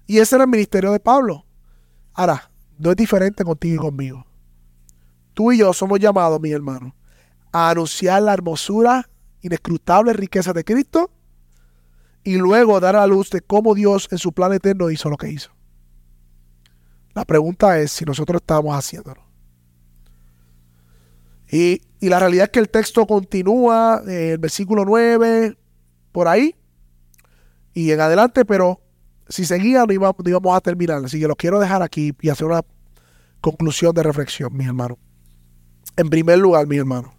Y 0.07 0.19
ese 0.19 0.35
era 0.35 0.45
el 0.45 0.51
ministerio 0.51 0.93
de 0.93 1.01
Pablo. 1.01 1.47
Ahora, 2.13 2.51
no 2.77 2.91
es 2.91 2.97
diferente 2.97 3.43
contigo 3.43 3.75
y 3.75 3.87
conmigo. 3.87 4.27
Tú 5.33 5.51
y 5.51 5.59
yo 5.61 5.73
somos 5.73 5.99
llamados, 5.99 6.39
mi 6.43 6.51
hermano, 6.51 6.95
a 7.53 7.71
anunciar 7.71 8.21
la 8.21 8.35
hermosura, 8.35 9.09
inescrutable 9.41 10.13
riqueza 10.13 10.53
de 10.53 10.63
Cristo 10.63 11.11
y 12.23 12.37
luego 12.37 12.81
dar 12.81 12.97
a 12.97 13.01
la 13.01 13.07
luz 13.07 13.31
de 13.31 13.41
cómo 13.41 13.75
Dios 13.75 14.09
en 14.11 14.19
su 14.19 14.33
plan 14.33 14.53
eterno 14.53 14.91
hizo 14.91 15.09
lo 15.09 15.17
que 15.17 15.31
hizo. 15.31 15.53
La 17.15 17.25
pregunta 17.25 17.79
es 17.79 17.93
si 17.93 18.05
nosotros 18.05 18.43
estamos 18.43 18.77
haciéndolo. 18.77 19.30
Y, 21.51 21.83
la 22.01 22.19
realidad 22.19 22.45
es 22.45 22.51
que 22.51 22.61
el 22.61 22.71
texto 22.71 23.07
continúa, 23.07 24.03
eh, 24.07 24.33
el 24.33 24.39
versículo 24.39 24.85
9, 24.85 25.57
por 26.13 26.29
ahí, 26.29 26.55
y 27.75 27.91
en 27.91 28.01
adelante, 28.01 28.45
pero 28.45 28.81
si 29.29 29.45
seguía 29.45 29.85
no 29.85 29.93
íbamos, 29.93 30.57
a 30.57 30.61
terminar. 30.61 31.05
Así 31.05 31.21
que 31.21 31.29
lo 31.29 31.37
quiero 31.37 31.61
dejar 31.61 31.83
aquí 31.83 32.13
y 32.21 32.29
hacer 32.29 32.47
una 32.47 32.63
conclusión 33.41 33.95
de 33.95 34.03
reflexión, 34.03 34.57
mis 34.57 34.67
hermanos. 34.67 34.99
En 35.97 36.09
primer 36.09 36.39
lugar, 36.39 36.67
mi 36.67 36.77
hermano, 36.77 37.13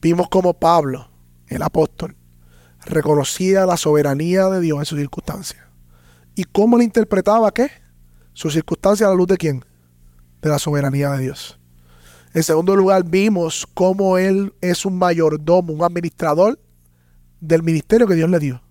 vimos 0.00 0.28
como 0.28 0.54
Pablo, 0.54 1.08
el 1.48 1.62
apóstol, 1.62 2.16
reconocía 2.84 3.66
la 3.66 3.76
soberanía 3.76 4.48
de 4.48 4.60
Dios 4.60 4.78
en 4.78 4.84
sus 4.84 4.98
circunstancias. 4.98 5.64
¿Y 6.34 6.44
cómo 6.44 6.76
le 6.76 6.84
interpretaba 6.84 7.52
qué? 7.52 7.70
Sus 8.34 8.52
circunstancias 8.52 9.06
a 9.06 9.10
la 9.10 9.16
luz 9.16 9.28
de 9.28 9.36
quién? 9.36 9.64
De 10.42 10.50
la 10.50 10.58
soberanía 10.58 11.10
de 11.12 11.22
Dios. 11.22 11.58
En 12.36 12.42
segundo 12.42 12.76
lugar, 12.76 13.02
vimos 13.02 13.66
cómo 13.72 14.18
él 14.18 14.52
es 14.60 14.84
un 14.84 14.98
mayordomo, 14.98 15.72
un 15.72 15.82
administrador 15.82 16.60
del 17.40 17.62
ministerio 17.62 18.06
que 18.06 18.14
Dios 18.14 18.28
le 18.28 18.38
dio. 18.38 18.62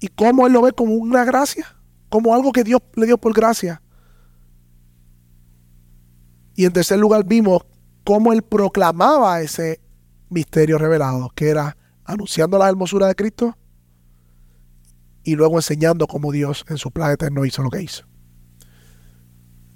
Y 0.00 0.08
cómo 0.08 0.48
él 0.48 0.52
lo 0.52 0.62
ve 0.62 0.72
como 0.72 0.94
una 0.94 1.24
gracia, 1.24 1.64
como 2.08 2.34
algo 2.34 2.50
que 2.50 2.64
Dios 2.64 2.80
le 2.96 3.06
dio 3.06 3.18
por 3.18 3.32
gracia. 3.32 3.80
Y 6.56 6.64
en 6.64 6.72
tercer 6.72 6.98
lugar, 6.98 7.24
vimos 7.24 7.62
cómo 8.02 8.32
él 8.32 8.42
proclamaba 8.42 9.40
ese 9.40 9.80
misterio 10.28 10.78
revelado, 10.78 11.30
que 11.36 11.50
era 11.50 11.76
anunciando 12.04 12.58
la 12.58 12.68
hermosura 12.68 13.06
de 13.06 13.14
Cristo 13.14 13.56
y 15.22 15.36
luego 15.36 15.54
enseñando 15.54 16.08
cómo 16.08 16.32
Dios 16.32 16.64
en 16.68 16.78
su 16.78 16.90
plan 16.90 17.12
eterno 17.12 17.44
hizo 17.44 17.62
lo 17.62 17.70
que 17.70 17.84
hizo. 17.84 18.15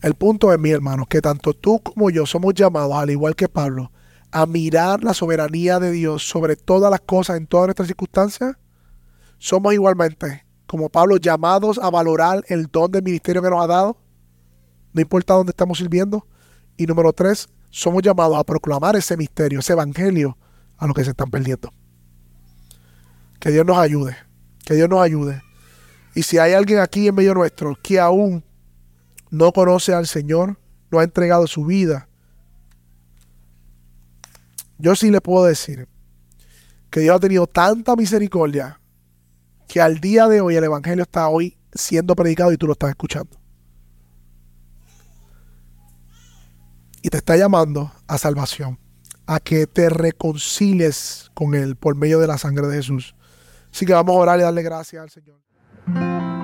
El 0.01 0.14
punto 0.14 0.53
es, 0.53 0.59
mi 0.59 0.70
hermano, 0.70 1.07
que 1.07 1.20
tanto 1.20 1.53
tú 1.53 1.80
como 1.82 2.11
yo 2.11 2.24
somos 2.24 2.55
llamados, 2.55 2.94
al 2.94 3.11
igual 3.11 3.36
que 3.36 3.48
Pablo, 3.48 3.92
a 4.30 4.46
mirar 4.46 5.05
la 5.05 5.12
soberanía 5.12 5.78
de 5.78 5.90
Dios 5.90 6.26
sobre 6.26 6.57
todas 6.57 6.90
las 6.90 7.01
cosas 7.01 7.36
en 7.36 7.46
todas 7.46 7.66
nuestras 7.66 7.88
circunstancias, 7.88 8.57
somos 9.38 9.74
igualmente, 9.74 10.46
como 10.66 10.88
Pablo, 10.88 11.16
llamados 11.16 11.78
a 11.78 11.90
valorar 11.90 12.44
el 12.48 12.66
don 12.66 12.90
del 12.90 13.03
ministerio 13.03 13.42
que 13.42 13.51
nos 13.51 13.62
ha 13.62 13.66
dado, 13.66 13.98
no 14.92 15.01
importa 15.01 15.34
dónde 15.34 15.51
estamos 15.51 15.78
sirviendo. 15.78 16.26
Y 16.76 16.86
número 16.86 17.12
tres, 17.12 17.48
somos 17.70 18.03
llamados 18.03 18.36
a 18.38 18.44
proclamar 18.44 18.96
ese 18.96 19.16
misterio, 19.16 19.61
ese 19.61 19.72
evangelio 19.72 20.36
a 20.76 20.86
los 20.86 20.94
que 20.94 21.05
se 21.05 21.11
están 21.11 21.30
perdiendo. 21.30 21.72
Que 23.38 23.51
Dios 23.51 23.66
nos 23.66 23.78
ayude, 23.78 24.16
que 24.64 24.74
Dios 24.74 24.88
nos 24.88 25.01
ayude. 25.01 25.42
Y 26.14 26.22
si 26.22 26.38
hay 26.38 26.55
alguien 26.55 26.80
aquí 26.80 27.07
en 27.07 27.14
medio 27.14 27.34
nuestro 27.34 27.76
que 27.82 28.01
aún 28.01 28.44
no 29.31 29.53
conoce 29.53 29.95
al 29.95 30.07
Señor, 30.07 30.59
no 30.91 30.99
ha 30.99 31.05
entregado 31.05 31.47
su 31.47 31.64
vida, 31.64 32.09
yo 34.81 34.97
sí 34.97 35.11
le 35.11 35.20
puedo 35.20 35.45
decir 35.45 35.89
que 36.91 37.01
Dios 37.01 37.16
ha 37.16 37.20
tenido 37.20 37.47
tanta 37.47 37.95
misericordia 37.97 38.81
que 39.68 39.81
al 39.81 40.01
día 40.01 40.26
de 40.26 40.41
hoy 40.41 40.57
el 40.57 40.64
Evangelio 40.64 41.03
está 41.03 41.28
hoy 41.28 41.57
siendo 41.72 42.16
predicado 42.16 42.51
y 42.51 42.57
tú 42.57 42.66
lo 42.66 42.72
estás 42.72 42.91
escuchando. 42.91 43.39
Y 47.03 47.09
te 47.11 47.18
está 47.18 47.37
llamando 47.37 47.93
a 48.07 48.18
salvación, 48.18 48.78
a 49.26 49.39
que 49.39 49.66
te 49.66 49.91
reconcilies 49.91 51.31
con 51.35 51.55
Él 51.55 51.76
por 51.76 51.95
medio 51.95 52.18
de 52.18 52.26
la 52.26 52.39
sangre 52.39 52.66
de 52.66 52.76
Jesús. 52.76 53.14
Así 53.72 53.87
que 53.87 53.93
vamos 53.93 54.16
a 54.16 54.18
orar 54.18 54.41
y 54.41 54.43
darle 54.43 54.62
gracias 54.62 55.03
al 55.03 55.11
Señor. 55.11 56.39